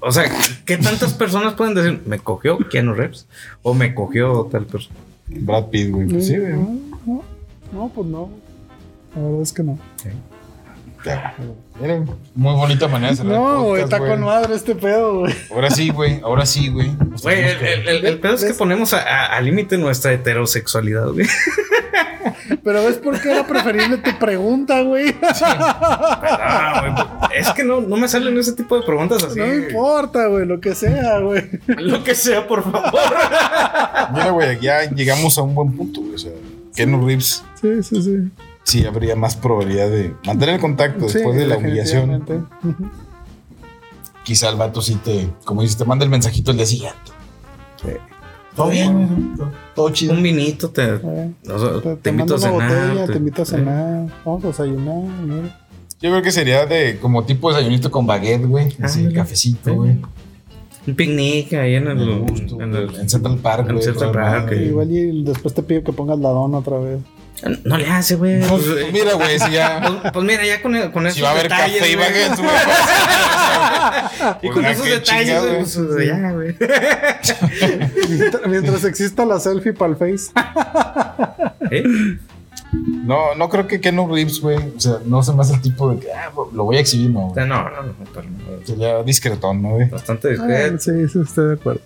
[0.01, 0.25] O sea,
[0.65, 3.27] ¿qué tantas personas pueden decir, me cogió Keanu Reeves?
[3.63, 4.97] O me cogió tal persona.
[5.27, 6.07] Brad Pitt, güey.
[6.07, 6.53] Pues sí, güey.
[7.73, 8.31] No, pues no.
[9.17, 9.79] La verdad es que no.
[10.05, 10.11] Ya.
[11.81, 15.35] Miren, muy bonita manera de cerrar No, güey, está con madre este pedo, güey.
[15.53, 16.21] Ahora sí, güey.
[16.25, 16.91] Ahora sí, güey.
[17.09, 20.13] Nos Güey, el, el, el- el pedo es que ponemos a- a- al límite nuestra
[20.13, 21.27] heterosexualidad, güey.
[22.65, 25.15] Pero ves por qué era preferible tu pregunta, güey.
[25.23, 26.83] Ah,
[27.29, 29.39] güey, es que no, no me salen ese tipo de preguntas así.
[29.39, 31.49] No importa, güey, lo que sea, güey.
[31.67, 32.93] Lo que sea, por favor.
[34.13, 36.15] Mira, güey, ya llegamos a un buen punto, güey.
[36.15, 36.33] O sea,
[36.75, 38.31] Keanu Reeves Sí, sí, sí.
[38.69, 42.25] Sí habría más probabilidad de mantener el contacto Sí, después de la humillación.
[44.25, 46.99] Quizá el vato sí te, como dices, te manda el mensajito el día siguiente.
[47.83, 47.89] Sí.
[48.55, 49.35] Todo bien.
[49.37, 50.13] Todo, todo chido.
[50.13, 52.89] Un vinito te, Eh, o sea, Te, te, te invito a una cenar.
[52.89, 54.07] botella, te invito a eh, cenar.
[54.25, 54.97] Vamos a desayunar.
[55.25, 55.61] mira.
[56.01, 58.77] Yo creo que sería de como tipo desayunito con baguette, güey.
[58.83, 59.77] Así, cafecito, Sí.
[59.77, 59.97] güey.
[60.89, 62.19] Un picnic ahí en el.
[62.21, 65.63] Gusto, en el- en Central Park, en güey, Central Park, y- Igual y después te
[65.63, 67.01] pido que pongas la dona otra vez.
[67.65, 68.41] No le hace, güey.
[68.41, 69.81] Pues, Pues, mira, güey, si ya.
[70.03, 72.09] pues- pues mira, ya con, con esos Si va a haber detalles, café y güey.
[72.09, 72.51] baguettes, güey.
[74.43, 76.57] Y Pues, con ya esos detalles, pues, ya, güey.
[78.09, 80.33] Mientras, mientras exista la selfie para el Face.
[81.71, 81.85] ¿Eh?
[82.73, 84.57] No, no creo que Kenu Reeves, güey.
[84.77, 87.11] O sea, no se me hace el tipo de que ah, lo voy a exhibir,
[87.11, 87.33] no.
[87.35, 89.89] Sea, No, no, no, pero no, Sería discretón, ¿no, güey?
[89.89, 90.79] Bastante Ah, discreto.
[90.79, 91.81] sí, sí, estoy de acuerdo.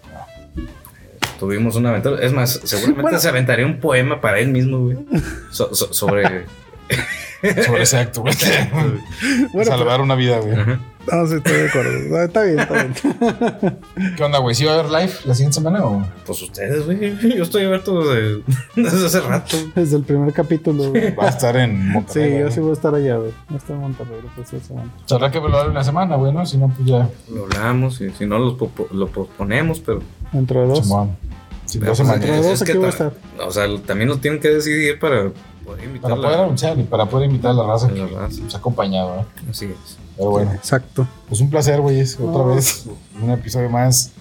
[1.38, 2.20] Tuvimos una aventura.
[2.24, 3.18] Es más, seguramente Bueno.
[3.18, 4.98] se aventaría un poema para él mismo, güey.
[5.50, 6.46] So- so- sobre.
[7.66, 8.34] Sobre exacto, güey.
[9.52, 10.54] Bueno, Salvar una vida, güey.
[10.56, 12.22] No, sí, estoy de acuerdo.
[12.22, 12.94] Está bien, está bien.
[14.16, 14.54] ¿Qué onda, güey?
[14.54, 16.06] ¿Sí va a haber live la siguiente semana o...?
[16.24, 17.18] Pues ustedes, güey.
[17.36, 18.42] Yo estoy abierto desde,
[18.76, 19.56] desde hace rato.
[19.74, 21.12] Desde el primer capítulo, güey.
[21.16, 22.30] Va a estar en Sí, Monterrey.
[22.34, 22.52] yo güey.
[22.52, 23.32] sí voy a estar allá, güey.
[23.48, 24.92] No estoy en Monterrey, pues sí, sí, bueno.
[25.10, 26.46] Habrá que verlo una semana, güey, ¿no?
[26.46, 27.08] Si no, pues ya.
[27.34, 30.00] Lo hablamos y si no lo, popo- lo posponemos, pero.
[30.32, 30.78] Dentro de dos.
[30.84, 31.16] Simón.
[31.64, 32.24] Sí, pero dos pues, semanas.
[32.30, 33.12] Entre dos es aquí que voy a ta- estar.
[33.46, 35.32] O sea, también lo tienen que decidir para
[35.64, 38.06] poder Para la- poder anunciar y para poder invitar a la raza a que la
[38.20, 38.40] raza.
[38.42, 39.24] nos ha acompañado, ¿eh?
[39.50, 39.98] Así es.
[40.16, 41.06] Pero bueno, Exacto.
[41.28, 42.02] pues un placer, güey.
[42.20, 42.86] Otra vez,
[43.20, 44.12] un episodio más.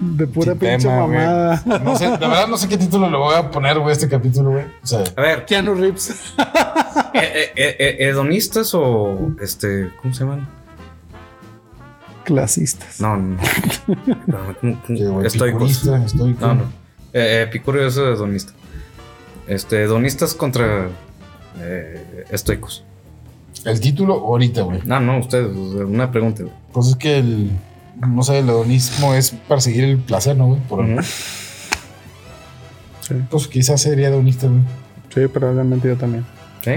[0.00, 1.62] De pura Sin pinche tema, mamada.
[1.82, 4.50] No sé, de verdad no sé qué título le voy a poner, güey, este capítulo,
[4.52, 4.64] güey.
[4.82, 6.10] O sea, A ver, Keanu Reeves.
[6.38, 9.90] eh, eh, eh, eh, ¿hedonistas o este.
[10.02, 10.46] ¿Cómo se llaman?
[12.24, 13.00] Clasistas.
[13.00, 13.36] No, no.
[14.26, 14.38] no.
[14.86, 14.94] Que,
[15.26, 16.46] epicurista, estoico.
[16.46, 16.62] No, no.
[17.12, 18.52] Eh, eh, Epicurio es hedonista.
[19.46, 20.88] Este, hedonistas contra
[21.60, 22.84] eh, estoicos.
[23.64, 24.80] El título ahorita, güey.
[24.84, 26.42] No, no, sea, una pregunta.
[26.42, 26.54] güey.
[26.72, 27.50] Pues es que el,
[28.00, 30.60] no sé, el hedonismo es perseguir el placer, ¿no, güey?
[30.68, 30.86] Por-.
[33.00, 33.14] Sí.
[33.30, 34.60] Pues quizás sería hedonista, güey.
[35.14, 36.24] Sí, probablemente yo también.
[36.62, 36.72] Sí.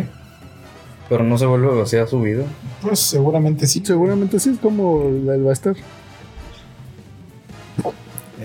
[1.09, 2.43] Pero no se vuelve vacía su vida.
[2.81, 3.81] Pues seguramente sí.
[3.83, 5.55] Seguramente sí, es como el.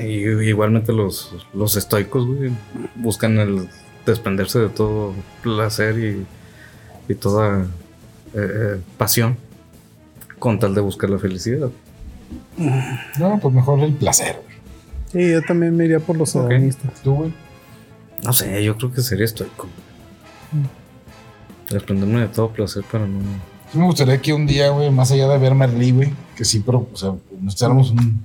[0.01, 2.51] Y, igualmente los, los estoicos, güey,
[2.97, 3.69] buscan el
[4.07, 7.67] desprenderse de todo placer y, y toda eh,
[8.35, 9.37] eh, pasión
[10.39, 11.71] con tal de buscar la felicidad.
[13.19, 14.57] No, pues mejor el placer, güey.
[15.13, 17.01] Sí, yo también me iría por los hedonistas.
[17.03, 17.35] Tú, güey.
[18.25, 19.69] No sé, yo creo que sería estoico.
[21.71, 23.21] Desprenderme de todo placer para no...
[23.73, 26.63] Sí me gustaría que un día, güey, más allá de ver Merlí, güey, que sí,
[26.65, 28.23] pero, o sea, nos echáramos un,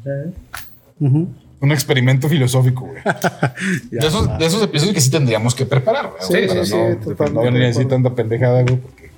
[0.99, 1.27] Ujú.
[1.61, 3.01] Un experimento filosófico, güey.
[3.91, 4.37] Ya, De esos, va.
[4.37, 6.21] de esos episodios que sí tendríamos que preparar, güey.
[6.21, 7.89] Sí, para sí, sí, no, totalmente no así acuerdo.
[7.89, 9.09] tanta pendejada, güey, porque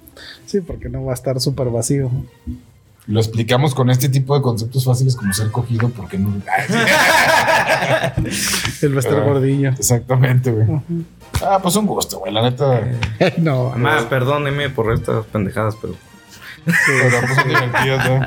[0.45, 2.09] Sí, porque no va a estar súper vacío.
[3.07, 6.33] lo explicamos con este tipo de conceptos fáciles como ser cogido, porque no.
[8.81, 9.23] El Bester Ah.
[9.23, 9.69] gordillo.
[9.69, 10.67] Exactamente, güey.
[11.45, 12.81] Ah, pues un gusto, güey, la neta.
[13.37, 15.95] no, Mamá, perdóneme por estas pendejadas, pero...
[16.65, 18.25] Pero pues son divertidas, ¿no?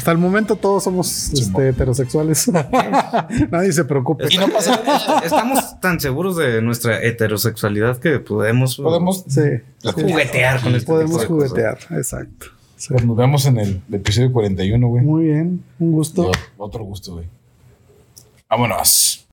[0.00, 2.48] Hasta el momento todos somos este, heterosexuales.
[3.50, 4.28] Nadie se preocupe.
[4.30, 5.20] Y no pasa nada.
[5.22, 8.78] Estamos tan seguros de nuestra heterosexualidad que podemos...
[8.78, 9.24] Podemos.
[9.28, 9.42] Sí,
[9.82, 10.10] platicar.
[10.10, 11.50] Juguetear con este podemos tipo de cosas.
[11.50, 11.78] juguetear.
[11.98, 12.46] Exacto.
[12.76, 12.94] Sí.
[12.94, 15.04] Pues nos vemos en el episodio 41, güey.
[15.04, 16.32] Muy bien, un gusto.
[16.56, 17.26] Otro gusto, güey.
[18.48, 19.26] Vámonos.